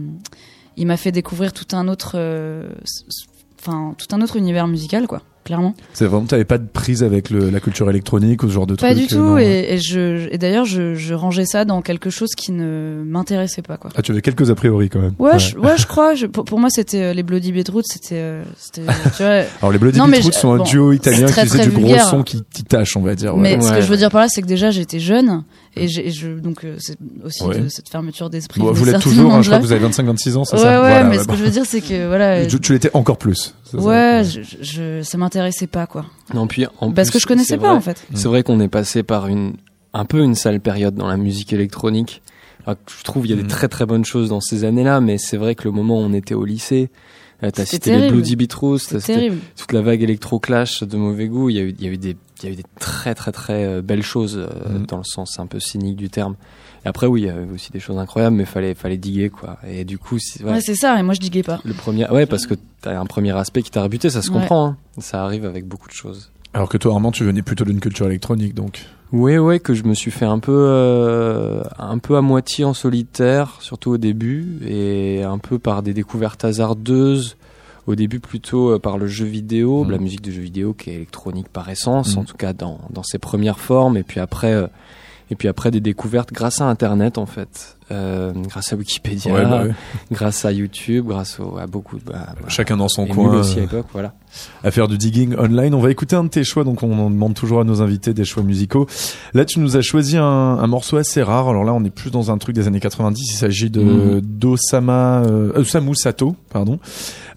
il 0.75 0.85
m'a 0.85 0.97
fait 0.97 1.13
découvrir 1.13 1.53
tout 1.53 1.73
un 1.75 1.87
autre, 1.87 2.13
euh, 2.15 2.67
enfin, 3.65 3.93
tout 3.97 4.13
un 4.15 4.21
autre 4.21 4.35
univers 4.37 4.67
musical, 4.67 5.07
quoi. 5.07 5.21
Clairement. 5.43 5.75
C'est 5.93 6.07
vraiment, 6.07 6.25
t'avais 6.25 6.43
pas 6.43 6.57
de 6.57 6.65
prise 6.65 7.03
avec 7.03 7.29
le, 7.29 7.51
la 7.51 7.59
culture 7.59 7.87
électronique 7.87 8.41
ou 8.41 8.47
ce 8.47 8.53
genre 8.53 8.65
de 8.65 8.73
Pas 8.73 8.95
truc 8.95 8.97
du 8.97 9.03
euh, 9.13 9.17
tout. 9.19 9.23
non, 9.23 9.33
ouais. 9.35 9.45
et, 9.45 9.73
et 9.75 9.77
je, 9.77 10.27
et 10.33 10.39
d'ailleurs, 10.39 10.65
je, 10.65 10.95
je 10.95 11.13
rangeais 11.13 11.45
ça 11.45 11.65
dans 11.65 11.83
quelque 11.83 12.09
chose 12.09 12.29
qui 12.35 12.51
ne 12.51 13.03
m'intéressait 13.05 13.61
pas, 13.61 13.77
quoi. 13.77 13.91
Ah, 13.95 14.01
tu 14.01 14.11
avais 14.11 14.23
quelques 14.23 14.49
a 14.49 14.55
priori 14.55 14.89
quand 14.89 15.01
même. 15.01 15.13
Ouais, 15.19 15.37
Je, 15.37 15.55
ouais, 15.59 15.77
je 15.77 15.85
crois. 15.87 16.15
Je, 16.15 16.25
pour, 16.25 16.45
pour 16.45 16.59
moi, 16.59 16.69
c'était 16.71 16.99
euh, 17.03 17.13
les 17.13 17.21
Bloody 17.21 17.51
Beetroots. 17.51 17.83
C'était, 17.85 18.15
euh, 18.15 18.43
c'était, 18.57 18.81
tu 19.17 19.21
vois. 19.21 19.43
Alors 19.61 19.71
les 19.71 19.77
Bloody 19.77 19.99
je- 20.23 20.31
sont 20.31 20.51
un 20.53 20.57
bon, 20.57 20.63
duo 20.63 20.93
italien 20.93 21.27
très, 21.27 21.43
qui 21.43 21.49
faisait 21.49 21.67
du 21.67 21.79
gros 21.79 21.95
son 21.99 22.23
qui, 22.23 22.41
qui 22.51 22.63
tâche, 22.63 22.97
on 22.97 23.01
va 23.01 23.13
dire. 23.13 23.35
ouais. 23.35 23.41
Mais 23.41 23.61
ce 23.61 23.69
Ouais. 23.69 23.75
que 23.75 23.81
je 23.81 23.87
veux 23.87 23.97
dire 23.97 24.09
par 24.09 24.21
là, 24.21 24.27
c'est 24.29 24.41
que 24.41 24.47
déjà, 24.47 24.71
j'étais 24.71 24.99
jeune 24.99 25.43
et, 25.75 25.87
je, 25.87 26.27
donc 26.39 26.63
euh, 26.63 26.75
c'est 26.79 26.97
aussi 27.23 27.43
Ouais. 27.43 27.59
de 27.59 27.67
cette 27.69 27.89
fermeture 27.89 28.29
d'esprit. 28.29 28.61
Bon, 28.61 28.71
vous 28.71 28.85
l'êtes 28.85 29.01
toujours, 29.01 29.33
hein, 29.33 29.41
je 29.41 29.49
crois 29.49 29.59
que 29.59 29.65
vous 29.65 29.71
avez 29.71 29.85
25-26 29.87 30.35
ans, 30.37 30.45
c'est 30.45 30.55
Ouais, 30.55 30.61
ça 30.61 30.67
ouais, 30.67 30.77
Voilà, 30.89 31.03
mais 31.05 31.17
ouais, 31.17 31.23
ce 31.23 31.27
bon. 31.27 31.33
que 31.33 31.39
je 31.39 31.43
veux 31.43 31.51
dire, 31.51 31.65
c'est 31.65 31.81
que 31.81 32.07
voilà. 32.07 32.45
Tu, 32.45 32.59
tu 32.59 32.73
l'étais 32.73 32.91
encore 32.93 33.17
plus. 33.17 33.53
c'est 33.65 33.77
ça 33.79 33.83
ouais, 33.83 34.23
je, 34.23 34.41
je, 34.61 35.01
ça 35.03 35.17
m'intéressait 35.17 35.67
pas, 35.67 35.85
quoi. 35.87 36.05
Non, 36.33 36.47
puis 36.47 36.65
en 36.79 36.91
Parce 36.91 37.09
plus, 37.09 37.13
que 37.15 37.19
je 37.21 37.25
connaissais 37.27 37.57
pas, 37.57 37.69
vrai- 37.69 37.77
en 37.77 37.81
fait. 37.81 38.05
C'est 38.13 38.27
vrai 38.27 38.43
qu'on 38.43 38.59
est 38.59 38.67
passé 38.69 39.03
par 39.03 39.27
une 39.27 39.53
un 39.93 40.05
peu 40.05 40.19
une 40.19 40.35
sale 40.35 40.59
période 40.59 40.95
dans 40.95 41.07
la 41.07 41.17
musique 41.17 41.53
électronique. 41.53 42.21
Alors 42.65 42.77
que 42.83 42.91
je 42.97 43.03
trouve 43.03 43.25
il 43.25 43.29
y 43.29 43.33
a 43.33 43.41
des 43.41 43.47
très 43.47 43.67
très 43.67 43.85
bonnes 43.85 44.05
choses 44.05 44.29
dans 44.29 44.41
ces 44.41 44.63
années-là, 44.63 44.99
mais 44.99 45.17
c'est 45.17 45.37
vrai 45.37 45.55
que 45.55 45.63
le 45.65 45.71
moment 45.71 45.99
où 45.99 46.03
on 46.03 46.13
était 46.13 46.33
au 46.33 46.43
lycée, 46.45 46.89
t'as 47.41 47.47
C'était 47.47 47.65
cité 47.65 47.89
les 47.91 47.97
terrible. 47.97 48.15
Bloody 48.17 48.35
Beetroots, 48.35 48.79
t'as 48.89 48.99
cité 48.99 49.31
toute 49.57 49.71
la 49.73 49.81
vague 49.81 50.01
électro-clash 50.01 50.83
de 50.83 50.97
mauvais 50.97 51.27
goût. 51.27 51.49
Il 51.49 51.55
y 51.55 51.59
a 51.59 51.63
eu, 51.63 51.75
il 51.79 51.85
y 51.85 51.87
a 51.87 51.91
eu 51.91 51.97
des, 51.97 52.15
il 52.41 52.45
y 52.45 52.49
a 52.49 52.51
eu 52.51 52.55
des 52.55 52.63
très 52.79 53.13
très 53.15 53.31
très 53.31 53.65
euh, 53.65 53.81
belles 53.81 54.03
choses 54.03 54.37
euh, 54.37 54.47
Mhm. 54.79 54.85
dans 54.87 54.97
le 54.97 55.03
sens 55.03 55.39
un 55.39 55.45
peu 55.47 55.59
cynique 55.59 55.95
du 55.97 56.09
terme. 56.09 56.35
Et 56.85 56.87
après 56.87 57.07
oui, 57.07 57.21
il 57.21 57.25
y 57.27 57.29
avait 57.29 57.49
aussi 57.51 57.71
des 57.71 57.79
choses 57.79 57.97
incroyables, 57.97 58.35
mais 58.35 58.45
fallait 58.45 58.73
fallait 58.75 58.97
diguer 58.97 59.29
quoi. 59.29 59.57
Et 59.67 59.85
du 59.85 59.97
coup, 59.97 60.17
c'est- 60.19 60.43
ouais, 60.43 60.51
Ouais, 60.53 60.61
c'est 60.61 60.75
ça. 60.75 60.99
Et 60.99 61.03
moi, 61.03 61.13
je 61.13 61.19
diguais 61.19 61.43
pas. 61.43 61.59
le 61.65 61.73
premier, 61.73 62.07
ouais, 62.09 62.25
parce 62.25 62.45
que 62.45 62.53
t'as 62.81 62.99
un 62.99 63.05
premier 63.05 63.31
aspect 63.35 63.63
qui 63.63 63.71
t'a 63.71 63.81
rebuté, 63.83 64.09
ça 64.09 64.21
se 64.21 64.29
Ouais. 64.31 64.39
comprend. 64.39 64.65
hein. 64.67 64.77
Ça 64.99 65.23
arrive 65.23 65.45
avec 65.45 65.65
beaucoup 65.67 65.87
de 65.87 65.93
choses. 65.93 66.31
Alors 66.53 66.69
que 66.69 66.77
toi, 66.77 66.93
Armand, 66.93 67.11
tu 67.11 67.23
venais 67.25 67.41
plutôt 67.41 67.65
d'une 67.65 67.79
culture 67.81 68.05
électronique, 68.07 68.53
donc. 68.53 68.85
Oui, 69.17 69.37
ouais, 69.37 69.61
que 69.61 69.73
je 69.73 69.83
me 69.85 69.93
suis 69.93 70.11
fait 70.11 70.25
un 70.25 70.39
peu, 70.39 70.51
euh, 70.53 71.63
un 71.79 71.99
peu 71.99 72.17
à 72.17 72.21
moitié 72.21 72.65
en 72.65 72.73
solitaire, 72.73 73.55
surtout 73.61 73.91
au 73.91 73.97
début, 73.97 74.59
et 74.67 75.23
un 75.23 75.37
peu 75.37 75.57
par 75.57 75.83
des 75.83 75.93
découvertes 75.93 76.43
hasardeuses. 76.43 77.37
Au 77.87 77.95
début, 77.95 78.19
plutôt 78.19 78.71
euh, 78.71 78.79
par 78.79 78.97
le 78.97 79.07
jeu 79.07 79.25
vidéo, 79.25 79.85
Mhm. 79.85 79.91
la 79.91 79.97
musique 79.99 80.21
de 80.21 80.31
jeu 80.31 80.41
vidéo 80.41 80.73
qui 80.73 80.89
est 80.89 80.95
électronique 80.95 81.47
par 81.47 81.69
essence, 81.69 82.15
Mhm. 82.15 82.21
en 82.21 82.25
tout 82.25 82.35
cas 82.35 82.51
dans, 82.51 82.79
dans 82.89 83.03
ses 83.03 83.17
premières 83.17 83.59
formes, 83.59 83.95
et 83.95 84.03
puis 84.03 84.19
après, 84.19 84.51
euh, 84.53 84.67
et 85.31 85.35
puis 85.35 85.47
après 85.47 85.71
des 85.71 85.79
découvertes 85.79 86.33
grâce 86.33 86.59
à 86.59 86.65
Internet 86.65 87.17
en 87.17 87.25
fait, 87.25 87.74
euh, 87.91 88.33
grâce 88.47 88.73
à 88.73 88.75
Wikipédia, 88.75 89.31
Ouais, 89.33 89.43
bah 89.45 89.63
ouais. 89.63 89.71
grâce 90.11 90.43
à 90.45 90.51
YouTube, 90.51 91.05
grâce 91.07 91.39
au- 91.39 91.57
à 91.57 91.67
beaucoup 91.67 91.97
de, 91.97 92.03
bah, 92.03 92.27
bah, 92.39 92.47
Chacun 92.47 92.77
dans 92.77 92.87
son 92.87 93.05
coin. 93.05 93.39
aussi 93.39 93.55
à 93.55 93.57
euh, 93.57 93.61
l'époque, 93.61 93.85
voilà. 93.93 94.13
à 94.63 94.71
faire 94.71 94.87
du 94.87 94.97
digging 94.97 95.35
online. 95.37 95.73
On 95.75 95.79
va 95.79 95.91
écouter 95.91 96.15
un 96.15 96.23
de 96.23 96.29
tes 96.29 96.43
choix, 96.43 96.63
donc 96.63 96.81
on 96.83 96.97
en 96.97 97.09
demande 97.09 97.35
toujours 97.35 97.59
à 97.61 97.63
nos 97.63 97.81
invités 97.81 98.13
des 98.13 98.25
choix 98.25 98.41
musicaux. 98.43 98.87
Là, 99.33 99.45
tu 99.45 99.59
nous 99.59 99.77
as 99.77 99.81
choisi 99.81 100.17
un, 100.17 100.23
un 100.23 100.67
morceau 100.67 100.97
assez 100.97 101.21
rare. 101.21 101.47
Alors 101.49 101.63
là, 101.63 101.73
on 101.73 101.83
est 101.83 101.89
plus 101.91 102.09
dans 102.11 102.31
un 102.31 102.37
truc 102.37 102.55
des 102.55 102.67
années 102.67 102.79
90. 102.79 103.31
Il 103.31 103.37
s'agit 103.37 103.69
de 103.69 103.81
Mhm. 103.81 104.21
d'Osama 104.21 105.21
euh, 105.25 105.51
Osamu 105.59 105.95
Sato, 105.95 106.35
pardon. 106.51 106.79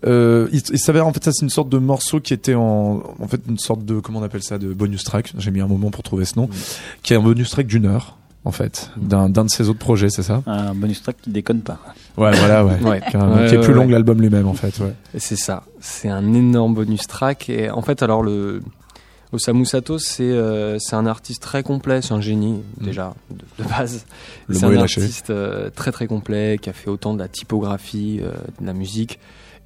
Euh, 0.07 0.49
il 0.53 0.63
il 0.73 0.79
s'avère 0.79 1.07
en 1.09 1.13
fait 1.13 1.25
ça 1.25 1.33
c'est 1.33 1.43
une 1.45 1.51
sorte 1.51 1.69
de 1.69 1.79
morceau 1.79 2.21
qui 2.21 2.33
était 2.33 2.55
en 2.55 3.03
en 3.19 3.27
fait 3.27 3.41
une 3.49 3.59
sorte 3.59 3.85
de 3.85 3.99
comment 3.99 4.21
on 4.21 4.23
appelle 4.23 4.43
ça 4.45 4.57
de 4.59 4.73
bonus 4.73 5.03
track. 5.05 5.33
J'ai 5.39 5.51
mis 5.51 5.61
un 5.61 5.67
moment 5.67 5.91
pour 5.91 6.03
trouver 6.05 6.25
ce 6.25 6.39
nom, 6.39 6.47
Mhm. 6.47 6.55
qui 7.03 7.13
est 7.15 7.17
un 7.17 7.21
bonus 7.23 7.51
track 7.51 7.67
d'une 7.67 7.87
heure 7.87 8.17
en 8.45 8.51
fait 8.53 8.91
d'un 8.97 9.29
d'un 9.29 9.45
de 9.45 9.51
ses 9.51 9.69
autres 9.69 9.79
projets, 9.79 10.11
c'est 10.11 10.23
ça 10.23 10.43
Un 10.47 10.75
bonus 10.75 11.03
track 11.03 11.17
qui 11.23 11.31
déconne 11.31 11.61
pas. 11.61 11.79
Ouais, 12.17 12.31
voilà, 12.37 12.65
ouais. 12.65 12.79
Ouais. 12.83 13.01
Carrément, 13.11 13.35
Ouais, 13.37 13.49
qui 13.49 13.55
est 13.55 13.59
ouais, 13.59 13.65
plus 13.65 13.75
long 13.75 13.83
ouais. 13.83 13.87
que 13.89 13.93
l'album 13.93 14.21
lui-même 14.21 14.47
en 14.49 14.55
fait. 14.55 14.81
C'est 15.17 15.37
ça. 15.37 15.65
C'est 15.81 16.09
un 16.09 16.33
énorme 16.35 16.75
bonus 16.75 17.07
track. 17.07 17.49
Et 17.51 17.71
en 17.71 17.83
fait, 17.83 18.03
alors 18.03 18.23
le 18.23 18.63
Osamu 19.33 19.67
Sato, 19.67 19.99
c'est 19.99 20.23
euh, 20.23 20.79
c'est 20.79 20.97
un 20.97 21.05
artiste 21.07 21.43
très 21.43 21.63
complet, 21.63 22.01
c'est 22.01 22.15
un 22.15 22.21
génie 22.21 22.63
Mm. 22.81 22.85
déjà 22.85 23.15
de, 23.31 23.63
de 23.63 23.69
base. 23.69 24.07
Le 24.47 24.55
C'est 24.55 24.63
mot 24.67 24.73
un 24.73 24.75
est 24.77 24.81
lâché. 24.81 25.03
artiste 25.03 25.31
euh, 25.31 25.69
très 25.75 25.93
très 25.93 26.07
complet 26.07 26.59
qui 26.63 26.71
a 26.71 26.73
fait 26.73 26.89
autant 26.89 27.13
de 27.13 27.19
la 27.19 27.29
typographie, 27.29 28.21
euh, 28.23 28.33
de 28.61 28.67
la 28.67 28.73
musique 28.73 29.19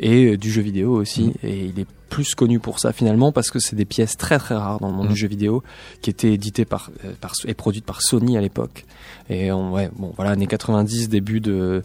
et 0.03 0.33
euh, 0.33 0.37
du 0.37 0.51
jeu 0.51 0.61
vidéo 0.63 0.93
aussi. 0.95 1.25
Mm. 1.29 1.33
Et 1.45 1.65
il 1.67 1.81
est 1.81 1.87
plus 2.11 2.35
connu 2.35 2.59
pour 2.59 2.79
ça 2.79 2.93
finalement 2.93 3.33
parce 3.33 3.51
que 3.51 3.59
c'est 3.59 3.75
des 3.77 3.87
pièces 3.87 4.19
très 4.19 4.39
très 4.39 4.55
rares 4.55 4.81
dans 4.81 4.89
le 4.89 4.95
monde 4.95 5.07
Mm. 5.07 5.13
du 5.13 5.17
jeu 5.17 5.29
vidéo 5.29 5.63
qui 6.03 6.11
étaient 6.11 6.33
éditées 6.35 6.67
par, 6.67 6.91
euh, 7.07 7.13
par 7.21 7.33
et 7.47 7.55
produites 7.55 7.87
par 7.87 8.03
Sony 8.03 8.37
à 8.37 8.41
l'époque. 8.43 8.85
Et 9.31 9.51
on, 9.53 9.73
ouais, 9.73 9.91
bon 9.97 10.13
voilà, 10.17 10.33
années 10.33 10.47
90, 10.47 11.09
début 11.09 11.41
de 11.41 11.83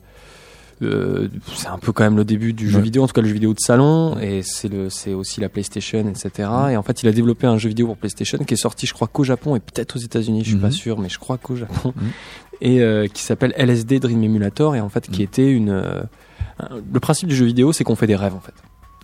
euh, 0.83 1.27
c'est 1.55 1.67
un 1.69 1.79
peu 1.79 1.91
quand 1.91 2.03
même 2.03 2.17
le 2.17 2.23
début 2.25 2.53
du 2.53 2.69
jeu 2.69 2.79
vidéo, 2.79 3.01
en 3.03 3.07
tout 3.07 3.13
cas 3.13 3.21
le 3.21 3.27
jeu 3.27 3.33
vidéo 3.33 3.51
de 3.53 3.59
salon, 3.59 4.15
et 4.19 4.43
c'est 4.43 4.67
le, 4.67 4.91
c'est 4.91 5.13
aussi 5.13 5.41
la 5.41 5.49
PlayStation, 5.49 6.07
etc. 6.07 6.49
Et 6.71 6.77
en 6.77 6.83
fait, 6.83 7.01
il 7.01 7.07
a 7.09 7.11
développé 7.11 7.47
un 7.47 7.57
jeu 7.57 7.69
vidéo 7.69 7.87
pour 7.87 7.97
PlayStation 7.97 8.37
qui 8.37 8.53
est 8.53 8.57
sorti, 8.57 8.85
je 8.85 8.93
crois, 8.93 9.07
qu'au 9.07 9.23
Japon 9.23 9.55
et 9.55 9.59
peut-être 9.59 9.95
aux 9.95 9.99
États-Unis, 9.99 10.41
je 10.43 10.49
suis 10.51 10.57
pas 10.59 10.69
sûr, 10.69 10.99
mais 10.99 11.09
je 11.09 11.17
crois 11.17 11.39
qu'au 11.39 11.55
Japon, 11.55 11.95
et 12.61 12.81
euh, 12.81 13.07
qui 13.07 13.23
s'appelle 13.23 13.53
LSD 13.57 13.99
Dream 13.99 14.23
Emulator, 14.23 14.75
et 14.75 14.79
en 14.81 14.89
fait, 14.89 15.09
qui 15.09 15.23
était 15.23 15.49
une. 15.51 15.69
euh, 15.69 16.01
un- 16.03 16.05
le 16.93 16.99
principe 16.99 17.29
du 17.29 17.35
jeu 17.35 17.45
vidéo, 17.45 17.71
c'est 17.73 17.83
qu'on 17.83 17.95
fait 17.95 18.07
des 18.07 18.15
rêves, 18.15 18.35
en 18.35 18.39
fait. 18.39 18.53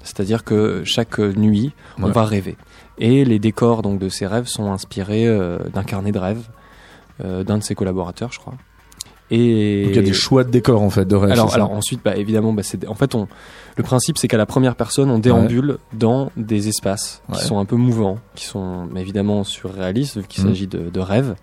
C'est-à-dire 0.04 0.44
que 0.44 0.84
chaque 0.84 1.20
euh, 1.20 1.32
nuit, 1.34 1.72
on 1.98 2.04
Ouais. 2.06 2.12
va 2.12 2.26
rêver, 2.26 2.58
et 2.98 3.24
les 3.24 3.40
décors 3.40 3.82
donc 3.82 4.00
de 4.00 4.10
ces 4.10 4.28
rêves 4.28 4.48
sont 4.48 4.72
inspirés 4.72 5.26
euh, 5.28 5.60
d'un 5.74 5.84
carnet 5.84 6.12
de 6.12 6.20
rêves 6.20 6.50
euh, 7.24 7.44
d'un 7.44 7.58
de 7.60 7.64
ses 7.64 7.74
collaborateurs, 7.76 8.32
je 8.34 8.40
crois. 8.40 8.56
Et 9.32 9.84
Donc 9.84 9.92
il 9.92 9.96
y 9.96 10.00
a 10.00 10.02
des 10.02 10.14
choix 10.14 10.44
de 10.44 10.50
décors 10.52 10.82
en 10.82 10.90
fait 10.90 11.06
de 11.06 11.16
rêve. 11.16 11.32
alors, 11.32 11.72
ensuite, 11.72 12.02
bah, 12.04 12.18
évidemment, 12.18 12.52
bah, 12.54 12.64
c'est 12.64 12.86
en 12.88 12.96
fait, 12.96 13.16
on, 13.16 13.28
le 13.78 13.84
principe, 13.84 14.18
c'est 14.18 14.28
qu'à 14.28 14.38
la 14.38 14.46
première 14.46 14.76
personne, 14.76 15.10
on 15.10 15.20
déambule 15.20 15.78
dans 15.94 16.32
des 16.36 16.68
espaces 16.68 17.22
Ouais. 17.30 17.38
qui 17.38 17.44
sont 17.46 17.58
un 17.60 17.66
peu 17.66 17.78
mouvants, 17.78 18.18
qui 18.36 18.46
sont 18.46 18.90
évidemment 18.98 19.44
surréalistes, 19.46 20.18
vu 20.18 20.28
qu'il 20.28 20.44
Mhm. 20.44 20.50
s'agit 20.50 20.68
de, 20.68 20.90
de 20.90 21.00
rêves, 21.00 21.36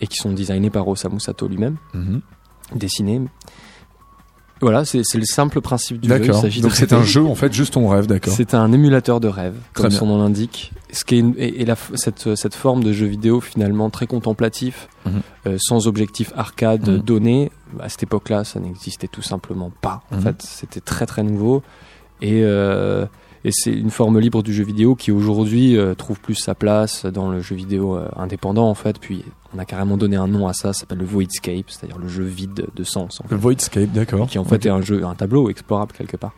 et 0.00 0.06
qui 0.06 0.16
sont 0.16 0.32
designés 0.32 0.70
par 0.70 0.88
Osamu 0.88 1.20
Sato 1.20 1.46
lui-même, 1.46 1.76
Mhm. 1.92 2.22
dessinés. 2.74 3.20
Voilà, 4.60 4.84
c'est 4.84 4.98
le 5.14 5.24
simple 5.24 5.60
principe 5.60 6.00
du 6.00 6.08
jeu. 6.08 6.18
D'accord. 6.18 6.42
Donc 6.42 6.72
c'est 6.74 6.92
un 6.92 7.02
jeu 7.02 7.24
en 7.24 7.34
fait 7.34 7.52
juste 7.52 7.74
ton 7.74 7.88
rêve, 7.88 8.06
d'accord. 8.06 8.32
C'est 8.34 8.52
un 8.54 8.70
émulateur 8.72 9.18
de 9.20 9.28
rêve, 9.28 9.54
comme 9.72 9.90
son 9.90 10.06
nom 10.06 10.18
l'indique. 10.18 10.72
Ce 10.92 11.04
qui 11.04 11.14
est 11.16 11.18
une- 11.20 11.34
et, 11.38 11.62
et 11.62 11.64
la 11.64 11.74
f- 11.74 11.94
cette, 11.94 12.34
cette 12.34 12.54
forme 12.54 12.82
de 12.84 12.92
jeu 12.92 13.06
vidéo 13.06 13.40
finalement 13.40 13.90
très 13.90 14.06
contemplatif, 14.06 14.88
Mhm. 15.06 15.12
euh, 15.46 15.56
sans 15.60 15.86
objectif 15.86 16.32
arcade 16.36 16.88
Mhm. 16.88 16.98
donné. 16.98 17.50
À 17.78 17.88
cette 17.88 18.02
époque-là, 18.02 18.44
ça 18.44 18.58
n'existait 18.60 19.06
tout 19.08 19.22
simplement 19.22 19.70
pas. 19.80 20.02
En 20.12 20.16
Mhm. 20.16 20.22
fait, 20.22 20.42
c'était 20.42 20.80
très 20.80 21.06
très 21.06 21.22
nouveau 21.22 21.62
et 22.20 22.42
euh, 22.42 23.06
et 23.44 23.50
c'est 23.52 23.72
une 23.72 23.90
forme 23.90 24.18
libre 24.18 24.42
du 24.42 24.52
jeu 24.52 24.64
vidéo 24.64 24.94
qui 24.94 25.10
aujourd'hui 25.12 25.76
euh, 25.78 25.94
trouve 25.94 26.20
plus 26.20 26.34
sa 26.34 26.54
place 26.54 27.06
dans 27.06 27.30
le 27.30 27.40
jeu 27.40 27.54
vidéo 27.56 27.98
indépendant 28.16 28.68
en 28.68 28.74
fait. 28.74 28.98
Puis 28.98 29.24
on 29.54 29.58
a 29.58 29.64
carrément 29.64 29.96
donné 29.96 30.16
un 30.16 30.26
nom 30.28 30.46
à 30.46 30.52
ça, 30.52 30.72
ça 30.72 30.80
s'appelle 30.80 30.98
le 30.98 31.04
Voidscape, 31.04 31.64
c'est-à-dire 31.68 31.98
le 31.98 32.08
jeu 32.08 32.24
vide 32.24 32.66
de 32.74 32.84
sens. 32.84 33.20
En 33.20 33.24
fait 33.28 33.34
Le 33.34 33.40
Voidscape, 33.40 33.90
d'accord. 33.92 34.28
qui 34.28 34.38
en 34.38 34.44
fait 34.44 34.56
Ok. 34.56 34.66
est 34.66 34.70
un 34.70 34.80
jeu, 34.82 35.04
un 35.04 35.14
tableau 35.14 35.50
explorable 35.50 35.92
quelque 35.92 36.16
part. 36.16 36.32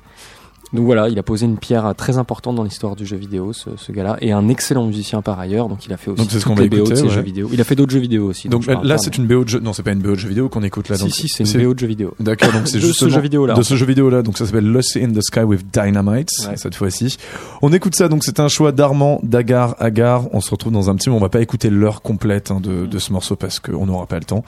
Donc 0.73 0.87
voilà, 0.87 1.09
il 1.09 1.19
a 1.19 1.23
posé 1.23 1.45
une 1.47 1.59
pierre 1.59 1.95
très 1.97 2.17
importante 2.19 2.57
dans 2.57 2.63
l'histoire 2.63 2.97
du 2.97 3.05
jeu 3.05 3.17
vidéo, 3.17 3.53
ce, 3.53 3.71
ce 3.77 3.93
gars-là, 3.93 4.17
et 4.21 4.33
un 4.33 4.49
excellent 4.49 4.87
musicien 4.87 5.21
par 5.21 5.39
ailleurs. 5.39 5.69
Donc 5.69 5.85
il 5.87 5.93
a 5.93 5.97
fait 5.97 6.11
aussi 6.11 6.23
Donc 6.23 6.31
c'est 6.31 6.39
ce 6.39 6.45
toutes 6.45 6.53
qu'on 6.53 6.55
va 6.57 6.63
les 6.63 6.69
BO 6.71 6.89
de 6.89 6.95
ses 6.95 7.03
ouais. 7.03 7.09
jeux 7.11 7.21
vidéo. 7.21 7.49
Il 7.53 7.61
a 7.61 7.65
fait 7.65 7.75
d'autres 7.75 7.93
jeux 7.93 8.01
vidéo 8.01 8.27
aussi. 8.27 8.49
Donc 8.49 8.67
là, 8.67 8.97
c'est 8.99 9.17
une 9.19 9.27
BO 9.27 9.45
de 9.45 9.49
jeu. 9.51 9.61
Non, 9.61 9.73
c'est 9.73 9.83
pas 9.83 9.93
une 9.93 10.01
BO 10.01 10.11
de 10.13 10.17
jeu 10.17 10.29
vidéo 10.29 10.49
qu'on 10.49 10.63
écoute 10.63 10.89
là. 10.89 10.97
Si, 10.97 11.03
donc 11.03 11.13
si, 11.13 11.29
c'est 11.29 11.45
une 11.45 11.65
BO 11.67 11.75
de 11.75 11.79
jeu 11.79 11.87
vidéo. 11.87 12.15
D'accord, 12.21 12.53
donc 12.53 12.67
c'est 12.69 12.79
De 12.79 12.93
ce 12.93 13.09
jeu 13.09 13.21
vidéo-là, 13.21 13.55
De 13.55 13.61
en 13.61 13.63
ce 13.63 13.77
jeu 13.77 13.87
vidéo 13.87 14.09
là, 14.11 14.23
donc 14.23 14.39
ça 14.39 14.47
s'appelle 14.47 14.67
Lost 14.67 14.97
in 14.97 15.13
the 15.13 15.23
Sky 15.23 15.41
with 15.41 15.65
Dynamite 15.73 16.31
Ouais. 16.49 16.57
cette 16.57 16.75
fois-ci. 16.75 17.17
On 17.61 17.73
écoute 17.73 17.95
ça, 17.95 18.09
donc 18.09 18.25
c'est 18.25 18.41
un 18.41 18.49
choix 18.49 18.73
d'Armand, 18.73 19.21
d'Agar, 19.23 19.77
Agar. 19.79 20.25
On 20.35 20.41
se 20.41 20.51
retrouve 20.51 20.73
dans 20.73 20.89
un 20.91 20.95
petit 20.97 21.09
moment. 21.11 21.19
On 21.19 21.23
va 21.23 21.29
pas 21.29 21.43
écouter 21.43 21.69
l'heure 21.71 22.03
complète 22.03 22.51
hein, 22.51 22.61
de, 22.61 22.87
de 22.87 22.99
ce 22.99 23.13
morceau 23.13 23.37
parce 23.37 23.61
qu'on 23.61 23.87
n'aura 23.87 24.07
pas 24.07 24.19
le 24.19 24.25
temps. 24.25 24.45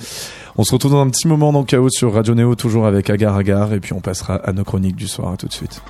On 0.57 0.64
se 0.64 0.72
retrouve 0.72 0.93
dans 0.93 1.01
un 1.03 1.11
petit 1.11 1.29
moment 1.29 1.53
dans 1.53 1.64
Chaos 1.64 1.91
sur 1.91 2.14
Radio 2.14 2.35
Néo, 2.35 2.55
toujours 2.55 2.87
avec 2.87 3.11
Agar, 3.11 3.37
Agar, 3.37 3.72
et 3.75 3.81
puis 3.81 3.93
on 3.93 4.01
passera 4.01 4.37
à 4.37 4.53
nos 4.53 4.64
chroniques 4.64 4.97
du 4.97 5.07
soir. 5.09 5.33
À 5.33 5.37
tout 5.37 5.47
de 5.47 5.53
suite. 5.53 5.83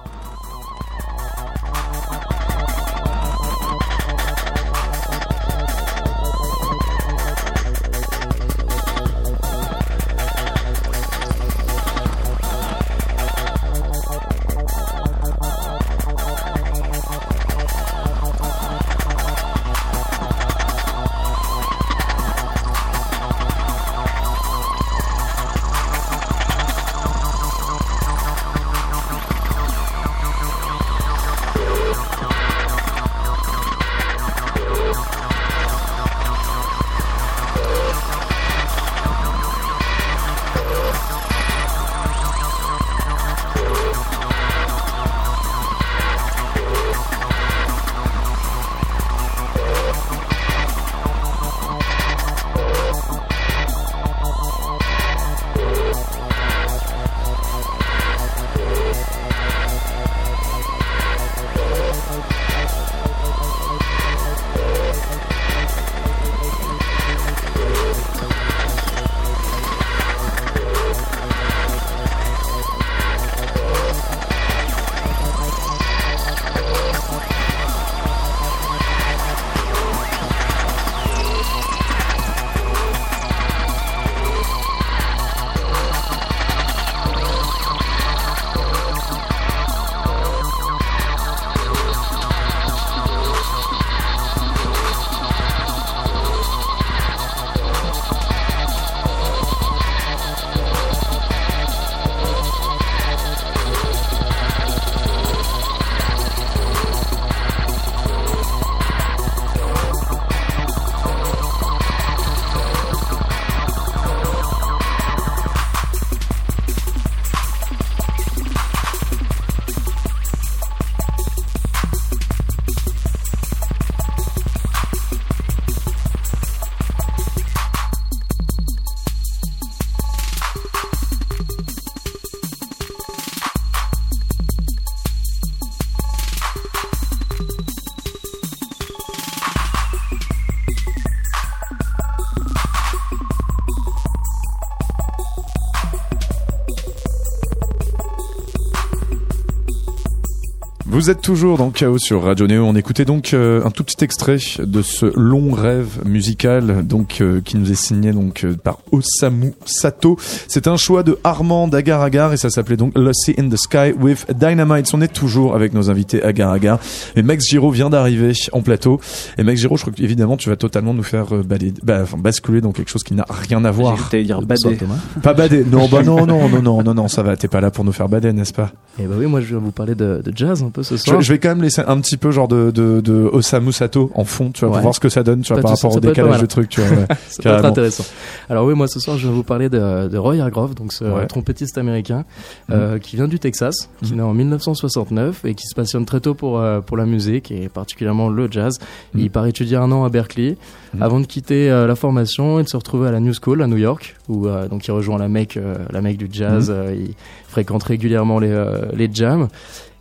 Vous 151.04 151.10
êtes 151.10 151.20
toujours 151.20 151.58
dans 151.58 151.68
Chaos 151.68 151.98
sur 151.98 152.22
Radio 152.22 152.46
Néo. 152.46 152.64
On 152.64 152.74
écoutait 152.76 153.04
donc 153.04 153.34
euh, 153.34 153.62
un 153.62 153.70
tout 153.70 153.84
petit 153.84 154.02
extrait 154.02 154.38
de 154.58 154.80
ce 154.80 155.04
long 155.20 155.52
rêve 155.52 155.98
musical 156.06 156.82
donc 156.86 157.18
euh, 157.20 157.42
qui 157.44 157.58
nous 157.58 157.70
est 157.70 157.74
signé 157.74 158.12
donc 158.12 158.42
euh, 158.44 158.54
par 158.54 158.78
Osamu 158.90 159.52
Sato. 159.66 160.16
C'est 160.48 160.66
un 160.66 160.78
choix 160.78 161.02
de 161.02 161.18
Armand 161.22 161.68
d'Agar 161.68 162.00
Agar 162.00 162.32
et 162.32 162.38
ça 162.38 162.48
s'appelait 162.48 162.78
donc 162.78 162.96
Lost 162.96 163.30
in 163.38 163.50
the 163.50 163.56
Sky 163.58 163.92
with 164.00 164.24
Dynamite. 164.34 164.94
On 164.94 165.02
est 165.02 165.12
toujours 165.12 165.54
avec 165.54 165.74
nos 165.74 165.90
invités 165.90 166.22
Agar 166.22 166.50
Agar. 166.52 166.78
Et 167.16 167.22
Max 167.22 167.44
Giro 167.50 167.70
vient 167.70 167.90
d'arriver 167.90 168.32
en 168.52 168.62
plateau. 168.62 168.98
Et 169.36 169.42
Max 169.42 169.60
Giro, 169.60 169.76
je 169.76 169.82
crois 169.82 169.92
qu'évidemment 169.92 170.38
tu 170.38 170.48
vas 170.48 170.56
totalement 170.56 170.94
nous 170.94 171.02
faire 171.02 171.34
euh, 171.34 171.42
balader- 171.42 171.74
bah, 171.82 171.98
enfin, 172.04 172.16
basculer 172.16 172.62
dans 172.62 172.72
quelque 172.72 172.88
chose 172.90 173.02
qui 173.04 173.12
n'a 173.12 173.26
rien 173.28 173.62
à 173.66 173.70
voir. 173.70 174.08
dire 174.10 174.40
Bonsoir, 174.40 174.72
bader. 174.72 174.78
Thomas. 174.78 174.98
Pas 175.22 175.34
bader. 175.34 175.64
Non, 175.70 175.86
bah 175.86 176.02
non, 176.02 176.24
non, 176.24 176.48
non, 176.48 176.62
non, 176.62 176.82
non, 176.82 176.94
non, 176.94 177.08
ça 177.08 177.22
va. 177.22 177.36
T'es 177.36 177.48
pas 177.48 177.60
là 177.60 177.70
pour 177.70 177.84
nous 177.84 177.92
faire 177.92 178.08
bader, 178.08 178.32
n'est-ce 178.32 178.54
pas? 178.54 178.72
Et 178.98 179.02
bah 179.04 179.16
oui, 179.18 179.26
moi 179.26 179.42
je 179.42 179.54
vais 179.54 179.60
vous 179.60 179.70
parler 179.72 179.94
de, 179.94 180.22
de 180.24 180.32
jazz 180.34 180.62
un 180.62 180.70
peu 180.70 180.82
ce 180.82 180.93
Je, 180.96 181.02
soir. 181.02 181.20
je 181.20 181.32
vais 181.32 181.38
quand 181.38 181.50
même 181.50 181.62
laisser 181.62 181.82
un 181.86 182.00
petit 182.00 182.16
peu 182.16 182.30
genre 182.30 182.48
de, 182.48 182.70
de, 182.70 183.00
de 183.00 183.12
Osamu 183.32 183.72
Sato 183.72 184.10
en 184.14 184.24
fond, 184.24 184.50
tu 184.52 184.60
vois, 184.64 184.74
pour 184.74 184.82
voir 184.82 184.94
ce 184.94 185.00
que 185.00 185.08
ça 185.08 185.22
donne, 185.22 185.42
tu 185.42 185.48
vois, 185.52 185.56
Pas 185.62 185.68
par 185.68 185.70
rapport 185.72 185.90
au 185.90 185.94
ça 185.94 186.00
décalage 186.00 186.40
de 186.40 186.46
trucs, 186.46 186.68
tu 186.68 186.80
vois. 186.82 186.96
ouais. 186.98 187.06
Ça 187.28 187.42
peut 187.42 187.48
être 187.50 187.64
intéressant. 187.64 188.04
Alors 188.48 188.64
oui, 188.66 188.74
moi 188.74 188.88
ce 188.88 189.00
soir 189.00 189.16
je 189.18 189.26
vais 189.28 189.34
vous 189.34 189.42
parler 189.44 189.68
de, 189.68 190.08
de 190.08 190.18
Roy 190.18 190.36
Hargrove, 190.40 190.74
donc 190.74 190.92
ce 190.92 191.04
Ouais. 191.04 191.20
Mhm. 191.22 191.26
trompettiste 191.26 191.78
américain 191.78 192.24
euh, 192.70 192.98
qui 192.98 193.16
vient 193.16 193.28
du 193.28 193.38
Texas, 193.38 193.88
qui 194.02 194.12
est 194.12 194.16
né 194.16 194.22
en 194.22 194.32
1969 194.34 195.44
et 195.44 195.54
qui 195.54 195.66
se 195.66 195.74
passionne 195.74 196.04
très 196.06 196.20
tôt 196.20 196.34
pour 196.34 196.58
euh, 196.58 196.80
pour 196.80 196.96
la 196.96 197.06
musique 197.06 197.50
et 197.50 197.68
particulièrement 197.68 198.28
le 198.28 198.48
jazz. 198.50 198.78
Mhm. 199.14 199.20
Il 199.20 199.30
part 199.30 199.46
étudier 199.46 199.76
un 199.76 199.90
an 199.92 200.04
à 200.04 200.08
Berkeley 200.08 200.56
Mhm. 200.94 201.02
avant 201.02 201.20
de 201.20 201.26
quitter 201.26 201.70
euh, 201.70 201.86
la 201.88 201.96
formation 201.96 202.60
et 202.60 202.62
de 202.62 202.68
se 202.68 202.76
retrouver 202.76 203.08
à 203.08 203.12
la 203.12 203.18
New 203.20 203.32
School 203.34 203.62
à 203.62 203.66
New 203.66 203.76
York, 203.76 204.14
où 204.28 204.46
donc 204.70 204.86
il 204.86 204.92
rejoint 204.92 205.18
la 205.18 205.24
euh, 205.26 205.74
la 205.90 206.00
mecque 206.00 206.16
du 206.18 206.28
jazz. 206.30 206.70
Mhm. 206.70 206.94
il 206.94 207.14
fréquente 207.48 207.82
régulièrement 207.84 208.38
les 208.38 208.54
les 208.94 209.08
jams. 209.12 209.48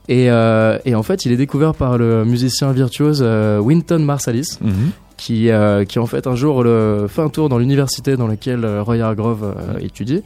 Et, 0.10 0.30
euh, 0.30 0.78
et 0.86 0.96
en 0.96 1.04
fait, 1.04 1.26
il 1.26 1.32
est 1.32 1.38
découvert 1.38 1.74
par 1.74 1.98
le 1.98 2.26
musicien 2.26 2.72
virtuose 2.72 3.22
euh, 3.24 3.60
Wynton 3.60 4.00
Marsalis, 4.00 4.58
Mhm. 4.62 4.74
qui, 5.18 5.50
euh, 5.50 5.86
qui 5.86 6.00
en 6.00 6.06
fait 6.08 6.28
un 6.28 6.36
jour 6.36 6.64
le, 6.64 7.06
fait 7.08 7.22
un 7.22 7.30
tour 7.30 7.48
dans 7.48 7.58
l'université 7.58 8.18
dans 8.18 8.28
laquelle 8.28 8.66
euh, 8.66 8.84
Roy 8.84 8.98
Hargrove 9.00 9.56
étudie. 9.80 10.22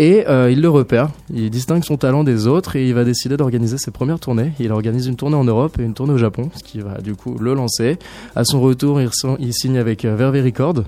Et 0.00 0.24
il 0.28 0.60
le 0.60 0.68
repère, 0.68 1.08
il 1.34 1.50
distingue 1.50 1.82
son 1.82 1.96
talent 1.96 2.22
des 2.22 2.46
autres 2.46 2.76
et 2.76 2.86
il 2.86 2.94
va 2.94 3.02
décider 3.02 3.36
d'organiser 3.36 3.78
ses 3.78 3.90
premières 3.90 4.20
tournées. 4.20 4.52
Il 4.60 4.70
organise 4.70 5.08
une 5.08 5.16
tournée 5.16 5.34
en 5.34 5.42
Europe 5.42 5.76
et 5.80 5.82
une 5.82 5.92
tournée 5.92 6.12
au 6.12 6.18
Japon, 6.18 6.50
ce 6.54 6.62
qui 6.62 6.78
va 6.78 7.00
du 7.00 7.16
coup 7.16 7.36
le 7.40 7.52
lancer. 7.52 7.98
À 8.36 8.44
son 8.44 8.60
retour, 8.60 9.00
il, 9.00 9.52
signe 9.52 9.76
avec 9.76 10.04
Verve 10.04 10.36
Records. 10.36 10.84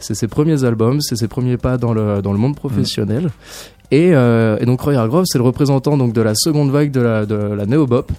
C'est 0.00 0.14
ses 0.16 0.26
premiers 0.26 0.64
albums, 0.64 1.00
c'est 1.00 1.14
ses 1.14 1.28
premiers 1.28 1.56
pas 1.56 1.76
dans 1.76 1.92
le, 1.92 2.20
dans 2.20 2.32
le 2.32 2.38
monde 2.40 2.56
professionnel. 2.56 3.26
Euh, 3.26 3.77
et 3.90 4.66
donc 4.66 4.80
Roy 4.80 4.94
Hargrove, 4.94 5.24
c'est 5.26 5.38
le 5.38 5.44
représentant 5.44 5.96
donc 5.96 6.12
de 6.12 6.20
la 6.20 6.34
seconde 6.34 6.70
vague 6.70 6.90
de 6.90 7.00
la, 7.00 7.26
de 7.26 7.34
la 7.34 7.66
néo-bop. 7.66 8.10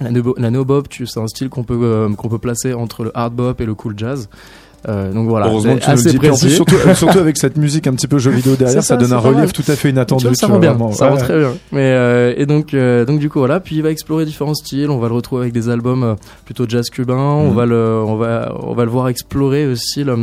La 0.00 0.10
néo- 0.10 0.34
la 0.38 0.50
néo-bop, 0.50 0.88
c'est 0.92 1.20
un 1.20 1.28
style 1.28 1.48
qu'on 1.48 1.62
peut, 1.62 1.78
euh, 1.82 2.08
qu'on 2.14 2.28
peut 2.28 2.38
placer 2.38 2.72
entre 2.74 3.04
le 3.04 3.16
hard 3.16 3.32
bop 3.34 3.60
et 3.60 3.64
le 3.66 3.74
cool 3.74 3.94
jazz. 3.96 4.28
Euh, 4.88 5.12
donc 5.12 5.28
voilà, 5.28 5.46
Heureusement 5.46 5.76
que 5.76 5.80
tu 5.80 5.90
nous 5.90 5.94
le 5.96 6.00
assez 6.00 6.10
dis. 6.10 6.18
Plus, 6.18 6.28
précis. 6.28 6.50
surtout, 6.50 6.74
euh, 6.86 6.94
surtout 6.94 7.18
avec 7.18 7.36
cette 7.38 7.56
musique 7.56 7.86
un 7.86 7.92
petit 7.94 8.08
peu 8.08 8.18
jeu 8.18 8.30
vidéo 8.30 8.56
derrière, 8.56 8.82
ça, 8.82 8.88
ça, 8.88 8.96
donne 8.96 9.12
un 9.12 9.18
relief 9.18 9.36
mal. 9.38 9.52
tout 9.52 9.64
à 9.68 9.76
fait 9.76 9.90
inattendu. 9.90 10.22
Tu 10.22 10.26
vois, 10.28 10.34
ça 10.36 10.46
tu 10.46 10.52
rend 10.52 10.58
bien, 10.58 10.76
ça 10.92 11.04
Ouais, 11.04 11.10
rend 11.12 11.16
très 11.18 11.38
bien. 11.38 11.52
Mais 11.70 11.80
euh, 11.92 12.34
et 12.36 12.46
donc 12.46 12.74
euh, 12.74 13.04
donc 13.04 13.18
du 13.20 13.28
coup 13.30 13.38
voilà, 13.38 13.60
puis 13.60 13.76
il 13.76 13.82
va 13.82 13.90
explorer 13.90 14.24
différents 14.24 14.54
styles. 14.54 14.90
On 14.90 14.98
va 14.98 15.08
le 15.08 15.14
retrouver 15.14 15.42
avec 15.42 15.52
des 15.52 15.68
albums 15.68 16.02
euh, 16.02 16.14
plutôt 16.44 16.64
jazz 16.68 16.88
cubain. 16.90 17.14
On 17.16 17.50
Mhm. 17.50 17.56
va 17.56 17.66
le 17.66 18.02
on 18.06 18.16
va 18.16 18.54
on 18.60 18.74
va 18.74 18.84
le 18.84 18.90
voir 18.90 19.08
explorer 19.08 19.66
aussi 19.66 20.04
le, 20.04 20.12
euh, 20.12 20.16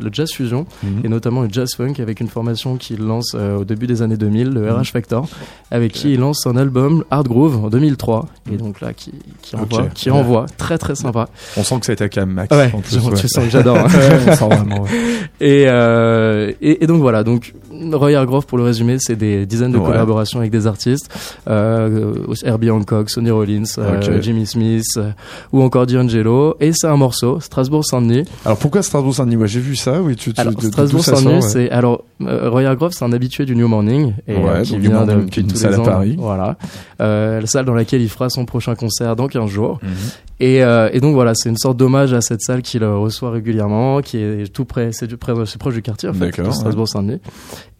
le 0.00 0.10
jazz 0.12 0.30
fusion 0.32 0.66
Mhm. 0.82 1.00
et 1.04 1.08
notamment 1.08 1.42
le 1.42 1.48
jazz 1.52 1.74
funk 1.76 1.94
avec 1.98 2.20
une 2.20 2.28
formation 2.28 2.76
qu'il 2.76 3.00
lance 3.00 3.34
au 3.34 3.64
début 3.64 3.86
des 3.86 4.02
années 4.02 4.16
2000, 4.16 4.48
le 4.50 4.72
RH 4.72 4.92
Factor, 4.92 5.28
avec 5.70 5.92
qui 5.92 6.12
il 6.14 6.20
lance 6.20 6.46
un 6.46 6.56
album 6.56 7.04
Hard 7.10 7.28
Groove 7.28 7.64
en 7.64 7.68
2003 7.68 8.26
et 8.52 8.56
donc 8.56 8.80
là 8.80 8.92
qui 8.94 9.12
qui 9.42 9.56
envoie 9.56 9.82
Ok. 9.82 9.92
qui 9.94 10.10
envoie 10.10 10.46
très 10.56 10.78
très 10.78 10.94
sympa. 10.94 11.28
On 11.56 11.62
sent 11.64 11.80
que 11.80 11.86
ça 11.86 11.92
a 11.92 11.94
été 12.06 12.20
à 12.20 12.26
Max. 12.26 12.54
Ouais, 12.56 12.70
en 12.72 12.80
plus, 12.80 12.98
tu 12.98 13.04
ouais. 13.08 13.16
sens 13.16 13.44
que 13.44 13.50
j'adore. 13.50 13.76
hein. 13.78 13.86
Euh, 15.42 16.52
et 16.60 16.86
donc 16.86 17.00
voilà, 17.00 17.22
donc 17.22 17.52
Roy 17.92 18.14
Hargrove 18.14 18.46
pour 18.46 18.58
le 18.58 18.64
résumer, 18.64 18.96
c'est 18.98 19.16
des 19.16 19.46
dizaines 19.46 19.72
de 19.72 19.78
Ouais. 19.78 19.86
collaborations 19.86 20.38
avec 20.38 20.50
des 20.50 20.66
artistes, 20.66 21.08
euh, 21.48 22.14
Herbie 22.44 22.70
Hancock, 22.70 23.10
Sonny 23.10 23.30
Rollins, 23.30 23.64
euh. 23.78 24.20
Jimmy 24.22 24.46
Smith 24.46 24.84
euh, 24.96 25.10
ou 25.52 25.62
encore 25.62 25.86
D'Angelo. 25.86 26.56
Et 26.60 26.72
c'est 26.74 26.86
un 26.86 26.96
morceau, 26.96 27.40
Strasbourg 27.40 27.84
Saint-Denis. 27.84 28.24
Alors 28.44 28.58
pourquoi 28.58 28.82
Strasbourg-Saint-Denis? 28.82 29.36
Ouais, 29.36 29.48
J'ai 29.48 29.60
vu 29.60 29.76
ça, 29.76 30.00
oui. 30.00 30.16
Tu, 30.16 30.32
tu, 30.32 30.40
Alors 30.40 30.54
de- 30.54 30.60
de- 30.60 30.66
Strasbourg 30.66 31.00
d'où 31.00 31.04
ça 31.04 31.16
Saint-Denis, 31.16 31.42
sort, 31.42 31.56
ouais. 31.56 31.66
c'est 31.66 31.70
alors 31.70 32.04
euh, 32.22 32.50
Roy 32.50 32.62
Hargrove, 32.64 32.92
c'est 32.92 33.04
un 33.04 33.12
habitué 33.12 33.44
du 33.44 33.54
New 33.56 33.68
Morning 33.68 34.14
et 34.26 34.36
Ouais, 34.36 34.62
qui 34.62 34.78
vient 34.78 35.04
de 35.04 35.12
Morning, 35.12 35.28
qui 35.30 35.40
est 35.40 35.42
une 35.42 35.48
tous 35.50 35.56
salle 35.56 35.74
les 35.74 35.80
à 35.80 35.82
Paris. 35.84 36.16
Voilà, 36.18 36.56
euh, 37.00 37.40
la 37.40 37.46
salle 37.46 37.64
dans 37.64 37.74
laquelle 37.74 38.00
il 38.02 38.08
fera 38.08 38.30
son 38.30 38.44
prochain 38.44 38.74
concert 38.74 39.16
dans 39.16 39.28
15 39.28 39.50
jours. 39.50 39.78
Mhm. 39.82 39.90
Et, 40.38 40.62
euh, 40.62 40.90
et 40.92 41.00
donc 41.00 41.14
voilà, 41.14 41.34
c'est 41.34 41.48
une 41.48 41.56
sorte 41.56 41.78
d'hommage 41.78 42.12
à 42.12 42.20
cette 42.20 42.42
salle 42.42 42.60
qu'il 42.60 42.84
reçoit 42.84 43.30
régulièrement, 43.30 44.02
qui 44.02 44.18
est 44.18 44.52
tout 44.52 44.66
près, 44.66 44.90
c'est 44.92 45.14
proche 45.56 45.74
du 45.74 45.80
quartier 45.82 46.10
en 46.10 46.12
fait, 46.12 46.42
de 46.42 46.50
Strasbourg-Saint-Denis. 46.50 47.20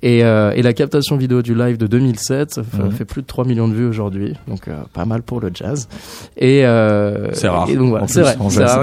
Et, 0.02 0.22
euh, 0.24 0.52
et 0.54 0.60
la 0.60 0.74
captation 0.74 1.16
vidéo 1.16 1.40
du 1.40 1.54
live 1.54 1.78
de 1.78 1.86
2007 1.86 2.58
f- 2.58 2.62
Mhm. 2.84 2.90
fait 2.92 3.04
plus 3.06 3.22
de 3.22 3.26
3 3.26 3.46
millions 3.46 3.66
de 3.66 3.72
vues 3.74 3.86
aujourd'hui, 3.86 4.34
donc 4.46 4.68
euh, 4.68 4.74
pas 4.92 5.06
mal 5.06 5.22
pour 5.22 5.40
le 5.40 5.50
jazz. 5.54 5.88
Et 6.36 6.66
euh, 6.66 7.32
C'est 7.32 7.48
rare. 7.48 7.66
Et 7.70 7.76
donc 7.76 7.88
voilà, 7.88 8.04
en 8.04 8.08
c'est 8.08 8.20
vrai, 8.20 8.36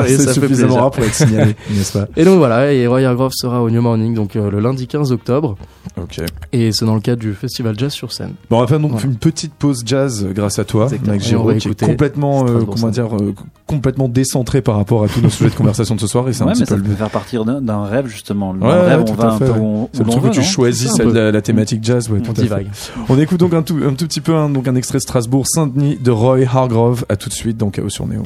c'est 0.07 0.17
suffisamment 0.33 0.47
plaisir. 0.47 0.73
rare 0.73 0.91
pour 0.91 1.03
être 1.03 1.13
signalé, 1.13 1.55
n'est-ce 1.69 1.97
pas 1.97 2.07
Et 2.17 2.25
donc 2.25 2.39
voilà, 2.39 2.73
et 2.73 2.87
Roy 2.87 3.01
Hargrove 3.03 3.31
sera 3.35 3.61
au 3.61 3.69
New 3.69 3.81
Morning 3.81 4.15
donc 4.15 4.35
euh, 4.35 4.49
le 4.49 4.59
lundi 4.59 4.87
15 4.87 5.11
octobre, 5.11 5.55
Ok. 6.01 6.19
et 6.51 6.71
c'est 6.71 6.85
dans 6.85 6.95
le 6.95 7.01
cadre 7.01 7.21
du 7.21 7.33
festival 7.35 7.77
Jazz 7.77 7.91
sur 7.93 8.11
scène. 8.11 8.33
Bon, 8.49 8.57
on 8.57 8.61
va 8.61 8.67
faire 8.67 8.79
donc 8.79 8.91
Voilà. 8.91 9.05
une 9.05 9.15
petite 9.15 9.53
pause 9.53 9.83
jazz 9.85 10.27
grâce 10.33 10.57
à 10.57 10.63
toi, 10.65 10.85
Exactement. 10.85 11.19
Giraud, 11.19 11.47
va 11.49 11.55
qui 11.57 11.67
est 11.69 11.79
complètement, 11.79 12.45
euh, 12.47 12.61
comment 12.65 12.89
dire, 12.89 13.15
euh, 13.15 13.35
complètement 13.67 14.09
décentré 14.09 14.63
par 14.63 14.77
rapport 14.77 15.03
à 15.03 15.07
tous 15.07 15.21
nos 15.21 15.29
sujets 15.29 15.51
de 15.51 15.55
conversation 15.55 15.93
de 15.93 15.99
ce 15.99 16.07
soir. 16.07 16.27
Et 16.27 16.33
c'est 16.33 16.41
un 16.43 16.47
Ouais, 16.47 16.53
petit 16.53 16.61
mais 16.61 16.65
peu 16.65 16.71
ça 16.71 16.77
le 16.77 16.83
peut 16.83 16.95
faire 16.95 17.09
partir 17.11 17.45
d'un- 17.45 17.85
rêve 17.85 18.07
justement. 18.07 18.51
Le 18.51 18.61
ouais, 18.61 18.81
rêve, 18.81 19.03
on 19.07 19.13
va 19.13 19.33
un 19.33 19.37
peu 19.37 19.49
où, 19.51 19.89
C'est 19.93 19.99
où 20.01 20.03
le 20.03 20.07
l'on 20.07 20.11
truc 20.11 20.23
veut, 20.23 20.29
où 20.29 20.33
tu 20.33 20.41
choisis 20.41 20.89
Peu. 21.03 21.13
la, 21.13 21.31
la 21.31 21.41
thématique 21.41 21.83
jazz, 21.83 22.09
ouais, 22.09 22.19
On 22.19 22.23
tout 22.23 22.31
à 22.31 22.35
fait. 22.35 22.41
divague. 22.43 22.67
On 23.09 23.17
écoute 23.19 23.39
donc 23.39 23.53
un 23.53 23.61
tout, 23.63 23.79
un 23.83 23.93
tout 23.93 24.07
petit 24.07 24.21
peu 24.21 24.35
un, 24.35 24.49
donc 24.49 24.67
un 24.67 24.75
extrait 24.75 24.97
de 24.97 25.03
Strasbourg 25.03 25.45
Saint-Denis 25.47 25.97
de 26.01 26.11
Roy 26.11 26.39
Hargrove. 26.51 27.05
À 27.09 27.15
tout 27.15 27.29
de 27.29 27.33
suite 27.33 27.57
dans 27.57 27.69
Chaos 27.69 27.89
sur 27.89 28.07
Néo. 28.07 28.23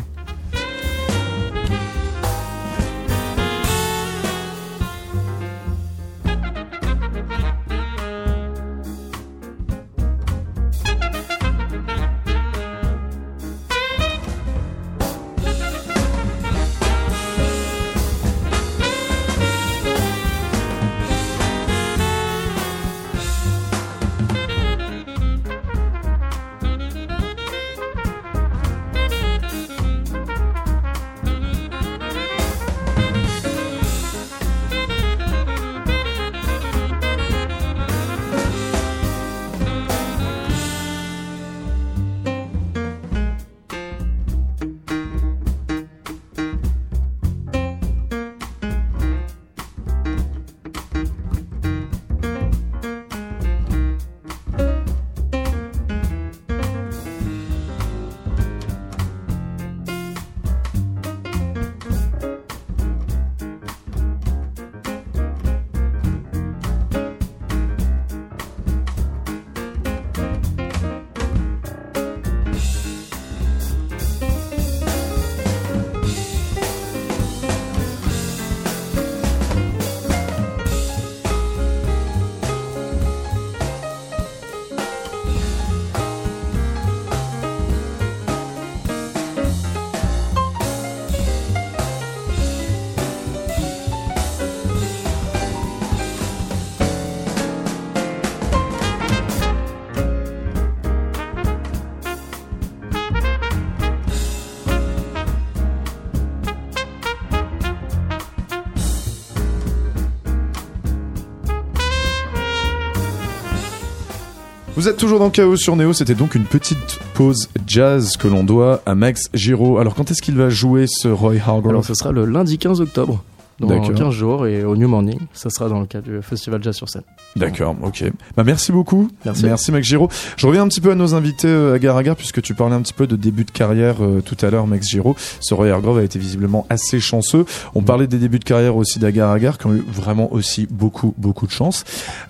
Vous 114.88 114.92
êtes 114.92 115.00
toujours 115.00 115.20
dans 115.20 115.30
Chaos 115.30 115.58
sur 115.58 115.76
Néo, 115.76 115.92
c'était 115.92 116.16
donc 116.16 116.34
une 116.34 116.46
petite 116.46 116.98
pause 117.14 117.50
jazz 117.68 118.16
que 118.16 118.30
l'on 118.30 118.46
doit 118.46 118.82
à 118.86 118.96
Max 118.96 119.24
Giraud. 119.34 119.80
Alors 119.80 119.96
quand 119.96 120.12
est-ce 120.12 120.22
qu'il 120.22 120.38
va 120.38 120.48
jouer 120.48 120.86
ce 120.88 121.10
Roy 121.10 121.34
Alors 121.34 121.56
Hargrove 121.58 121.86
ce 121.86 121.94
sera 121.94 122.14
le 122.14 122.24
lundi 122.24 122.58
15 122.58 122.80
octobre. 122.80 123.22
Dans 123.60 123.68
D'accord. 123.68 123.94
15 123.96 124.14
jours 124.14 124.46
et 124.46 124.64
au 124.64 124.76
New 124.76 124.88
Morning, 124.88 125.18
ça 125.34 125.50
sera 125.50 125.68
dans 125.68 125.80
le 125.80 125.88
cadre 125.88 126.08
du 126.08 126.22
festival 126.22 126.62
Jazz 126.62 126.76
sur 126.76 126.90
scène. 126.90 127.02
D'accord, 127.36 127.76
ok. 127.82 128.04
Bah 128.36 128.44
merci 128.44 128.72
beaucoup. 128.72 129.10
Merci. 129.26 129.72
Max 129.72 129.88
Giraud. 129.88 130.10
Je 130.36 130.46
reviens 130.46 130.62
un 130.62 130.68
petit 130.68 130.80
peu 130.80 130.92
à 130.92 130.96
nos 130.96 131.16
invités 131.16 131.48
euh, 131.48 131.74
à 131.74 131.80
Gare 131.80 131.98
à 131.98 132.04
Gare 132.04 132.16
puisque 132.16 132.42
tu 132.44 132.54
parlais 132.54 132.76
un 132.76 132.82
petit 132.82 132.94
peu 132.94 133.08
de 133.08 133.16
début 133.16 133.46
de 133.46 133.52
carrière 133.52 133.96
euh, 134.02 134.22
tout 134.22 134.38
à 134.46 134.52
l'heure, 134.52 134.68
Max 134.68 134.88
Giraud. 134.88 135.16
Ce 135.40 135.56
Roy 135.56 135.70
Hargrove 135.70 135.98
a 135.98 136.04
été 136.04 136.20
visiblement 136.20 136.68
assez 136.70 137.00
chanceux. 137.00 137.46
On 137.74 137.82
parlait 137.82 138.06
des 138.06 138.20
débuts 138.20 138.38
de 138.38 138.44
carrière 138.44 138.76
aussi 138.76 139.00
d'Agar 139.00 139.32
Agar 139.32 139.58
qui 139.58 139.66
ont 139.66 139.74
eu 139.74 139.84
vraiment 139.88 140.32
aussi 140.32 140.68
beaucoup 140.70 141.16
beaucoup 141.18 141.48
de 141.48 141.52
chance. 141.52 141.84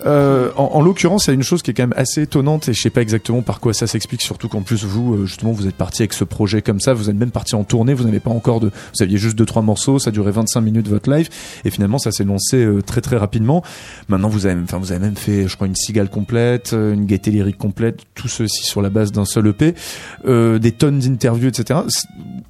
Euh, 0.06 0.50
en 0.56 0.70
en 0.78 0.80
l'occurrence, 0.80 1.26
il 1.26 1.28
y 1.28 1.32
a 1.32 1.34
une 1.34 1.42
chose 1.42 1.60
qui 1.60 1.72
est 1.72 1.74
quand 1.74 1.82
même 1.82 1.94
assez 1.96 2.22
étonnante 2.22 2.68
et 2.70 2.72
je 2.72 2.80
sais 2.80 2.90
pas 2.90 3.02
exactement 3.02 3.42
par 3.42 3.60
quoi 3.60 3.74
ça 3.74 3.86
s'explique. 3.86 4.22
Surtout 4.22 4.48
qu'en 4.48 4.62
plus 4.62 4.84
vous 4.84 5.14
euh, 5.14 5.26
justement 5.26 5.52
vous 5.52 5.66
êtes 5.66 5.74
parti 5.76 6.02
avec 6.02 6.14
ce 6.14 6.24
projet 6.24 6.62
comme 6.62 6.80
ça, 6.80 6.94
vous 6.94 7.10
êtes 7.10 7.16
même 7.16 7.32
parti 7.32 7.54
en 7.54 7.64
tournée, 7.64 7.92
vous 7.92 8.04
n'avez 8.04 8.20
pas 8.20 8.30
encore 8.30 8.60
de, 8.60 8.68
vous 8.68 9.02
aviez 9.02 9.18
juste 9.18 9.36
deux 9.36 9.46
trois 9.46 9.62
morceaux, 9.62 9.98
ça 9.98 10.10
durait 10.10 10.30
25 10.30 10.62
minutes 10.62 10.88
votre 10.88 11.10
live 11.10 11.17
et 11.64 11.70
finalement 11.70 11.98
ça 11.98 12.12
s'est 12.12 12.24
lancé 12.24 12.56
euh, 12.64 12.82
très 12.82 13.00
très 13.00 13.16
rapidement. 13.16 13.62
Maintenant 14.08 14.28
vous 14.28 14.46
avez, 14.46 14.60
enfin 14.62 14.78
vous 14.78 14.92
avez 14.92 15.00
même 15.00 15.16
fait, 15.16 15.48
je 15.48 15.54
crois 15.56 15.66
une 15.66 15.76
cigale 15.76 16.08
complète, 16.10 16.72
euh, 16.72 16.94
une 16.94 17.06
gaieté 17.06 17.30
lyrique 17.30 17.58
complète, 17.58 18.00
tout 18.14 18.28
ceci 18.28 18.64
sur 18.64 18.82
la 18.82 18.90
base 18.90 19.12
d'un 19.12 19.24
seul 19.24 19.46
EP, 19.48 19.74
euh, 20.26 20.58
des 20.58 20.72
tonnes 20.72 20.98
d'interviews, 20.98 21.48
etc. 21.48 21.80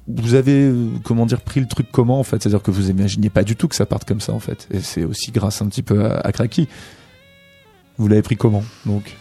Vous 0.07 0.33
avez 0.33 0.71
comment 1.03 1.25
dire 1.25 1.41
pris 1.41 1.59
le 1.59 1.67
truc 1.67 1.87
comment 1.91 2.19
en 2.19 2.23
fait, 2.23 2.41
c'est-à-dire 2.41 2.61
que 2.63 2.71
vous 2.71 2.89
imaginiez 2.89 3.29
pas 3.29 3.43
du 3.43 3.55
tout 3.55 3.67
que 3.67 3.75
ça 3.75 3.85
parte 3.85 4.05
comme 4.07 4.21
ça 4.21 4.33
en 4.33 4.39
fait, 4.39 4.67
et 4.71 4.79
c'est 4.79 5.03
aussi 5.03 5.31
grâce 5.31 5.61
un 5.61 5.67
petit 5.67 5.83
peu 5.83 6.05
à, 6.05 6.19
à 6.19 6.31
Cracky. 6.31 6.67
Vous 7.97 8.07
l'avez 8.07 8.21
pris 8.21 8.37
comment 8.37 8.63
donc? 8.85 9.15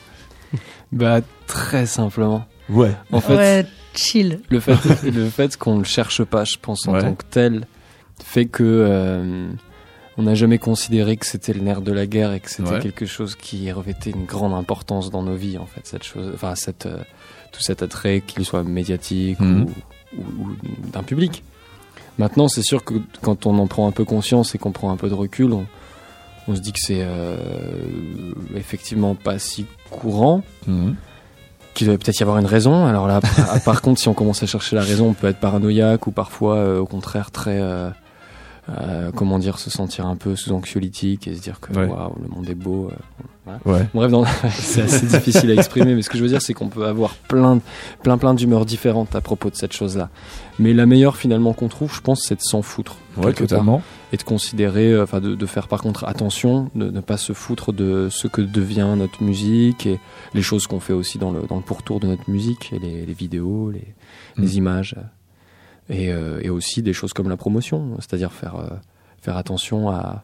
Bah, 0.92 1.20
très 1.46 1.84
simplement. 1.86 2.46
Ouais. 2.70 2.94
En 3.12 3.20
fait, 3.20 3.36
ouais, 3.36 3.66
chill. 3.94 4.40
le 4.48 4.60
fait, 4.60 4.76
le 5.02 5.28
fait 5.28 5.56
qu'on 5.56 5.78
le 5.78 5.84
cherche 5.84 6.22
pas, 6.24 6.44
je 6.44 6.56
pense, 6.60 6.86
en 6.88 6.94
Ouais. 6.94 7.00
tant 7.02 7.14
que 7.14 7.24
tel, 7.28 7.66
fait 8.22 8.46
que 8.46 8.62
euh, 8.64 9.48
on 10.16 10.22
n'a 10.24 10.34
jamais 10.34 10.58
considéré 10.58 11.16
que 11.16 11.26
c'était 11.26 11.52
le 11.52 11.60
nerf 11.60 11.80
de 11.80 11.92
la 11.92 12.06
guerre 12.06 12.32
et 12.32 12.40
que 12.40 12.50
c'était 12.50 12.70
Ouais. 12.70 12.80
quelque 12.80 13.06
chose 13.06 13.36
qui 13.36 13.70
revêtait 13.72 14.10
une 14.10 14.24
grande 14.24 14.52
importance 14.54 15.10
dans 15.10 15.22
nos 15.22 15.36
vies, 15.36 15.58
en 15.58 15.66
fait, 15.66 15.82
cette 15.86 16.02
chose, 16.04 16.32
enfin, 16.34 16.54
cette, 16.54 16.86
euh, 16.86 16.98
tout 17.52 17.60
cet 17.60 17.82
attrait, 17.82 18.20
qu'il 18.26 18.44
soit 18.44 18.62
médiatique 18.64 19.40
Mhm. 19.40 19.66
ou, 20.16 20.20
ou- 20.20 20.50
ou 20.50 20.90
d'un 20.92 21.02
public. 21.02 21.42
Maintenant, 22.18 22.48
c'est 22.48 22.62
sûr 22.62 22.84
que 22.84 22.94
quand 23.22 23.46
on 23.46 23.58
en 23.58 23.66
prend 23.68 23.86
un 23.86 23.92
peu 23.92 24.04
conscience 24.04 24.54
et 24.54 24.58
qu'on 24.58 24.72
prend 24.72 24.90
un 24.90 24.96
peu 24.96 25.08
de 25.08 25.14
recul, 25.14 25.52
on, 25.52 25.66
on 26.48 26.56
se 26.56 26.60
dit 26.60 26.72
que 26.72 26.80
c'est 26.80 27.02
euh, 27.02 27.36
effectivement 28.56 29.14
pas 29.14 29.38
si 29.38 29.66
courant, 29.90 30.42
Mhm. 30.66 30.96
qu'il 31.74 31.86
doit 31.86 31.96
peut-être 31.96 32.18
y 32.18 32.22
avoir 32.24 32.38
une 32.38 32.46
raison. 32.46 32.86
Alors 32.86 33.06
là, 33.06 33.20
par, 33.20 33.60
par 33.62 33.82
contre, 33.82 34.00
si 34.00 34.08
on 34.08 34.14
commence 34.14 34.42
à 34.42 34.46
chercher 34.46 34.74
la 34.74 34.82
raison, 34.82 35.10
on 35.10 35.12
peut 35.14 35.28
être 35.28 35.38
paranoïaque 35.38 36.08
ou 36.08 36.10
parfois, 36.10 36.56
euh, 36.56 36.80
au 36.80 36.86
contraire, 36.86 37.30
très. 37.30 37.60
euh, 37.60 37.90
euh, 38.70 39.10
comment 39.14 39.38
dire, 39.38 39.58
se 39.58 39.70
sentir 39.70 40.06
un 40.06 40.16
peu 40.16 40.36
sous 40.36 40.52
anxiolytique 40.52 41.26
et 41.28 41.34
se 41.34 41.40
dire 41.40 41.60
que 41.60 41.72
Ouais. 41.72 41.86
waouh, 41.86 42.14
le 42.22 42.28
monde 42.28 42.48
est 42.48 42.54
beau. 42.54 42.90
euh, 42.92 42.96
Ouais. 43.64 43.86
Bref, 43.94 44.12
c'est 44.58 44.82
assez 44.82 45.06
difficile 45.06 45.50
à 45.50 45.54
exprimer, 45.54 45.94
mais 45.94 46.02
ce 46.02 46.10
que 46.10 46.18
je 46.18 46.22
veux 46.22 46.28
dire, 46.28 46.42
c'est 46.42 46.52
qu'on 46.52 46.68
peut 46.68 46.84
avoir 46.84 47.14
plein, 47.14 47.60
plein, 48.02 48.18
plein 48.18 48.34
d'humeurs 48.34 48.66
différentes 48.66 49.14
à 49.16 49.22
propos 49.22 49.48
de 49.48 49.54
cette 49.56 49.72
chose-là. 49.72 50.10
Mais 50.58 50.74
la 50.74 50.84
meilleure 50.84 51.16
finalement 51.16 51.54
qu'on 51.54 51.68
trouve, 51.68 51.94
je 51.94 52.02
pense, 52.02 52.20
c'est 52.26 52.34
de 52.34 52.42
s'en 52.42 52.60
foutre. 52.60 52.96
Ouais, 53.16 53.22
part. 53.32 53.34
totalement. 53.36 53.82
Et 54.12 54.18
de 54.18 54.22
considérer, 54.22 54.92
euh, 54.92 55.04
enfin, 55.04 55.20
de, 55.20 55.34
de 55.34 55.46
faire 55.46 55.66
par 55.66 55.80
contre 55.80 56.04
attention, 56.04 56.70
de 56.74 56.90
ne 56.90 57.00
pas 57.00 57.16
se 57.16 57.32
foutre 57.32 57.72
de 57.72 58.08
ce 58.10 58.28
que 58.28 58.42
devient 58.42 58.92
notre 58.98 59.22
musique 59.22 59.86
et 59.86 59.98
les 60.34 60.42
choses 60.42 60.66
qu'on 60.66 60.80
fait 60.80 60.92
aussi 60.92 61.16
dans 61.16 61.30
le, 61.30 61.40
dans 61.48 61.56
le 61.56 61.62
pourtour 61.62 62.00
de 62.00 62.06
notre 62.06 62.28
musique, 62.30 62.70
et 62.74 62.78
les, 62.78 63.06
les 63.06 63.14
vidéos, 63.14 63.70
les, 63.70 63.94
Mm. 64.36 64.42
les 64.42 64.56
images, 64.58 64.94
euh, 64.98 65.02
et, 65.90 66.12
euh, 66.12 66.40
et 66.42 66.50
aussi 66.50 66.82
des 66.82 66.92
choses 66.92 67.12
comme 67.12 67.28
la 67.28 67.36
promotion, 67.36 67.96
c'est-à-dire 67.98 68.32
faire, 68.32 68.56
euh, 68.56 68.68
faire 69.20 69.36
attention 69.36 69.88
à. 69.90 70.22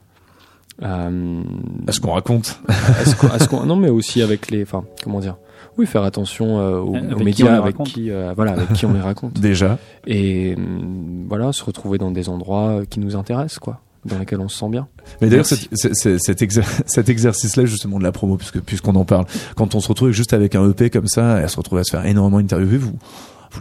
à, 0.82 1.06
euh, 1.06 1.42
À 1.86 1.92
ce 1.92 2.00
qu'on 2.00 2.12
raconte. 2.12 2.60
à 2.68 3.04
ce 3.04 3.14
qu'on- 3.16 3.28
à 3.28 3.38
ce 3.38 3.48
qu'on- 3.48 3.64
non 3.64 3.76
mais 3.76 3.88
aussi 3.90 4.22
avec 4.22 4.50
les 4.50 4.62
enfin 4.62 4.84
comment 5.02 5.20
dire 5.20 5.36
oui 5.78 5.86
faire 5.86 6.02
attention 6.04 6.58
euh, 6.60 6.78
aux, 6.78 6.92
médias 7.22 7.56
avec 7.56 7.76
qui 7.84 8.10
euh, 8.10 8.32
voilà 8.36 8.52
avec 8.52 8.72
qui 8.72 8.86
on 8.86 8.92
les 8.92 9.00
raconte 9.00 9.34
Déjà. 9.40 9.78
et 10.06 10.54
hum, 10.56 11.26
voilà 11.28 11.52
se 11.52 11.64
retrouver 11.64 11.98
dans 11.98 12.10
des 12.12 12.28
endroits 12.28 12.82
qui 12.88 13.00
nous 13.00 13.16
intéressent 13.16 13.58
quoi 13.58 13.80
dans 14.04 14.18
lesquels 14.18 14.40
on 14.40 14.48
se 14.50 14.58
sent 14.58 14.68
bien 14.68 14.86
Mais 15.22 15.28
d'ailleurs, 15.30 15.46
cet, 15.46 15.66
c'est- 15.72 15.94
c'est- 15.94 16.18
cet, 16.18 16.42
exer- 16.42 16.82
cet 16.84 17.08
exercice-là, 17.08 17.64
justement, 17.64 17.98
de 17.98 18.04
la 18.04 18.12
promo, 18.12 18.36
puisque, 18.36 18.60
puisqu'on 18.60 18.94
en 18.96 19.06
parle, 19.06 19.24
quand 19.56 19.74
on 19.74 19.80
se 19.80 19.88
retrouve 19.88 20.10
juste 20.10 20.34
avec 20.34 20.54
un 20.54 20.68
EP 20.70 20.90
comme 20.90 21.06
ça, 21.06 21.40
et 21.40 21.44
à 21.44 21.48
se 21.48 21.56
retrouver 21.56 21.80
à 21.80 21.84
se 21.84 21.90
faire 21.92 22.04
énormément 22.04 22.36
interviewer, 22.36 22.76
vous 22.76 22.92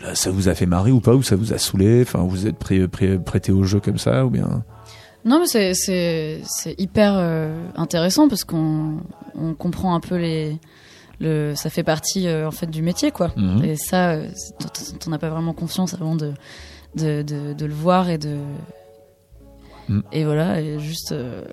là, 0.01 0.15
ça 0.15 0.31
vous 0.31 0.49
a 0.49 0.55
fait 0.55 0.65
marrer 0.65 0.91
ou 0.91 0.99
pas, 0.99 1.13
ou 1.13 1.23
ça 1.23 1.35
vous 1.35 1.53
a 1.53 1.57
saoulé, 1.57 2.01
enfin, 2.01 2.19
vous 2.27 2.47
êtes 2.47 2.57
prêt, 2.57 2.87
prêt, 2.87 3.17
prêté 3.19 3.51
au 3.51 3.63
jeu 3.63 3.79
comme 3.79 3.97
ça, 3.97 4.25
ou 4.25 4.29
bien? 4.29 4.63
Non, 5.25 5.39
mais 5.39 5.45
c'est- 5.47 5.73
c'est 5.73 6.41
c'est 6.43 6.75
hyper 6.79 7.13
euh, 7.15 7.55
intéressant 7.75 8.27
parce 8.27 8.43
qu'on 8.43 8.97
on 9.35 9.53
comprend 9.53 9.95
un 9.95 9.99
peu 10.01 10.15
les. 10.17 10.57
Le, 11.19 11.53
ça 11.55 11.69
fait 11.69 11.83
partie 11.83 12.27
euh, 12.27 12.47
en 12.47 12.51
fait 12.51 12.65
du 12.67 12.81
métier 12.81 13.11
quoi. 13.11 13.31
Mhm. 13.37 13.63
Et 13.63 13.75
ça, 13.77 14.11
euh, 14.13 14.27
on 15.07 15.09
n'a 15.11 15.19
pas 15.19 15.29
vraiment 15.29 15.53
confiance 15.53 15.93
avant 15.93 16.15
de, 16.17 16.33
de, 16.95 17.21
de, 17.21 17.53
de 17.53 17.65
le 17.65 17.73
voir 17.73 18.09
et 18.09 18.17
de. 18.17 18.35
Mm. 19.87 20.01
Et 20.11 20.25
voilà, 20.25 20.59
et 20.59 20.79
juste. 20.79 21.11
euh, 21.13 21.43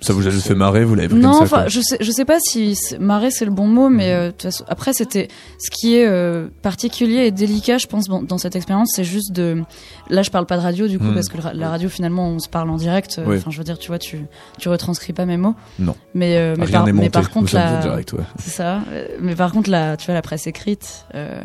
Ça 0.00 0.12
vous 0.14 0.26
a 0.26 0.30
juste 0.30 0.46
fait 0.46 0.54
marrer, 0.54 0.84
vous 0.84 0.94
l'avez 0.94 1.08
pris 1.08 1.18
non, 1.18 1.38
comme 1.40 1.46
ça, 1.46 1.68
je 1.68 1.80
sais, 1.80 1.98
je 2.00 2.10
sais 2.10 2.24
pas 2.24 2.38
si 2.40 2.74
marrer 2.98 3.30
c'est 3.30 3.44
le 3.44 3.50
bon 3.50 3.66
mot, 3.66 3.88
mais 3.90 4.12
euh, 4.12 4.26
de 4.26 4.30
toute 4.30 4.42
façon, 4.42 4.64
après 4.68 4.92
c'était 4.94 5.28
ce 5.58 5.70
qui 5.70 5.96
est 5.96 6.06
euh, 6.06 6.48
particulier 6.62 7.26
et 7.26 7.30
délicat, 7.30 7.76
je 7.78 7.86
pense, 7.86 8.06
dans, 8.08 8.22
dans 8.22 8.38
cette 8.38 8.56
expérience, 8.56 8.90
c'est 8.94 9.04
juste 9.04 9.32
de. 9.32 9.62
Là, 10.08 10.22
je 10.22 10.30
parle 10.30 10.46
pas 10.46 10.56
de 10.56 10.62
radio 10.62 10.88
du 10.88 10.98
coup 10.98 11.04
Mm. 11.04 11.14
parce 11.14 11.28
que 11.28 11.36
la 11.54 11.68
radio 11.68 11.88
finalement 11.88 12.28
on 12.28 12.38
se 12.38 12.48
parle 12.48 12.70
en 12.70 12.76
direct. 12.76 13.16
euh, 13.18 13.24
Oui. 13.26 13.36
Enfin, 13.36 13.50
je 13.50 13.58
veux 13.58 13.64
dire, 13.64 13.78
tu 13.78 13.88
vois, 13.88 13.98
tu 13.98 14.20
tu 14.58 14.68
retranscris 14.70 15.12
pas 15.12 15.26
mes 15.26 15.36
mots. 15.36 15.54
Non. 15.78 15.94
Mais 16.14 16.36
euh, 16.38 16.54
mais 16.58 16.64
Rien 16.64 16.78
par, 16.78 16.86
n'est 16.86 16.92
mais 16.92 16.98
monté, 17.02 17.10
par 17.10 17.30
contre 17.30 17.54
la. 17.54 17.76
direct, 17.80 18.12
ouais. 18.14 18.24
C'est 18.38 18.50
ça. 18.50 18.80
Euh, 18.92 19.06
Mais 19.20 19.34
par 19.34 19.52
contre, 19.52 19.68
la, 19.70 19.96
tu 19.96 20.06
vois, 20.06 20.14
la 20.14 20.22
presse 20.22 20.46
écrite, 20.46 21.04
euh, 21.14 21.40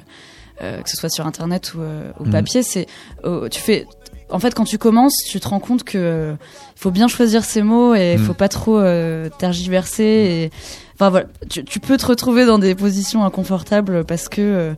euh, 0.61 0.81
que 0.81 0.89
ce 0.89 0.95
soit 0.95 1.09
sur 1.09 1.27
internet 1.27 1.73
ou, 1.75 1.81
euh, 1.81 2.11
ou 2.19 2.25
Mhm. 2.25 2.31
papier, 2.31 2.63
c'est, 2.63 2.87
euh, 3.25 3.49
tu 3.49 3.59
fais, 3.59 3.85
en 4.29 4.39
fait, 4.39 4.53
quand 4.55 4.63
tu 4.65 4.77
commences, 4.77 5.15
tu 5.29 5.39
te 5.39 5.47
rends 5.47 5.59
compte 5.59 5.83
que 5.83 5.97
euh, 5.97 6.33
il 6.75 6.79
faut 6.79 6.91
bien 6.91 7.07
choisir 7.07 7.43
ses 7.43 7.61
mots 7.61 7.93
et 7.95 8.13
il 8.13 8.19
Mhm. 8.19 8.25
faut 8.25 8.33
pas 8.33 8.49
trop 8.49 8.77
euh, 8.79 9.29
tergiverser. 9.37 10.03
Et, 10.03 10.51
enfin 10.95 11.09
voilà, 11.09 11.27
tu, 11.49 11.63
tu 11.63 11.79
peux 11.79 11.97
te 11.97 12.05
retrouver 12.07 12.45
dans 12.45 12.57
des 12.59 12.73
positions 12.75 13.23
inconfortables 13.23 14.03
parce 14.05 14.27
que 14.29 14.41
euh, 14.41 14.73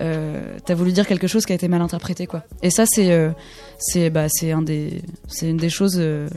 euh, 0.00 0.40
t'as 0.64 0.74
voulu 0.74 0.92
dire 0.92 1.06
quelque 1.06 1.26
chose 1.26 1.44
qui 1.46 1.52
a 1.52 1.54
été 1.54 1.68
mal 1.68 1.80
interprété, 1.82 2.26
quoi. 2.26 2.42
Et 2.62 2.70
ça, 2.70 2.84
c'est, 2.86 3.10
euh, 3.12 3.30
c'est, 3.78 4.10
bah, 4.10 4.26
c'est 4.28 4.52
un 4.52 4.62
des, 4.62 5.02
c'est 5.28 5.48
une 5.50 5.56
des 5.58 5.70
choses 5.70 5.96
euh, 5.98 6.28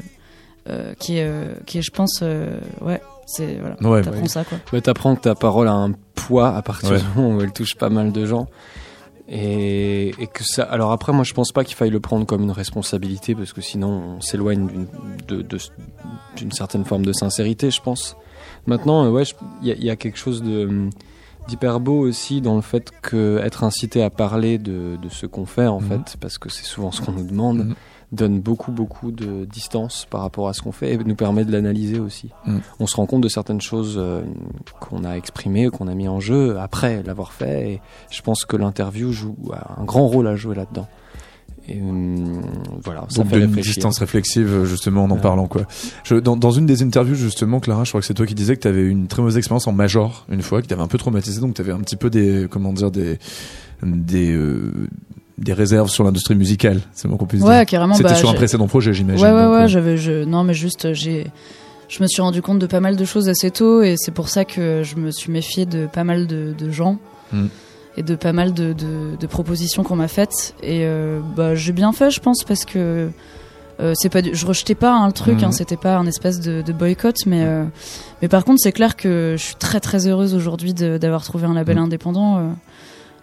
euh, 0.69 0.93
qui 0.99 1.17
est, 1.17 1.23
euh, 1.25 1.53
qui 1.65 1.77
est, 1.77 1.81
je 1.81 1.91
pense, 1.91 2.19
euh, 2.23 2.57
ouais, 2.81 3.01
c'est 3.25 3.57
voilà, 3.59 3.75
Ouais, 3.81 4.01
t'apprends 4.01 4.21
ouais. 4.21 4.27
ça, 4.27 4.43
quoi. 4.45 4.57
bah, 4.71 4.81
t'apprends 4.81 5.15
que 5.15 5.21
ta 5.21 5.35
parole 5.35 5.67
a 5.67 5.73
un 5.73 5.91
poids 6.15 6.55
à 6.55 6.61
partir 6.61 6.91
Ouais. 6.91 6.99
du 6.99 7.03
moment 7.15 7.35
où 7.37 7.41
elle 7.41 7.51
touche 7.51 7.75
pas 7.75 7.89
mal 7.89 8.11
de 8.13 8.25
gens 8.25 8.47
et, 9.27 10.09
et 10.19 10.27
que 10.27 10.43
ça 10.43 10.63
alors 10.63 10.91
après 10.91 11.13
moi 11.13 11.23
je 11.23 11.33
pense 11.33 11.51
pas 11.51 11.63
qu'il 11.63 11.75
faille 11.75 11.89
le 11.89 11.99
prendre 11.99 12.25
comme 12.25 12.43
une 12.43 12.51
responsabilité 12.51 13.35
parce 13.35 13.53
que 13.53 13.61
sinon 13.61 14.17
on 14.17 14.21
s'éloigne 14.21 14.67
d'une 14.67 14.87
de- 15.27 15.41
de- 15.41 15.57
d'une 16.35 16.51
certaine 16.51 16.83
forme 16.83 17.05
de 17.05 17.13
sincérité 17.13 17.71
je 17.71 17.81
pense 17.81 18.17
maintenant 18.67 19.05
euh, 19.05 19.09
ouais 19.09 19.23
il 19.61 19.67
y, 19.69 19.71
a- 19.71 19.75
il 19.75 19.83
y 19.83 19.89
a 19.89 19.95
quelque 19.95 20.17
chose 20.17 20.43
de 20.43 20.89
d'hyper 21.47 21.79
beau 21.79 21.99
aussi 21.99 22.39
dans 22.41 22.55
le 22.55 22.61
fait 22.61 22.91
que 23.01 23.39
être 23.43 23.63
incité 23.65 24.01
à 24.03 24.09
parler 24.09 24.57
de, 24.57 24.97
de 25.01 25.09
ce 25.09 25.25
qu'on 25.25 25.45
fait 25.45 25.67
en 25.67 25.79
Mhm. 25.81 25.87
fait 25.89 26.17
parce 26.19 26.37
que 26.37 26.49
c'est 26.49 26.63
souvent 26.65 26.91
ce 26.91 27.01
qu'on 27.01 27.11
nous 27.13 27.25
demande 27.27 27.59
Mhm. 27.65 27.75
Donne 28.13 28.39
beaucoup 28.39 28.71
beaucoup 28.71 29.11
de 29.11 29.43
distance 29.45 30.07
par 30.09 30.21
rapport 30.21 30.47
à 30.47 30.53
ce 30.53 30.61
qu'on 30.61 30.71
fait 30.71 30.93
et 30.93 30.97
nous 30.97 31.15
permet 31.15 31.43
de 31.43 31.51
l'analyser 31.51 31.99
aussi 31.99 32.29
Mhm. 32.45 32.61
on 32.79 32.87
se 32.87 32.95
rend 32.95 33.05
compte 33.05 33.21
de 33.23 33.27
certaines 33.27 33.59
choses 33.61 33.95
euh, 33.97 34.21
qu'on 34.79 35.03
a 35.03 35.15
exprimées 35.17 35.69
qu'on 35.69 35.87
a 35.87 35.95
mis 35.95 36.07
en 36.07 36.19
jeu 36.19 36.57
après 36.59 37.03
l'avoir 37.03 37.33
fait 37.33 37.71
et 37.73 37.81
je 38.11 38.21
pense 38.21 38.45
que 38.45 38.55
l'interview 38.55 39.11
joue 39.11 39.35
a 39.51 39.81
un 39.81 39.83
grand 39.83 40.07
rôle 40.07 40.27
à 40.27 40.35
jouer 40.35 40.55
là-dedans 40.55 40.87
et 41.67 41.79
hum, 41.81 42.41
voilà 42.83 43.05
ça 43.09 43.21
Donc 43.23 43.31
fait 43.31 43.39
d'une 43.39 43.47
réfléchir 43.47 43.73
distance 43.75 43.99
réflexive 43.99 44.65
justement 44.65 45.05
en 45.05 45.11
en 45.11 45.15
Ouais. 45.15 45.21
parlant 45.21 45.47
quoi. 45.47 45.63
Je, 46.03 46.15
dans, 46.15 46.35
dans 46.35 46.51
une 46.51 46.65
des 46.65 46.83
interviews 46.83 47.15
justement 47.15 47.59
Clara, 47.61 47.83
je 47.85 47.91
crois 47.91 48.01
que 48.01 48.05
c'est 48.07 48.13
toi 48.13 48.25
qui 48.25 48.35
disais 48.35 48.55
que 48.57 48.61
tu 48.61 48.67
avais 48.67 48.83
une 48.85 49.07
très 49.07 49.21
mauvaise 49.21 49.37
expérience 49.37 49.65
en 49.67 49.71
major 49.71 50.25
une 50.29 50.41
fois, 50.41 50.61
qui 50.61 50.67
t'avait 50.67 50.81
un 50.81 50.87
peu 50.87 50.97
traumatisé, 50.97 51.39
donc 51.39 51.53
tu 51.55 51.61
avais 51.61 51.71
un 51.71 51.79
petit 51.79 51.95
peu 51.95 52.09
des 52.09 52.47
comment 52.51 52.73
dire 52.73 52.91
des 52.91 53.17
des 53.81 54.33
euh, 54.33 54.71
des 55.37 55.53
réserves 55.53 55.89
sur 55.89 56.03
l'industrie 56.03 56.35
musicale, 56.35 56.79
c'est 56.93 57.07
bon 57.07 57.17
qu'on 57.17 57.25
puisse 57.25 57.41
Ouais, 57.43 57.57
dire. 57.57 57.65
carrément. 57.65 57.93
C'était 57.95 58.09
bah, 58.09 58.15
sur 58.15 58.29
un 58.29 58.33
précédent 58.33 58.67
projet, 58.67 58.93
j'imagine. 58.93 59.25
Ouais, 59.25 59.31
ouais, 59.31 59.43
donc, 59.43 59.53
ouais, 59.55 59.61
euh, 59.63 59.67
j'avais, 59.67 59.97
je, 59.97 60.23
non, 60.25 60.43
mais 60.43 60.53
juste, 60.53 60.93
j'ai, 60.93 61.27
je 61.89 62.01
me 62.03 62.07
suis 62.07 62.21
rendu 62.21 62.41
compte 62.41 62.59
de 62.59 62.67
pas 62.67 62.79
mal 62.79 62.95
de 62.95 63.05
choses 63.05 63.29
assez 63.29 63.49
tôt 63.51 63.81
et 63.81 63.95
c'est 63.97 64.11
pour 64.13 64.29
ça 64.29 64.45
que 64.45 64.81
je 64.83 64.95
me 64.95 65.11
suis 65.11 65.31
méfié 65.31 65.65
de 65.65 65.87
pas 65.87 66.03
mal 66.03 66.27
de, 66.27 66.53
de 66.57 66.69
gens 66.71 66.97
Mm. 67.31 67.45
et 67.97 68.03
de 68.03 68.15
pas 68.15 68.31
mal 68.33 68.53
de, 68.53 68.73
de, 68.73 69.15
de 69.19 69.27
propositions 69.27 69.81
qu'on 69.83 69.95
m'a 69.95 70.07
faites 70.07 70.53
et 70.61 70.81
euh, 70.85 71.19
bah, 71.35 71.55
j'ai 71.55 71.71
bien 71.71 71.91
fait, 71.93 72.11
je 72.11 72.19
pense, 72.19 72.43
parce 72.43 72.63
que 72.65 73.09
euh, 73.79 73.93
c'est 73.95 74.09
pas, 74.09 74.21
du- 74.21 74.35
je 74.35 74.45
rejetais 74.45 74.75
pas 74.75 74.93
hein, 74.93 75.07
le 75.07 75.13
truc, 75.13 75.41
hein, 75.41 75.51
c'était 75.51 75.77
pas 75.77 75.97
un 75.97 76.05
espèce 76.05 76.39
de, 76.39 76.61
boycott, 76.71 77.15
mais 77.25 77.41
euh, 77.43 77.63
mais 78.21 78.27
par 78.27 78.45
contre, 78.45 78.59
c'est 78.61 78.71
clair 78.71 78.95
que 78.95 79.33
je 79.35 79.43
suis 79.43 79.55
très 79.55 79.79
très 79.79 80.05
heureuse 80.07 80.35
aujourd'hui 80.35 80.75
d'avoir 80.75 81.23
trouvé 81.23 81.45
un 81.47 81.55
label 81.55 81.77
Mm. 81.77 81.83
indépendant 81.85 82.53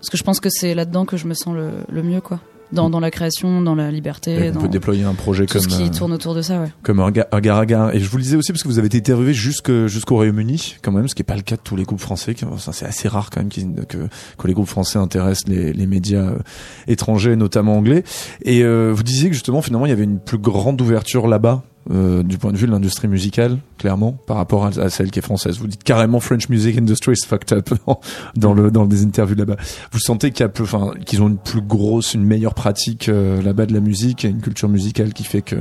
parce 0.00 0.10
que 0.10 0.16
je 0.16 0.22
pense 0.24 0.40
que 0.40 0.48
c'est 0.50 0.74
là-dedans 0.74 1.04
que 1.04 1.16
je 1.16 1.26
me 1.26 1.34
sens 1.34 1.54
le, 1.54 1.70
le 1.90 2.02
mieux, 2.02 2.20
quoi. 2.20 2.40
Dans, 2.72 2.88
dans 2.88 3.00
la 3.00 3.10
création, 3.10 3.62
dans 3.62 3.74
la 3.74 3.90
liberté, 3.90 4.30
et 4.30 4.50
on 4.50 4.52
dans 4.52 4.60
peut 4.60 4.68
déployer 4.68 5.02
un 5.02 5.14
projet 5.14 5.44
tout 5.44 5.54
comme 5.58 5.62
ce 5.68 5.76
qui 5.76 5.82
euh, 5.82 5.88
tourne 5.88 6.12
autour 6.12 6.36
de 6.36 6.40
ça, 6.40 6.60
ouais. 6.60 6.68
comme 6.84 7.00
un, 7.00 7.08
un. 7.08 7.90
Et 7.90 7.98
je 7.98 8.08
vous 8.08 8.16
le 8.16 8.22
disais 8.22 8.36
aussi 8.36 8.52
parce 8.52 8.62
que 8.62 8.68
vous 8.68 8.78
avez 8.78 8.86
été 8.86 8.98
interviewé 8.98 9.34
jusque- 9.34 9.86
jusqu'au 9.88 10.14
Royaume-Uni, 10.14 10.76
quand 10.80 10.92
même, 10.92 11.08
ce 11.08 11.16
qui 11.16 11.20
n'est 11.22 11.26
pas 11.26 11.34
le 11.34 11.42
cas 11.42 11.56
de 11.56 11.62
tous 11.64 11.74
les 11.74 11.82
groupes 11.82 11.98
français. 11.98 12.32
c'est 12.70 12.86
assez 12.86 13.08
rare 13.08 13.30
quand 13.30 13.40
même 13.40 13.50
que, 13.88 13.96
que 14.38 14.46
les 14.46 14.54
groupes 14.54 14.68
français 14.68 15.00
intéressent 15.00 15.48
les, 15.48 15.72
les 15.72 15.86
médias 15.88 16.20
euh, 16.28 16.38
étrangers, 16.86 17.34
notamment 17.34 17.76
anglais. 17.76 18.04
Et 18.42 18.62
euh, 18.62 18.92
vous 18.94 19.02
disiez 19.02 19.30
que 19.30 19.34
justement, 19.34 19.62
finalement, 19.62 19.86
il 19.86 19.90
y 19.90 19.92
avait 19.92 20.04
une 20.04 20.20
plus 20.20 20.38
grande 20.38 20.80
ouverture 20.80 21.26
là-bas. 21.26 21.64
Euh, 21.90 22.22
du 22.22 22.36
point 22.36 22.52
de 22.52 22.56
vue 22.58 22.66
de 22.66 22.72
l'industrie 22.72 23.08
musicale, 23.08 23.58
clairement, 23.78 24.12
par 24.12 24.36
rapport 24.36 24.66
à, 24.66 24.68
à 24.78 24.90
celle 24.90 25.10
qui 25.10 25.18
est 25.18 25.22
française. 25.22 25.58
Vous 25.58 25.66
dites 25.66 25.82
carrément 25.82 26.20
French 26.20 26.48
music 26.50 26.76
industry 26.76 27.14
is 27.14 27.26
fucked 27.26 27.56
up 27.56 27.70
dans 28.36 28.52
le 28.52 28.70
dans 28.70 28.84
des 28.84 29.02
interviews 29.02 29.34
là-bas. 29.36 29.56
Vous 29.92 29.98
sentez 29.98 30.30
qu'il 30.30 30.40
y 30.40 30.44
a 30.44 30.48
plus, 30.50 30.64
enfin, 30.64 30.92
qu'ils 31.06 31.22
ont 31.22 31.28
une 31.28 31.38
plus 31.38 31.62
grosse, 31.62 32.12
une 32.14 32.24
meilleure 32.24 32.54
pratique 32.54 33.08
euh, 33.08 33.40
là-bas 33.42 33.64
de 33.66 33.72
la 33.72 33.80
musique 33.80 34.24
et 34.24 34.28
une 34.28 34.42
culture 34.42 34.68
musicale 34.68 35.14
qui 35.14 35.24
fait 35.24 35.42
que 35.42 35.56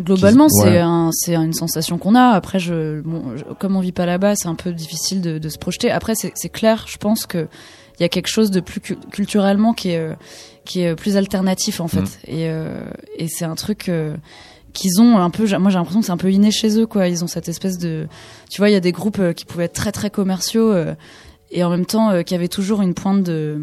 Globalement, 0.00 0.48
c'est 0.48 0.64
ouais. 0.70 0.78
un, 0.78 1.10
c'est 1.12 1.34
une 1.34 1.52
sensation 1.54 1.98
qu'on 1.98 2.14
a. 2.14 2.28
Après, 2.30 2.58
je, 2.58 3.00
bon, 3.00 3.22
je- 3.36 3.44
comme 3.58 3.74
on 3.76 3.80
vit 3.80 3.92
pas 3.92 4.06
là-bas, 4.06 4.36
c'est 4.36 4.48
un 4.48 4.54
peu 4.54 4.72
difficile 4.72 5.20
de, 5.20 5.38
de 5.38 5.48
se 5.48 5.58
projeter. 5.58 5.90
Après, 5.90 6.14
c'est 6.14 6.32
c'est 6.36 6.48
clair, 6.50 6.84
je 6.88 6.96
pense 6.98 7.26
que 7.26 7.48
il 7.98 8.02
y 8.02 8.04
a 8.04 8.08
quelque 8.10 8.28
chose 8.28 8.50
de 8.50 8.60
plus 8.60 8.80
cu- 8.80 8.98
culturellement 9.10 9.72
qui 9.72 9.88
est, 9.90 9.98
euh, 9.98 10.12
qui 10.66 10.82
est 10.82 10.94
plus 10.94 11.16
alternatif 11.16 11.80
en 11.80 11.88
fait. 11.88 12.02
Mm. 12.02 12.08
Et, 12.28 12.48
euh, 12.50 12.78
et 13.16 13.26
c'est 13.28 13.46
un 13.46 13.54
truc 13.54 13.90
qu'ils 14.76 15.00
ont 15.00 15.18
un 15.18 15.30
peu. 15.30 15.44
Moi, 15.58 15.70
j'ai 15.70 15.78
l'impression 15.78 16.00
que 16.00 16.06
c'est 16.06 16.12
un 16.12 16.16
peu 16.16 16.30
inné 16.30 16.50
chez 16.50 16.78
eux, 16.78 16.86
quoi. 16.86 17.08
Ils 17.08 17.24
ont 17.24 17.26
cette 17.26 17.48
espèce 17.48 17.78
de, 17.78 18.06
tu 18.50 18.60
vois, 18.60 18.70
il 18.70 18.72
y 18.72 18.76
a 18.76 18.80
des 18.80 18.92
groupes 18.92 19.18
euh, 19.18 19.32
qui 19.32 19.44
pouvaient 19.44 19.64
être 19.64 19.72
très 19.74 19.90
très 19.92 20.10
commerciaux 20.10 20.70
euh, 20.72 20.94
et 21.50 21.64
en 21.64 21.70
même 21.70 21.86
temps 21.86 22.10
euh, 22.10 22.22
qui 22.22 22.34
avaient 22.34 22.48
toujours 22.48 22.82
une 22.82 22.94
pointe 22.94 23.22
de 23.22 23.60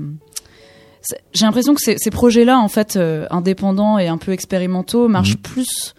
j'ai 1.34 1.46
l'impression 1.46 1.74
que 1.76 1.82
ces, 1.82 1.98
ces 1.98 2.12
projets-là, 2.12 2.58
en 2.60 2.70
fait, 2.70 2.98
indépendants 3.30 3.98
et 3.98 4.08
un 4.08 4.18
peu 4.18 4.32
expérimentaux, 4.32 5.10
marchent 5.10 5.36
Mhm. 5.36 5.42
plus, 5.42 5.96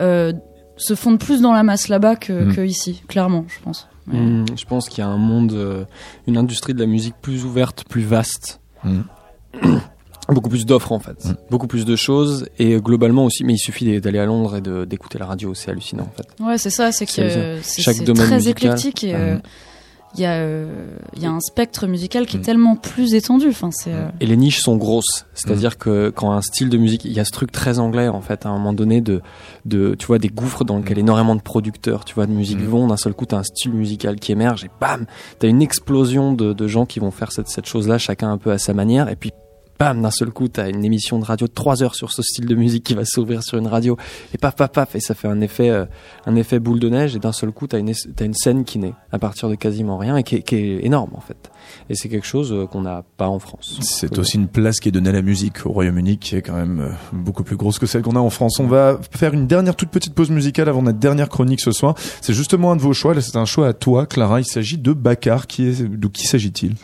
euh, 0.00 0.32
se 0.76 0.94
fondent 0.94 1.18
plus 1.18 1.40
dans 1.40 1.52
la 1.52 1.64
masse 1.64 1.88
là-bas 1.88 2.14
que, 2.14 2.32
Mhm. 2.44 2.54
que 2.54 2.60
ici, 2.60 3.02
clairement, 3.08 3.44
je 3.48 3.58
pense. 3.64 3.88
Hum, 4.12 4.44
je 4.56 4.64
pense 4.64 4.88
qu'il 4.88 4.98
y 5.02 5.06
a 5.06 5.08
un 5.08 5.16
monde, 5.16 5.54
euh, 5.54 5.84
une 6.28 6.36
industrie 6.36 6.72
de 6.72 6.78
la 6.78 6.86
musique 6.86 7.14
plus 7.20 7.44
ouverte, 7.44 7.82
plus 7.88 8.02
vaste, 8.02 8.60
Mhm. 8.84 9.04
beaucoup 10.28 10.48
plus 10.48 10.64
d'offres 10.66 10.92
en 10.92 10.98
fait, 11.00 11.24
Mm. 11.24 11.34
beaucoup 11.50 11.66
plus 11.66 11.84
de 11.84 11.96
choses 11.96 12.46
et 12.58 12.74
euh, 12.74 12.80
globalement 12.80 13.24
aussi. 13.24 13.44
Mais 13.44 13.54
il 13.54 13.58
suffit 13.58 14.00
d'aller 14.00 14.18
à 14.18 14.24
Londres 14.26 14.56
et 14.56 14.86
d'écouter 14.86 15.18
la 15.18 15.26
radio, 15.26 15.52
c'est 15.54 15.70
hallucinant 15.70 16.04
en 16.04 16.16
fait. 16.16 16.42
Ouais, 16.42 16.58
c'est 16.58 16.70
ça, 16.70 16.92
c'est 16.92 17.06
que 17.06 17.20
euh, 17.20 17.58
c'est 17.62 17.82
Chaque 17.82 17.96
c'est 17.96 18.04
domaine 18.04 18.26
très 18.26 18.36
musical. 18.36 18.70
éclectique 18.72 19.04
et 19.04 19.14
euh, 19.14 19.36
il 20.16 20.20
y 20.20 20.26
a 20.26 20.34
euh, 20.34 20.86
il 21.16 21.22
y 21.22 21.26
a 21.26 21.30
un 21.30 21.40
spectre 21.40 21.88
musical 21.88 22.24
qui 22.26 22.36
est 22.36 22.38
Mhm. 22.38 22.44
tellement 22.44 22.76
plus 22.76 23.14
étendu. 23.14 23.48
Enfin, 23.48 23.70
c'est 23.72 23.92
euh, 23.92 24.06
Et 24.20 24.26
les 24.26 24.36
niches 24.36 24.60
sont 24.60 24.76
grosses, 24.76 25.26
c'est-à-dire 25.34 25.76
que 25.76 26.10
quand 26.10 26.30
un 26.32 26.40
style 26.40 26.68
de 26.70 26.78
musique, 26.78 27.04
il 27.04 27.12
y 27.12 27.18
a 27.20 27.24
ce 27.24 27.32
truc 27.32 27.50
très 27.50 27.78
anglais 27.80 28.06
en 28.08 28.20
fait, 28.20 28.46
à 28.46 28.48
un 28.48 28.52
moment 28.52 28.72
donné 28.72 29.00
de, 29.00 29.20
de 29.64 29.96
tu 29.98 30.06
vois, 30.06 30.18
des 30.20 30.28
gouffres 30.28 30.64
dans 30.64 30.78
lesquels 30.78 31.00
énormément 31.00 31.34
de 31.34 31.42
producteurs, 31.42 32.04
tu 32.04 32.14
vois, 32.14 32.26
de 32.26 32.32
musique 32.32 32.60
vont, 32.60 32.86
d'un 32.86 32.96
seul 32.96 33.12
coup, 33.12 33.26
t'as 33.26 33.38
un 33.38 33.42
style 33.42 33.72
musical 33.72 34.16
qui 34.20 34.30
émerge 34.32 34.64
et 34.64 34.70
bam, 34.80 35.04
t'as 35.40 35.48
une 35.48 35.62
explosion 35.62 36.32
de, 36.32 36.52
de 36.52 36.66
gens 36.68 36.86
qui 36.86 37.00
vont 37.00 37.10
faire 37.10 37.32
cette, 37.32 37.48
cette 37.48 37.66
chose-là, 37.66 37.98
chacun 37.98 38.30
un 38.30 38.38
peu 38.38 38.52
à 38.52 38.58
sa 38.58 38.72
manière, 38.72 39.08
et 39.08 39.16
puis 39.16 39.32
bam, 39.78 40.02
d'un 40.02 40.10
seul 40.10 40.30
coup, 40.30 40.48
t'as 40.48 40.68
une 40.68 40.84
émission 40.84 41.18
de 41.18 41.24
radio 41.24 41.46
de 41.46 41.52
3 41.52 41.82
heures 41.82 41.94
sur 41.94 42.12
ce 42.12 42.22
style 42.22 42.46
de 42.46 42.54
musique 42.54 42.84
qui 42.84 42.94
va 42.94 43.04
s'ouvrir 43.04 43.42
sur 43.42 43.58
une 43.58 43.66
radio, 43.66 43.96
et 44.32 44.38
paf, 44.38 44.54
paf, 44.56 44.72
paf, 44.72 44.94
et 44.94 45.00
ça 45.00 45.14
fait 45.14 45.28
un 45.28 45.40
effet, 45.40 45.70
euh, 45.70 45.84
un 46.26 46.36
effet 46.36 46.58
boule 46.58 46.80
de 46.80 46.88
neige, 46.88 47.16
et 47.16 47.18
d'un 47.18 47.32
seul 47.32 47.52
coup, 47.52 47.66
t'as 47.66 47.78
une, 47.78 47.94
scène 48.34 48.64
qui 48.64 48.78
naît 48.78 48.94
à 49.12 49.18
partir 49.18 49.48
de 49.48 49.54
quasiment 49.54 49.98
rien 49.98 50.16
et 50.16 50.22
qui 50.22 50.36
est, 50.36 50.42
qui 50.42 50.56
est 50.56 50.84
énorme 50.84 51.10
en 51.14 51.20
fait. 51.20 51.50
Et 51.88 51.94
c'est 51.94 52.08
quelque 52.08 52.26
chose 52.26 52.52
euh, 52.52 52.66
qu'on 52.66 52.82
n'a 52.82 53.04
pas 53.16 53.28
en 53.28 53.38
France. 53.38 53.78
C'est 53.80 54.18
aussi 54.18 54.36
une 54.36 54.48
place 54.48 54.80
qui 54.80 54.88
est 54.88 54.92
donnée 54.92 55.10
à 55.10 55.12
la 55.12 55.22
musique 55.22 55.66
au 55.66 55.70
Royaume-Uni 55.70 56.18
qui 56.18 56.36
est 56.36 56.42
quand 56.42 56.54
même 56.54 56.80
euh, 56.80 56.90
beaucoup 57.12 57.44
plus 57.44 57.56
grosse 57.56 57.78
que 57.78 57.86
celle 57.86 58.02
qu'on 58.02 58.16
a 58.16 58.20
en 58.20 58.30
France. 58.30 58.60
On 58.60 58.66
va 58.66 58.98
faire 59.10 59.34
une 59.34 59.46
dernière 59.46 59.76
toute 59.76 59.90
petite 59.90 60.14
pause 60.14 60.30
musicale 60.30 60.68
avant 60.68 60.82
notre 60.82 60.98
dernière 60.98 61.28
chronique 61.28 61.60
ce 61.60 61.72
soir. 61.72 61.94
C'est 62.20 62.34
justement 62.34 62.72
un 62.72 62.76
de 62.76 62.82
vos 62.82 62.92
choix. 62.92 63.14
Là, 63.14 63.20
c'est 63.20 63.36
un 63.36 63.44
choix 63.44 63.68
à 63.68 63.72
toi, 63.72 64.06
Clara. 64.06 64.40
Il 64.40 64.46
s'agit 64.46 64.78
de 64.78 64.92
Bakar. 64.92 65.46
Qui 65.46 65.68
est, 65.68 65.82
de 65.82 66.08
qui 66.08 66.26
s'agit-il? 66.26 66.74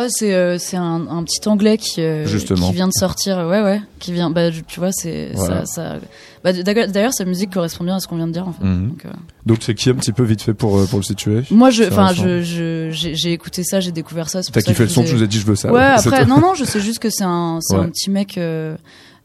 Oh, 0.00 0.06
c'est 0.08 0.34
euh, 0.34 0.58
c'est 0.58 0.76
un, 0.76 1.06
un 1.08 1.22
petit 1.24 1.48
anglais 1.48 1.76
qui 1.78 2.00
euh, 2.02 2.24
qui 2.26 2.72
vient 2.72 2.86
de 2.88 2.92
sortir. 2.92 3.38
Ouais, 3.48 3.62
ouais, 3.62 3.80
qui 3.98 4.12
vient. 4.12 4.30
Bah, 4.30 4.50
tu 4.50 4.78
vois, 4.80 4.92
c'est 4.92 5.30
Voilà. 5.34 5.64
ça. 5.66 5.94
ça 5.94 5.96
bah, 6.44 6.52
d'ailleurs, 6.52 7.12
sa 7.12 7.24
musique 7.24 7.52
correspond 7.52 7.84
bien 7.84 7.96
à 7.96 8.00
ce 8.00 8.06
qu'on 8.06 8.16
vient 8.16 8.26
de 8.28 8.32
dire. 8.32 8.46
En 8.46 8.52
fait. 8.52 8.64
Mhm. 8.64 8.88
Donc, 8.88 9.04
euh, 9.06 9.56
c'est 9.60 9.74
qui 9.74 9.90
un 9.90 9.94
petit 9.94 10.12
peu 10.12 10.22
vite 10.22 10.42
fait 10.42 10.54
pour, 10.54 10.78
euh, 10.78 10.86
pour 10.86 10.98
le 11.00 11.04
situer? 11.04 11.42
Moi, 11.50 11.70
je, 11.70 11.82
C'est 11.84 11.92
enfin, 11.92 12.06
récent. 12.08 12.22
je, 12.22 12.90
je, 12.92 13.10
j'ai 13.14 13.32
écouté 13.32 13.64
ça, 13.64 13.80
j'ai 13.80 13.90
découvert 13.92 14.28
ça. 14.28 14.40
T'as 14.42 14.60
kiffé 14.62 14.84
le 14.84 14.88
son, 14.88 15.02
je 15.02 15.06
tu 15.08 15.12
vous 15.12 15.16
nous 15.18 15.22
ai- 15.22 15.24
as 15.24 15.28
dit 15.28 15.38
je 15.40 15.46
veux 15.46 15.56
ça. 15.56 15.72
Ouais, 15.72 15.82
après, 15.82 16.26
non, 16.26 16.38
non, 16.40 16.54
je 16.54 16.64
sais 16.64 16.80
juste 16.80 17.00
que 17.00 17.10
c'est 17.10 17.24
un, 17.24 17.58
c'est 17.60 17.74
Ouais. 17.76 17.84
un 17.84 17.88
petit 17.88 18.10
mec 18.10 18.38
euh, 18.38 18.76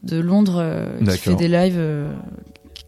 de 0.02 0.18
Londres 0.18 0.56
euh, 0.58 0.86
qui 1.12 1.18
fait 1.18 1.34
des 1.36 1.48
lives 1.48 1.76
euh, 1.78 2.12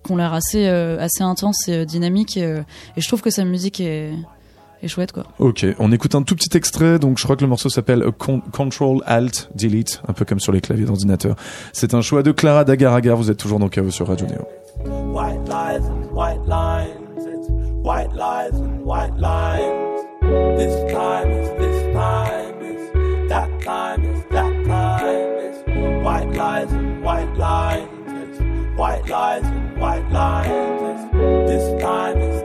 qui 0.04 0.12
ont 0.12 0.16
l'air 0.16 0.32
assez, 0.34 0.66
euh, 0.66 0.98
assez 1.00 1.22
intenses 1.22 1.68
et 1.68 1.72
euh, 1.78 1.84
dynamiques. 1.84 2.36
Et, 2.36 2.44
euh, 2.44 2.60
et 2.96 3.00
je 3.00 3.06
trouve 3.08 3.22
que 3.22 3.30
sa 3.30 3.44
musique 3.44 3.80
est, 3.80 4.10
est 4.82 4.88
chouette, 4.88 5.12
quoi. 5.12 5.24
Ok, 5.38 5.66
on 5.78 5.90
écoute 5.92 6.14
un 6.14 6.22
tout 6.22 6.34
petit 6.34 6.56
extrait. 6.56 6.98
Donc 6.98 7.18
je 7.18 7.24
crois 7.24 7.36
que 7.36 7.42
le 7.42 7.48
morceau 7.48 7.68
s'appelle 7.68 8.02
euh, 8.02 8.10
Con- 8.10 8.40
Control 8.52 9.02
Alt 9.06 9.50
Delete, 9.54 10.00
un 10.08 10.12
peu 10.12 10.24
comme 10.24 10.40
sur 10.40 10.52
les 10.52 10.60
claviers 10.60 10.84
d'ordinateur. 10.86 11.36
C'est 11.72 11.94
un 11.94 12.00
choix 12.02 12.22
de 12.22 12.32
Clara 12.32 12.64
Dagaragar. 12.64 13.16
Vous 13.16 13.30
êtes 13.30 13.38
toujours 13.38 13.58
dans 13.58 13.68
Chaos 13.68 13.90
sur 13.90 14.06
Radio 14.08 14.26
Néo. 14.26 14.46
White 14.84 15.48
lies 15.48 15.82
and 15.86 16.14
white 16.14 16.46
lines. 16.46 16.88
It's 17.18 17.48
white 17.82 18.12
lies 18.14 18.54
and 18.54 18.84
white 18.84 19.16
lines. 19.18 19.72
This 20.58 20.74
time 20.92 21.30
is 21.30 21.48
this 21.58 21.94
time 21.94 22.60
is 22.62 23.28
that 23.28 23.48
time 23.64 24.04
is 24.04 24.22
that 24.30 24.52
time 24.66 25.38
is 25.38 26.04
white 26.04 26.34
lies 26.36 26.70
and 26.72 27.02
white 27.02 27.36
lines. 27.38 27.88
It's 28.08 28.40
white 28.76 29.08
lies 29.08 29.44
and 29.44 29.80
white 29.80 30.10
lines. 30.12 31.08
It's 31.12 31.50
this 31.50 31.82
time 31.82 32.18
is 32.18 32.42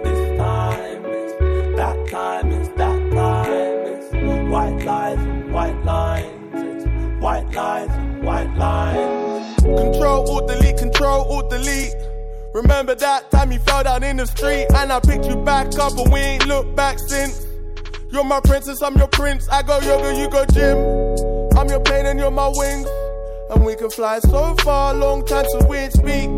lies 4.86 5.20
white 5.52 5.84
lines. 5.84 6.54
It's 6.54 7.22
white 7.22 7.52
lies 7.54 8.12
white 8.22 8.56
lines. 8.56 9.56
Control, 9.62 10.30
alt, 10.30 10.48
delete, 10.48 10.78
control, 10.78 11.26
alt, 11.32 11.50
delete. 11.50 11.94
Remember 12.54 12.96
that 12.96 13.32
time 13.32 13.52
you 13.52 13.60
fell 13.60 13.84
down 13.84 14.04
in 14.04 14.18
the 14.18 14.28
street 14.28 14.68
and 14.76 14.92
I 14.92 15.00
picked 15.00 15.26
you 15.26 15.38
back 15.38 15.68
up 15.80 15.98
and 15.98 16.12
we 16.12 16.20
ain't 16.20 16.48
looked 16.48 16.76
back 16.76 17.00
since. 17.00 17.48
You're 18.12 18.26
my 18.26 18.42
princess, 18.42 18.82
I'm 18.82 18.98
your 18.98 19.08
prince. 19.08 19.48
I 19.50 19.64
go 19.64 19.80
yoga, 19.80 20.20
you 20.20 20.30
go 20.30 20.46
gym. 20.46 20.78
I'm 21.58 21.70
your 21.70 21.80
plane 21.80 22.06
and 22.06 22.20
you're 22.20 22.32
my 22.32 22.52
wings. 22.54 22.88
And 23.52 23.66
we 23.66 23.76
can 23.76 23.90
fly 23.90 24.20
so 24.20 24.56
far, 24.64 24.94
long 24.94 25.26
time 25.26 25.46
since 25.50 25.66
we 25.66 25.78
ain't 25.78 25.94
speak. 25.94 26.30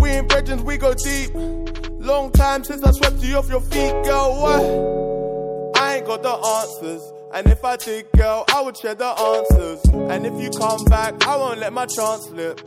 We 0.00 0.10
ain't 0.10 0.28
brethren, 0.28 0.64
we 0.64 0.76
go 0.76 0.94
deep. 0.94 1.30
Long 1.34 2.30
time 2.32 2.64
since 2.64 2.82
I 2.82 2.92
swept 2.92 3.22
you 3.22 3.36
off 3.36 3.48
your 3.48 3.60
feet, 3.60 3.92
girl. 4.04 4.40
What? 4.40 5.82
I 5.82 5.96
ain't 5.96 6.06
got 6.06 6.22
the 6.22 6.30
answers. 6.30 7.19
And 7.32 7.46
if 7.46 7.64
I 7.64 7.76
did, 7.76 8.06
girl, 8.16 8.44
I 8.48 8.60
would 8.60 8.76
share 8.76 8.94
the 8.94 9.06
answers. 9.06 9.84
And 10.10 10.26
if 10.26 10.34
you 10.42 10.50
come 10.50 10.84
back, 10.86 11.26
I 11.26 11.36
won't 11.36 11.60
let 11.60 11.72
my 11.72 11.86
chance 11.86 12.26
slip. 12.26 12.60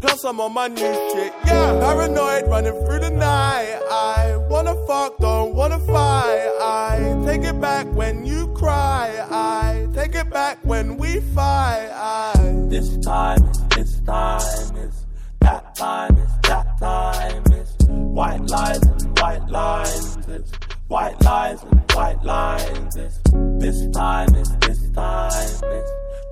Plus 0.00 0.24
I'm 0.24 0.40
on 0.40 0.52
my 0.52 0.68
new 0.68 0.76
shit, 0.76 1.32
yeah. 1.46 1.78
Paranoid, 1.80 2.46
running 2.48 2.72
through 2.84 3.00
the 3.00 3.10
night. 3.10 3.80
I 3.90 4.36
wanna 4.50 4.74
fuck, 4.86 5.18
don't 5.18 5.54
wanna 5.54 5.78
fight. 5.78 6.50
I 6.60 7.22
take 7.24 7.42
it 7.42 7.58
back 7.60 7.86
when 7.94 8.24
you 8.26 8.48
cry. 8.48 9.26
I 9.30 9.88
take 9.94 10.14
it 10.14 10.28
back 10.30 10.58
when 10.62 10.96
we 10.98 11.20
fight. 11.20 11.90
I 11.92 12.32
this 12.68 12.98
time 12.98 13.42
is 13.48 13.60
this 13.76 14.00
time 14.00 14.76
is 14.76 15.06
that 15.40 15.74
time 15.74 16.16
is 16.18 16.30
that 16.42 16.78
time 16.78 17.42
is 17.52 17.74
white 17.88 18.42
lies 18.50 18.82
and 18.82 19.18
white 19.18 19.48
lines. 19.48 20.18
It's 20.28 20.50
white 20.88 21.20
lies 21.22 21.62
and 21.62 21.92
white 21.92 22.22
lines. 22.22 22.96
It's 22.96 23.20
this 23.58 23.88
time 23.90 24.34
is 24.34 24.56
this 24.58 24.90
time 24.90 25.30
is 25.32 25.60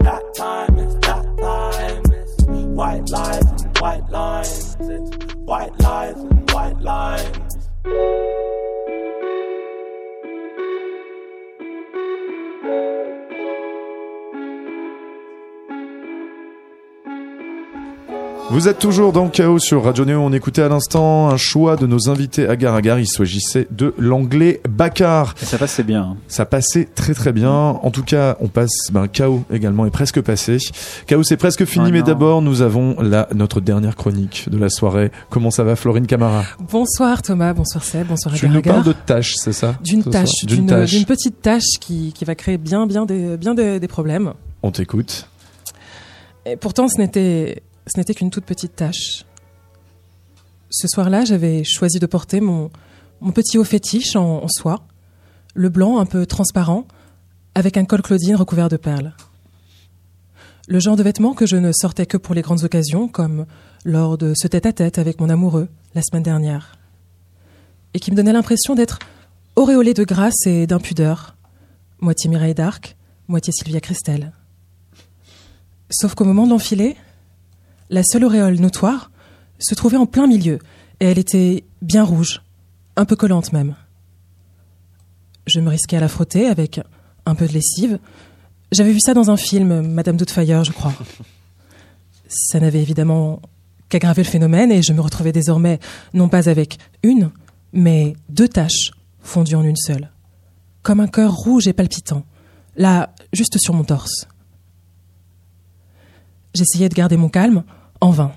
that 0.01 0.35
time 0.35 0.79
is 0.79 0.95
that 0.97 1.25
time 1.39 2.13
It's 2.13 2.43
white 2.67 3.09
lies 3.11 3.45
and 3.63 3.79
white 3.79 4.09
lines. 4.11 4.77
It's 4.81 5.35
white 5.37 5.81
lies 5.81 6.17
and 6.17 6.51
white 6.51 6.81
lines. 6.81 7.63
Vous 18.53 18.69
êtes 18.69 18.79
toujours 18.79 19.15
dans 19.15 19.31
Chaos 19.31 19.59
sur 19.61 19.83
Radio 19.83 20.05
Néo. 20.05 20.21
On 20.21 20.31
écoutait 20.31 20.61
à 20.61 20.69
l'instant 20.69 21.31
un 21.31 21.39
choix 21.39 21.77
de 21.77 21.87
nos 21.87 22.11
invités 22.11 22.47
agar 22.47 22.75
agar. 22.75 22.99
Il 22.99 23.07
s'agissait 23.07 23.67
de 23.71 23.95
l'anglais 23.97 24.61
Bakar. 24.69 25.35
Et 25.41 25.47
ça 25.47 25.57
passe, 25.57 25.73
c'est 25.73 25.83
bien. 25.85 26.03
hein. 26.03 26.17
Ça 26.29 26.45
passait 26.45 26.87
très 26.95 27.15
très 27.15 27.33
bien. 27.33 27.51
En 27.51 27.91
tout 27.91 28.03
cas, 28.03 28.37
on 28.41 28.49
passe. 28.49 28.91
Ben, 28.93 29.09
Chaos 29.09 29.43
également 29.51 29.87
est 29.87 29.91
presque 29.91 30.21
passé. 30.21 30.59
Chaos 31.07 31.23
c'est 31.23 31.39
presque 31.39 31.65
fini, 31.65 31.87
Oh 31.89 31.93
mais 31.93 32.03
d'abord 32.03 32.43
nous 32.43 32.61
avons 32.61 33.01
là 33.01 33.27
notre 33.35 33.63
dernière 33.63 33.97
chronique 33.97 34.47
de 34.51 34.59
la 34.59 34.69
soirée. 34.69 35.11
Comment 35.31 35.51
ça 35.51 35.65
va, 35.65 35.75
Florine 35.75 36.07
Camara? 36.07 36.45
Bonsoir 36.71 37.23
Thomas, 37.23 37.55
bonsoir 37.55 37.83
Seb, 37.83 38.09
bonsoir 38.09 38.35
Tu 38.35 38.45
Agar 38.45 38.53
nous 38.53 38.59
Agar. 38.59 38.75
parles 38.75 38.87
de 38.87 38.93
tâches, 38.93 39.33
c'est 39.37 39.55
ça? 39.55 39.77
Tâche, 40.11 40.45
d'une 40.45 40.67
tâche. 40.67 40.91
d'une 40.91 41.07
petite 41.07 41.41
tâche 41.41 41.79
qui, 41.81 42.13
qui 42.15 42.27
va 42.27 42.35
créer 42.35 42.59
bien, 42.59 42.87
bien, 42.87 43.07
des, 43.07 43.39
bien 43.39 43.55
des, 43.55 43.81
des 43.81 43.89
problèmes. 43.89 44.35
On 44.63 44.71
t'écoute. 44.71 45.27
Et 46.45 46.57
pourtant, 46.57 46.89
ce 46.89 47.01
n'était, 47.01 47.63
ce 47.87 47.99
n'était 47.99 48.15
qu'une 48.15 48.31
toute 48.31 48.45
petite 48.45 48.77
tâche. 48.77 49.25
Ce 50.71 50.89
soir-là, 50.89 51.25
j'avais 51.25 51.65
choisi 51.65 51.99
de 51.99 52.07
porter 52.07 52.41
mon, 52.41 52.71
petit 53.35 53.59
haut 53.59 53.65
fétiche 53.65 54.17
en, 54.17 54.49
soie, 54.49 54.87
le 55.55 55.69
blanc 55.69 55.99
un 55.99 56.07
peu 56.07 56.25
transparent, 56.25 56.87
avec 57.55 57.77
un 57.77 57.85
col 57.85 58.03
Claudine 58.03 58.37
recouvert 58.37 58.69
de 58.69 58.79
perles. 58.79 59.13
Le 60.69 60.79
genre 60.79 60.97
de 60.97 61.03
vêtement 61.03 61.35
que 61.35 61.45
je 61.45 61.57
ne 61.57 61.73
sortais 61.73 62.07
que 62.07 62.17
pour 62.17 62.35
les 62.35 62.41
grandes 62.41 62.65
occasions, 62.65 63.09
comme 63.09 63.47
lors 63.85 64.17
de 64.17 64.33
ce 64.35 64.49
tête-à-tête 64.49 64.99
avec 64.99 65.21
mon 65.21 65.29
amoureux 65.29 65.69
la 65.95 66.03
semaine 66.03 66.23
dernière. 66.23 66.79
Et 67.95 68.01
qui 68.01 68.11
me 68.11 68.17
donnait 68.17 68.33
l'impression 68.33 68.75
d'être 68.75 68.99
auréolé 69.57 69.93
de 69.93 70.05
grâce 70.05 70.47
et 70.47 70.67
d'impudeur, 70.67 71.37
moitié 72.01 72.31
Mireille 72.31 72.55
d'Arc, 72.55 72.97
moitié 73.29 73.53
Sylvia 73.53 73.81
Christel. 73.81 74.33
Sauf 75.91 76.15
qu'au 76.15 76.25
moment 76.25 76.47
de 76.47 76.51
l'enfiler, 76.51 76.97
la 77.93 78.03
seule 78.03 78.25
auréole 78.25 78.59
notoire 78.59 79.11
se 79.59 79.75
trouvait 79.75 79.99
en 79.99 80.07
plein 80.07 80.27
milieu, 80.27 80.59
et 80.99 81.05
elle 81.05 81.19
était 81.19 81.63
bien 81.83 82.03
rouge, 82.03 82.43
un 82.97 83.05
peu 83.05 83.17
collante 83.17 83.53
même. 83.53 83.77
Je 85.47 85.61
me 85.61 85.69
risquais 85.69 85.99
à 85.99 86.01
la 86.01 86.09
frotter 86.09 86.47
avec 86.47 86.81
un 87.27 87.35
peu 87.35 87.47
de 87.47 87.53
lessive. 87.53 87.99
J'avais 88.73 88.93
vu 88.93 88.99
ça 89.01 89.13
dans 89.13 89.31
un 89.31 89.37
film, 89.37 89.83
Madame 89.83 90.17
Doubtfire, 90.17 90.65
je 90.65 90.73
crois. 90.73 90.95
Ça 92.29 92.59
n'avait 92.61 92.81
évidemment 92.81 93.43
qu'aggravé 93.91 94.23
le 94.23 94.29
phénomène, 94.29 94.73
et 94.73 94.83
je 94.83 94.95
me 94.95 95.03
retrouvais 95.03 95.33
désormais 95.33 95.79
non 96.15 96.31
pas 96.31 96.49
avec 96.49 96.79
une, 97.03 97.31
mais 97.75 98.17
deux 98.31 98.49
taches 98.49 98.93
fondues 99.21 99.55
en 99.55 99.65
une 99.65 99.77
seule, 99.77 100.11
comme 100.83 101.01
un 101.01 101.09
cœur 101.09 101.35
rouge 101.35 101.69
et 101.69 101.75
palpitant, 101.75 102.25
là, 102.75 103.15
juste 103.35 103.59
sur 103.59 103.75
mon 103.75 103.85
torse. 103.85 104.27
J'essayais 106.55 106.89
de 106.89 106.95
garder 106.95 107.19
mon 107.19 107.29
calme, 107.29 107.65
en 108.03 108.11
vain. 108.11 108.33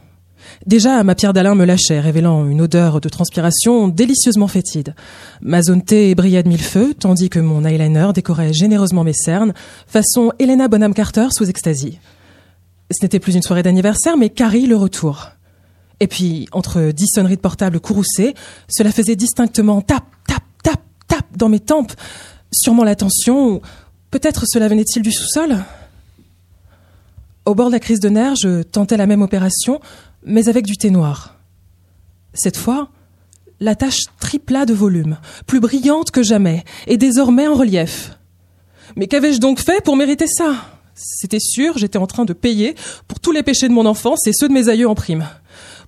Déjà, 0.66 1.04
ma 1.04 1.16
pierre 1.16 1.34
d'Alain 1.34 1.56
me 1.56 1.66
lâchait, 1.66 2.00
révélant 2.00 2.48
une 2.48 2.62
odeur 2.62 3.02
de 3.02 3.10
transpiration 3.10 3.88
délicieusement 3.88 4.48
fétide. 4.48 4.96
Ma 5.42 5.62
zone 5.62 5.82
T 5.82 6.14
brillait 6.16 6.44
de 6.44 6.50
mille 6.50 6.64
feux, 6.64 6.94
tandis 6.94 7.30
que 7.30 7.40
mon 7.40 7.66
eyeliner 7.66 8.12
décorait 8.14 8.54
généreusement 8.54 9.04
mes 9.04 9.14
cernes, 9.14 9.54
façon 9.88 10.32
Helena 10.40 10.68
Bonham 10.68 10.94
Carter 10.94 11.28
sous 11.32 11.50
extasie. 11.50 12.00
Ce 12.92 13.04
n'était 13.04 13.20
plus 13.20 13.36
une 13.36 13.42
soirée 13.42 13.64
d'anniversaire, 13.64 14.18
mais 14.18 14.30
Carrie 14.30 14.68
le 14.68 14.76
retour. 14.76 15.32
Et 16.00 16.08
puis, 16.08 16.48
entre 16.52 16.92
dix 16.92 17.08
sonneries 17.08 17.38
de 17.38 17.42
portable 17.42 17.80
courroucées, 17.80 18.36
cela 18.70 18.92
faisait 18.92 19.16
distinctement 19.16 19.82
tap, 19.82 20.04
tap, 20.28 20.44
tap, 20.64 20.82
tap 21.08 21.26
dans 21.36 21.50
mes 21.50 21.60
tempes. 21.60 21.94
Sûrement 22.52 22.84
la 22.84 22.96
tension, 22.96 23.56
ou 23.56 23.62
peut-être 24.12 24.44
cela 24.46 24.68
venait-il 24.68 25.02
du 25.02 25.12
sous-sol? 25.12 25.58
Au 27.46 27.54
bord 27.54 27.68
de 27.68 27.74
la 27.74 27.80
crise 27.80 28.00
de 28.00 28.10
nerfs, 28.10 28.36
je 28.42 28.64
tentais 28.64 28.98
la 28.98 29.06
même 29.06 29.22
opération, 29.22 29.80
mais 30.24 30.50
avec 30.50 30.66
du 30.66 30.78
thé 30.78 30.90
noir. 30.90 31.36
Cette 32.34 32.58
fois, 32.58 32.90
la 33.60 33.76
tache 33.76 34.06
tripla 34.20 34.66
de 34.66 34.74
volume, 34.74 35.18
plus 35.46 35.60
brillante 35.60 36.10
que 36.10 36.24
jamais, 36.24 36.64
et 36.88 36.98
désormais 36.98 37.48
en 37.48 37.54
relief. 37.54 38.18
Mais 38.96 39.08
qu'avais-je 39.08 39.40
donc 39.40 39.60
fait 39.60 39.84
pour 39.84 39.96
mériter 39.96 40.26
ça? 40.28 40.56
C'était 40.96 41.40
sûr, 41.40 41.78
j'étais 41.78 42.00
en 42.00 42.08
train 42.08 42.26
de 42.26 42.34
payer 42.34 42.76
pour 43.08 43.20
tous 43.20 43.32
les 43.32 43.44
péchés 43.44 43.68
de 43.68 43.74
mon 43.74 43.86
enfance 43.86 44.26
et 44.26 44.32
ceux 44.34 44.48
de 44.48 44.54
mes 44.54 44.70
aïeux 44.70 44.90
en 44.90 44.96
prime. 44.96 45.28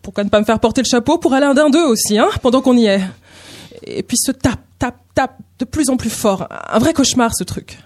Pourquoi 0.03 0.23
ne 0.23 0.29
pas 0.29 0.39
me 0.39 0.45
faire 0.45 0.59
porter 0.59 0.81
le 0.81 0.87
chapeau 0.87 1.17
pour 1.17 1.33
Alain 1.33 1.55
d'un 1.55 1.69
d'eux 1.71 1.85
aussi, 1.85 2.19
hein, 2.19 2.29
pendant 2.43 2.61
qu'on 2.61 2.77
y 2.77 2.85
est? 2.85 3.01
Et 3.83 4.03
puis 4.03 4.17
ce 4.17 4.31
tap, 4.31 4.59
tap, 4.77 4.95
tap, 5.15 5.37
de 5.57 5.65
plus 5.65 5.89
en 5.89 5.97
plus 5.97 6.09
fort. 6.09 6.47
Un 6.69 6.79
vrai 6.79 6.93
cauchemar, 6.93 7.31
ce 7.35 7.43
truc. 7.43 7.79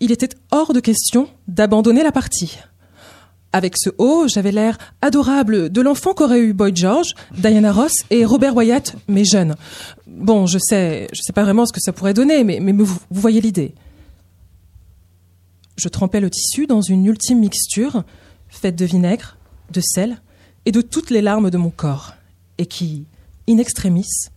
Il 0.00 0.12
était 0.12 0.30
hors 0.50 0.72
de 0.72 0.80
question 0.80 1.28
d'abandonner 1.48 2.02
la 2.02 2.12
partie. 2.12 2.58
Avec 3.52 3.74
ce 3.78 3.90
haut, 3.98 4.28
j'avais 4.28 4.52
l'air 4.52 4.76
adorable 5.00 5.70
de 5.70 5.80
l'enfant 5.80 6.12
qu'aurait 6.12 6.40
eu 6.40 6.52
Boy 6.52 6.72
George, 6.74 7.14
Diana 7.36 7.72
Ross 7.72 7.92
et 8.10 8.24
Robert 8.24 8.54
Wyatt, 8.54 8.94
mais 9.08 9.24
jeunes. 9.24 9.56
Bon, 10.06 10.46
je 10.46 10.58
sais, 10.58 11.08
je 11.12 11.22
sais 11.22 11.32
pas 11.32 11.44
vraiment 11.44 11.64
ce 11.64 11.72
que 11.72 11.80
ça 11.80 11.92
pourrait 11.92 12.14
donner, 12.14 12.44
mais, 12.44 12.60
mais 12.60 12.72
vous, 12.72 12.84
vous 12.84 13.20
voyez 13.20 13.40
l'idée. 13.40 13.74
Je 15.76 15.88
trempais 15.88 16.20
le 16.20 16.30
tissu 16.30 16.66
dans 16.66 16.82
une 16.82 17.06
ultime 17.06 17.38
mixture, 17.38 18.04
faite 18.48 18.76
de 18.76 18.84
vinaigre, 18.84 19.38
de 19.72 19.80
sel 19.80 20.20
et 20.66 20.72
de 20.72 20.80
toutes 20.80 21.10
les 21.10 21.22
larmes 21.22 21.50
de 21.50 21.56
mon 21.56 21.70
corps, 21.70 22.14
et 22.58 22.66
qui, 22.66 23.06
in 23.48 23.58
extremis, 23.58 24.28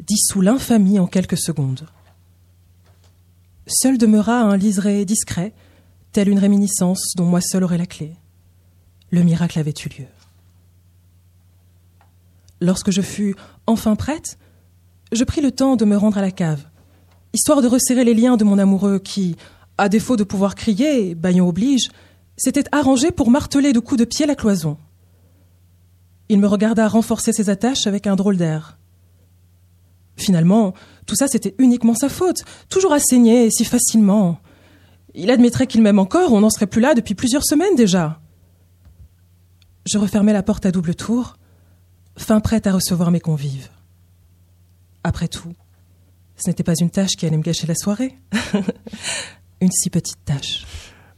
dissout 0.00 0.40
l'infamie 0.40 0.98
en 0.98 1.06
quelques 1.06 1.38
secondes. 1.38 1.86
Seul 3.66 3.98
demeura 3.98 4.40
un 4.42 4.56
liseré 4.56 5.04
discret, 5.04 5.52
tel 6.12 6.28
une 6.28 6.38
réminiscence 6.38 7.14
dont 7.16 7.24
moi 7.24 7.40
seul 7.40 7.64
aurais 7.64 7.78
la 7.78 7.86
clé. 7.86 8.14
Le 9.10 9.22
miracle 9.22 9.58
avait 9.58 9.74
eu 9.84 9.88
lieu. 9.88 10.06
Lorsque 12.60 12.92
je 12.92 13.02
fus 13.02 13.34
enfin 13.66 13.96
prête, 13.96 14.38
je 15.12 15.24
pris 15.24 15.40
le 15.40 15.50
temps 15.50 15.76
de 15.76 15.84
me 15.84 15.96
rendre 15.96 16.18
à 16.18 16.22
la 16.22 16.30
cave, 16.30 16.64
histoire 17.32 17.60
de 17.60 17.66
resserrer 17.66 18.04
les 18.04 18.14
liens 18.14 18.36
de 18.36 18.44
mon 18.44 18.58
amoureux 18.58 18.98
qui, 18.98 19.36
à 19.78 19.88
défaut 19.88 20.16
de 20.16 20.24
pouvoir 20.24 20.54
crier, 20.54 21.14
baillon 21.14 21.48
oblige, 21.48 21.90
s'était 22.36 22.64
arrangé 22.72 23.10
pour 23.10 23.30
marteler 23.30 23.72
de 23.72 23.80
coups 23.80 23.98
de 23.98 24.04
pied 24.04 24.26
la 24.26 24.34
cloison. 24.36 24.78
Il 26.28 26.38
me 26.38 26.46
regarda 26.46 26.88
renforcer 26.88 27.32
ses 27.32 27.50
attaches 27.50 27.86
avec 27.86 28.06
un 28.06 28.16
drôle 28.16 28.36
d'air. 28.36 28.78
Finalement, 30.16 30.72
tout 31.06 31.16
ça 31.16 31.28
c'était 31.28 31.54
uniquement 31.58 31.94
sa 31.94 32.08
faute, 32.08 32.44
toujours 32.68 32.92
à 32.92 32.98
saigner 32.98 33.50
si 33.50 33.64
facilement. 33.64 34.38
Il 35.14 35.30
admettrait 35.30 35.66
qu'il 35.66 35.82
m'aime 35.82 35.98
encore, 35.98 36.32
on 36.32 36.40
n'en 36.40 36.50
serait 36.50 36.66
plus 36.66 36.80
là 36.80 36.94
depuis 36.94 37.14
plusieurs 37.14 37.44
semaines 37.44 37.74
déjà. 37.76 38.20
Je 39.86 39.98
refermai 39.98 40.32
la 40.32 40.42
porte 40.42 40.66
à 40.66 40.72
double 40.72 40.94
tour, 40.94 41.36
fin 42.18 42.40
prête 42.40 42.66
à 42.66 42.72
recevoir 42.72 43.10
mes 43.10 43.20
convives. 43.20 43.70
Après 45.04 45.28
tout, 45.28 45.54
ce 46.36 46.50
n'était 46.50 46.64
pas 46.64 46.74
une 46.78 46.90
tâche 46.90 47.12
qui 47.16 47.24
allait 47.26 47.36
me 47.36 47.42
gâcher 47.42 47.66
la 47.66 47.74
soirée. 47.74 48.18
une 49.60 49.70
si 49.70 49.88
petite 49.90 50.24
tâche. 50.24 50.64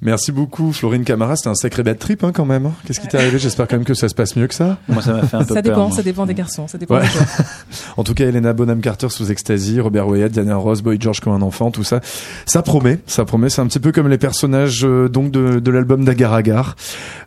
Merci 0.01 0.31
beaucoup, 0.31 0.73
Florine 0.73 1.03
Camara. 1.03 1.35
C'était 1.35 1.49
un 1.49 1.57
sacré 1.57 1.83
bad 1.83 1.99
trip 1.99 2.23
hein, 2.23 2.31
quand 2.33 2.45
même. 2.45 2.67
hein. 2.67 2.73
Qu'est-ce 2.87 3.01
qui 3.01 3.09
t'est 3.09 3.19
arrivé? 3.19 3.37
J'espère 3.41 3.67
quand 3.67 3.77
même 3.77 3.85
que 3.85 3.95
ça 3.95 4.09
se 4.09 4.15
passe 4.15 4.37
mieux 4.37 4.47
que 4.47 4.55
ça. 4.55 4.79
Moi, 4.89 5.03
ça 5.03 5.13
m'a 5.15 5.23
fait 5.27 5.37
un 5.37 5.41
peu 5.45 5.55
Ça 5.55 5.55
peur. 5.55 5.63
dépend, 5.65 5.89
moi. 5.89 5.97
ça 5.97 6.03
dépend 6.05 6.25
des 6.27 6.35
garçons, 6.35 6.69
ça 6.69 6.79
dépend 6.79 6.95
Ouais. 6.97 7.03
En 7.97 8.05
tout 8.05 8.15
cas, 8.15 8.27
Elena 8.29 8.53
Bonham 8.53 8.81
Carter 8.81 9.09
sous 9.09 9.33
ecstasy, 9.33 9.81
Robert 9.81 10.07
Wyatt, 10.07 10.31
Diana 10.31 10.55
Ross, 10.55 10.83
Boy 10.83 10.99
George 11.01 11.19
comme 11.19 11.33
un 11.33 11.43
enfant, 11.43 11.73
tout 11.73 11.83
ça, 11.83 12.01
ça 12.47 12.63
promet, 12.63 13.01
ça 13.07 13.25
promet. 13.25 13.51
C'est 13.51 13.61
un 13.61 13.67
petit 13.67 13.81
peu 13.81 13.91
comme 13.91 14.07
les 14.09 14.19
personnages 14.19 14.85
euh, 14.85 15.09
donc 15.09 15.33
de, 15.33 15.59
de 15.59 15.71
l'album 15.73 16.05
d'Agar 16.05 16.33
Agar, 16.33 16.77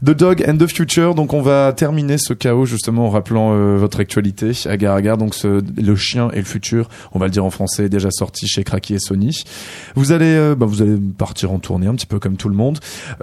The 0.06 0.12
Dog 0.12 0.46
and 0.48 0.56
the 0.58 0.68
Future. 0.68 1.14
Donc 1.14 1.34
on 1.34 1.42
va 1.42 1.74
terminer 1.74 2.18
ce 2.18 2.34
chaos 2.34 2.66
justement 2.66 3.08
en 3.08 3.10
rappelant 3.10 3.52
euh, 3.54 3.76
votre 3.78 4.00
actualité. 4.00 4.52
Agar 4.66 4.96
Agar, 4.96 5.18
donc 5.18 5.36
ce, 5.36 5.62
le 5.78 5.96
chien 5.98 6.30
et 6.32 6.38
le 6.38 6.46
futur, 6.46 6.88
on 7.12 7.20
va 7.20 7.26
le 7.26 7.32
dire 7.32 7.44
en 7.44 7.50
français, 7.50 7.90
déjà 7.90 8.12
sorti 8.12 8.48
chez 8.48 8.64
Cracky 8.64 8.94
et 8.94 9.00
Sony. 9.00 9.44
Vous 9.96 10.14
allez, 10.14 10.34
euh, 10.36 10.56
bah, 10.56 10.66
vous 10.66 10.82
allez 10.82 10.96
partir 11.18 11.52
en 11.52 11.60
tournée 11.60 11.88
un 11.88 11.96
petit 11.96 12.06
peu 12.08 12.18
comme 12.20 12.38
tout 12.38 12.48
le 12.48 12.56
monde. 12.56 12.61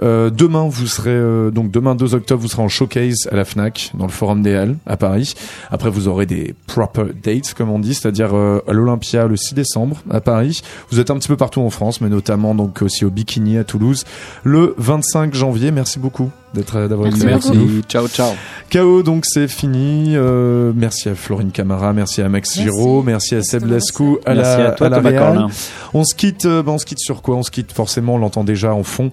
Euh, 0.01 0.29
demain, 0.29 0.67
vous 0.69 0.87
serez 0.87 1.09
euh, 1.11 1.51
donc 1.51 1.71
demain 1.71 1.95
2 1.95 2.15
octobre, 2.15 2.41
vous 2.41 2.47
serez 2.47 2.63
en 2.63 2.67
showcase 2.67 3.27
à 3.31 3.35
la 3.35 3.45
Fnac 3.45 3.91
dans 3.93 4.05
le 4.05 4.11
Forum 4.11 4.41
des 4.41 4.55
Halles 4.55 4.77
à 4.85 4.97
Paris. 4.97 5.33
Après, 5.71 5.89
vous 5.89 6.07
aurez 6.07 6.25
des 6.25 6.55
proper 6.67 7.05
dates, 7.23 7.53
comme 7.53 7.69
on 7.69 7.79
dit, 7.79 7.93
c'est-à-dire 7.93 8.35
euh, 8.35 8.63
à 8.67 8.73
l'Olympia 8.73 9.27
le 9.27 9.35
6 9.35 9.53
décembre 9.53 9.97
à 10.09 10.21
Paris. 10.21 10.61
Vous 10.91 10.99
êtes 10.99 11.11
un 11.11 11.17
petit 11.17 11.27
peu 11.27 11.37
partout 11.37 11.61
en 11.61 11.69
France, 11.69 12.01
mais 12.01 12.09
notamment 12.09 12.55
donc 12.55 12.81
aussi 12.81 13.05
au 13.05 13.09
Bikini 13.09 13.57
à 13.57 13.63
Toulouse 13.63 14.05
le 14.43 14.75
25 14.77 15.33
janvier. 15.33 15.71
Merci 15.71 15.99
beaucoup 15.99 16.31
d'être 16.53 16.75
euh, 16.77 16.87
d'avoir 16.87 17.07
été 17.09 17.23
Merci 17.25 17.49
avec 17.49 17.59
nous. 17.59 17.65
Merci, 17.65 17.81
ciao, 17.87 18.07
ciao. 18.07 18.31
KO, 18.71 19.03
donc 19.03 19.25
c'est 19.25 19.47
fini. 19.47 20.13
Euh, 20.15 20.71
merci 20.75 21.09
à 21.09 21.15
Florine 21.15 21.51
Camara, 21.51 21.93
merci 21.93 22.21
à 22.21 22.29
Max 22.29 22.55
Merci. 22.57 22.63
Giraud, 22.63 23.03
merci 23.03 23.35
à 23.35 23.43
Seb. 23.43 23.65
Lascou, 23.65 24.19
à 24.25 24.33
Merci 24.33 24.57
la, 24.57 24.67
à 24.69 24.71
toi, 24.71 24.87
à 24.87 24.89
la 24.89 24.97
Thomas 24.97 25.09
réal. 25.09 25.23
Corlin. 25.35 25.47
On 25.93 26.03
se 26.03 26.15
quitte, 26.15 26.45
euh, 26.45 26.63
ben, 26.63 26.73
on 26.73 26.77
se 26.77 26.85
quitte 26.85 26.99
sur 26.99 27.21
quoi? 27.21 27.35
On 27.35 27.43
se 27.43 27.51
quitte 27.51 27.71
forcément, 27.71 28.15
on 28.15 28.17
l'entend 28.17 28.43
déjà 28.43 28.73
en 28.73 28.83
fond 28.83 29.11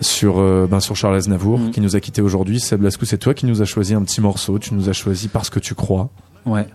sur 0.00 0.38
euh, 0.38 0.66
ben, 0.70 0.80
sur 0.80 0.96
Charles 0.96 1.16
Aznavour 1.16 1.58
Mm. 1.58 1.70
qui 1.70 1.80
nous 1.80 1.96
a 1.96 2.00
quitté 2.00 2.22
aujourd'hui. 2.22 2.60
Seb 2.60 2.82
Lascou, 2.82 3.04
c'est 3.04 3.18
toi 3.18 3.34
qui 3.34 3.46
nous 3.46 3.62
as 3.62 3.66
choisi 3.66 3.94
un 3.94 4.02
petit 4.02 4.20
morceau. 4.20 4.58
Tu 4.58 4.74
nous 4.74 4.88
as 4.88 4.92
choisi 4.92 5.28
parce 5.28 5.50
que 5.50 5.58
tu 5.60 5.74
crois. 5.74 6.08
Ouais. 6.46 6.66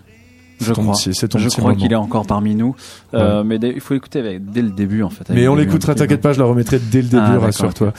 Je 0.64 0.74
crois. 0.74 0.96
je 1.40 1.48
crois 1.62 1.72
qu'il 1.76 1.92
est 1.92 1.96
encore 1.96 2.26
parmi 2.26 2.56
nous. 2.56 2.76
Euh, 3.14 3.44
mais 3.44 3.58
il 3.62 3.80
faut 3.82 3.94
l'écouter 3.94 4.20
avec- 4.20 4.50
dès 4.52 4.62
le 4.62 4.70
début 4.72 5.04
en 5.04 5.10
fait. 5.10 5.30
Mais 5.30 5.48
on 5.48 5.56
l'écoutera, 5.56 5.94
début, 5.94 6.08
t'inquiète 6.08 6.22
pas, 6.22 6.34
je 6.34 6.40
la 6.40 6.46
remettrai 6.46 6.80
dès 6.80 7.02
le 7.02 7.08
début, 7.08 7.22
Ah, 7.24 7.28
d'accord, 7.30 7.44
rassure-toi. 7.44 7.94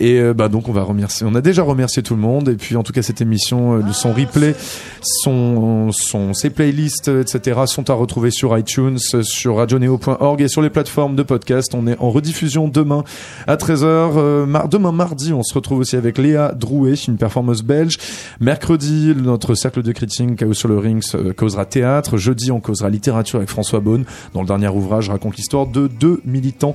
Et 0.00 0.18
euh, 0.20 0.32
bah 0.34 0.48
donc 0.48 0.68
on 0.68 0.72
va 0.72 0.82
remercier. 0.82 1.26
On 1.28 1.34
a 1.34 1.40
déjà 1.40 1.62
remercié 1.62 2.02
tout 2.02 2.14
le 2.14 2.20
monde 2.20 2.48
et 2.48 2.54
puis 2.56 2.76
en 2.76 2.82
tout 2.82 2.92
cas 2.92 3.02
cette 3.02 3.20
émission, 3.20 3.74
euh, 3.74 3.82
son 3.92 4.12
replay, 4.12 4.54
son, 5.02 5.90
son 5.92 6.32
ses 6.34 6.50
playlists, 6.50 7.08
etc. 7.08 7.60
sont 7.66 7.90
à 7.90 7.94
retrouver 7.94 8.30
sur 8.30 8.56
iTunes, 8.56 8.98
sur 8.98 9.56
radioneo.org 9.56 10.40
et 10.40 10.48
sur 10.48 10.62
les 10.62 10.70
plateformes 10.70 11.16
de 11.16 11.22
podcast. 11.22 11.74
On 11.74 11.86
est 11.86 11.96
en 12.00 12.10
rediffusion 12.10 12.68
demain 12.68 13.04
à 13.46 13.56
13h. 13.56 13.84
Euh, 14.16 14.46
mar- 14.46 14.68
demain 14.68 14.92
mardi, 14.92 15.32
on 15.32 15.42
se 15.42 15.54
retrouve 15.54 15.78
aussi 15.80 15.96
avec 15.96 16.18
Léa 16.18 16.52
Drouet, 16.52 16.94
une 16.94 17.16
performeuse 17.16 17.62
belge. 17.62 17.96
Mercredi, 18.40 19.14
notre 19.16 19.54
cercle 19.54 19.82
de 19.82 19.92
critique 19.92 20.04
Chaos 20.36 20.54
sur 20.54 20.68
le 20.68 20.78
Rings 20.78 21.12
causera 21.36 21.64
théâtre. 21.64 22.03
Jeudi, 22.16 22.52
on 22.52 22.60
causera 22.60 22.88
littérature 22.90 23.38
avec 23.38 23.48
François 23.48 23.80
Beaune. 23.80 24.04
Dans 24.32 24.40
le 24.40 24.46
dernier 24.46 24.68
ouvrage, 24.68 25.10
raconte 25.10 25.36
l'histoire 25.36 25.66
de 25.66 25.86
deux 25.86 26.20
militants 26.24 26.74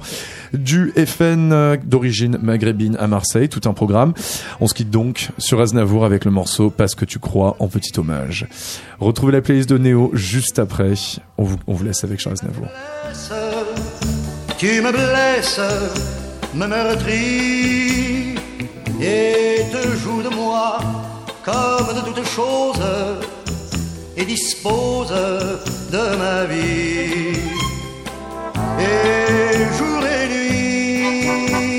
du 0.53 0.91
FN 1.05 1.51
euh, 1.51 1.77
d'origine 1.84 2.38
maghrébine 2.41 2.95
à 2.99 3.07
Marseille. 3.07 3.49
Tout 3.49 3.67
un 3.69 3.73
programme. 3.73 4.13
On 4.59 4.67
se 4.67 4.73
quitte 4.73 4.89
donc 4.89 5.30
sur 5.38 5.61
Aznavour 5.61 6.05
avec 6.05 6.25
le 6.25 6.32
morceau 6.32 6.69
Parce 6.69 6.95
que 6.95 7.05
tu 7.05 7.19
crois 7.19 7.55
en 7.59 7.67
petit 7.67 7.97
hommage. 7.99 8.47
Retrouvez 8.99 9.34
la 9.34 9.41
playlist 9.41 9.69
de 9.69 9.77
Néo 9.77 10.11
juste 10.13 10.59
après. 10.59 10.93
On 11.38 11.43
vous, 11.43 11.84
laisse 11.84 12.03
avec 12.03 12.19
Charles 12.19 12.38
Aznavour. 12.41 12.67
tu 14.57 14.82
me 14.82 14.91
blesses, 14.91 15.61
me 16.53 16.65
et 19.01 19.63
te 19.71 19.95
joues 19.97 20.21
de 20.21 20.30
moi 20.30 20.80
comme 21.43 21.95
de 21.95 22.01
toutes 22.01 22.25
choses 22.25 22.82
et 24.20 24.26
dispose 24.26 25.13
de 25.91 26.15
ma 26.22 26.45
vie. 26.45 27.39
Et 28.80 29.55
jour 29.78 30.01
et 30.17 30.26
nuit, 30.34 31.70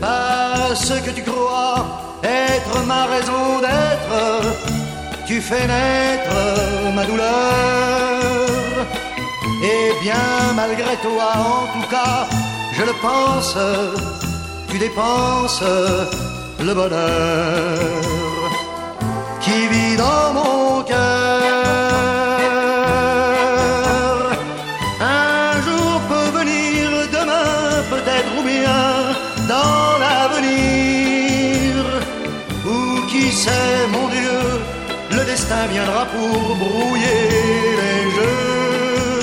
parce 0.00 0.92
que 1.04 1.10
tu 1.10 1.22
crois 1.22 1.78
être 2.24 2.76
ma 2.86 3.04
raison 3.06 3.60
d'être, 3.64 4.16
tu 5.26 5.40
fais 5.40 5.66
naître 5.66 6.36
ma 6.96 7.04
douleur. 7.04 7.30
Et 9.62 9.92
bien 10.02 10.26
malgré 10.56 10.96
toi, 11.06 11.28
en 11.36 11.66
tout 11.74 11.88
cas, 11.88 12.26
je 12.76 12.82
le 12.82 12.94
pense, 13.00 13.56
tu 14.68 14.78
dépenses 14.78 15.62
le 16.58 16.74
bonheur 16.74 18.21
qui 19.44 19.66
vit 19.68 19.96
dans 19.96 20.32
mon 20.38 20.82
cœur. 20.82 20.98
Un 25.00 25.52
jour 25.66 26.00
peut 26.10 26.30
venir, 26.38 26.82
demain 27.16 27.82
peut-être 27.92 28.30
ou 28.38 28.42
bien 28.42 28.82
dans 29.48 29.98
l'avenir. 30.04 31.76
Ou 32.72 33.06
qui 33.10 33.32
sait, 33.32 33.86
mon 33.90 34.06
Dieu, 34.08 34.40
le 35.10 35.24
destin 35.24 35.66
viendra 35.72 36.04
pour 36.14 36.56
brouiller 36.64 37.22
les 37.82 38.00
jeux. 38.16 39.22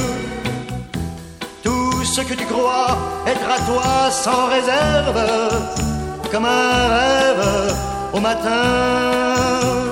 Tout 1.64 2.04
ce 2.04 2.22
que 2.22 2.34
tu 2.34 2.46
crois 2.46 2.98
être 3.26 3.50
à 3.58 3.60
toi 3.70 4.12
sans 4.12 4.48
réserve 4.56 5.22
comme 6.32 6.46
un 6.46 6.88
rêve 6.98 7.74
au 8.14 8.20
matin. 8.20 9.89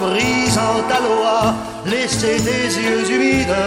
Brisant 0.00 0.82
ta 0.88 0.98
loi, 1.00 1.52
laisser 1.84 2.36
tes 2.46 2.66
yeux 2.80 3.04
humides 3.10 3.64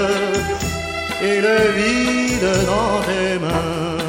et 1.21 1.39
le 1.41 1.57
vide 1.77 2.49
dans 2.65 3.01
tes 3.07 3.37
mains. 3.43 3.99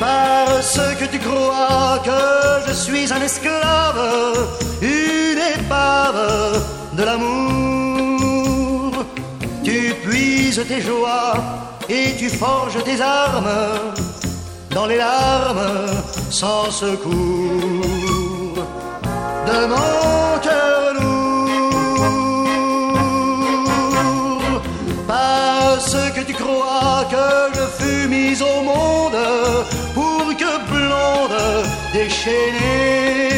Parce 0.00 0.80
que 0.98 1.04
tu 1.04 1.18
crois 1.20 2.00
que 2.04 2.68
je 2.68 2.72
suis 2.72 3.12
un 3.12 3.22
esclave, 3.22 4.02
une 4.82 5.42
épave 5.58 6.60
de 6.94 7.04
l'amour. 7.04 9.04
Tu 9.62 9.94
puises 10.04 10.64
tes 10.66 10.80
joies 10.80 11.36
et 11.88 12.16
tu 12.18 12.28
forges 12.28 12.82
tes 12.82 13.00
armes 13.00 13.94
dans 14.70 14.86
les 14.86 14.96
larmes 14.96 15.86
sans 16.30 16.68
secours 16.70 18.05
mon 19.68 20.38
cœur 20.46 20.94
lourd. 20.94 21.26
Parce 25.06 25.96
que 26.14 26.20
tu 26.20 26.34
crois 26.34 27.04
que 27.10 27.26
je 27.56 27.64
fus 27.78 28.08
mise 28.08 28.42
au 28.42 28.62
monde 28.62 29.20
pour 29.94 30.24
que 30.36 30.52
blonde 30.70 31.38
déchaînée. 31.92 33.36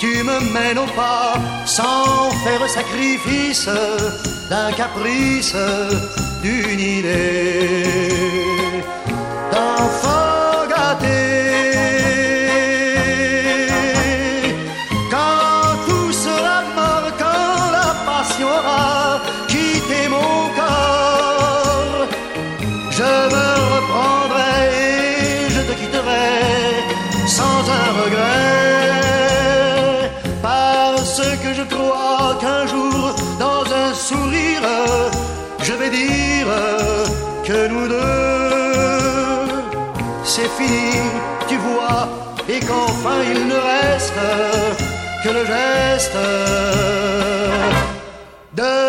Tu 0.00 0.22
me 0.22 0.38
mènes 0.52 0.78
au 0.78 0.86
pas 0.86 1.34
sans 1.66 2.30
faire 2.44 2.68
sacrifice 2.68 3.68
d'un 4.48 4.70
caprice, 4.72 5.56
d'une 6.42 6.80
idée 6.80 7.88
d'enfant 9.52 10.66
gâté. 10.68 11.77
Il 43.32 43.46
ne 43.46 43.54
reste 43.54 44.14
que 45.22 45.30
le 45.30 45.44
geste 45.46 46.16
de 48.54 48.87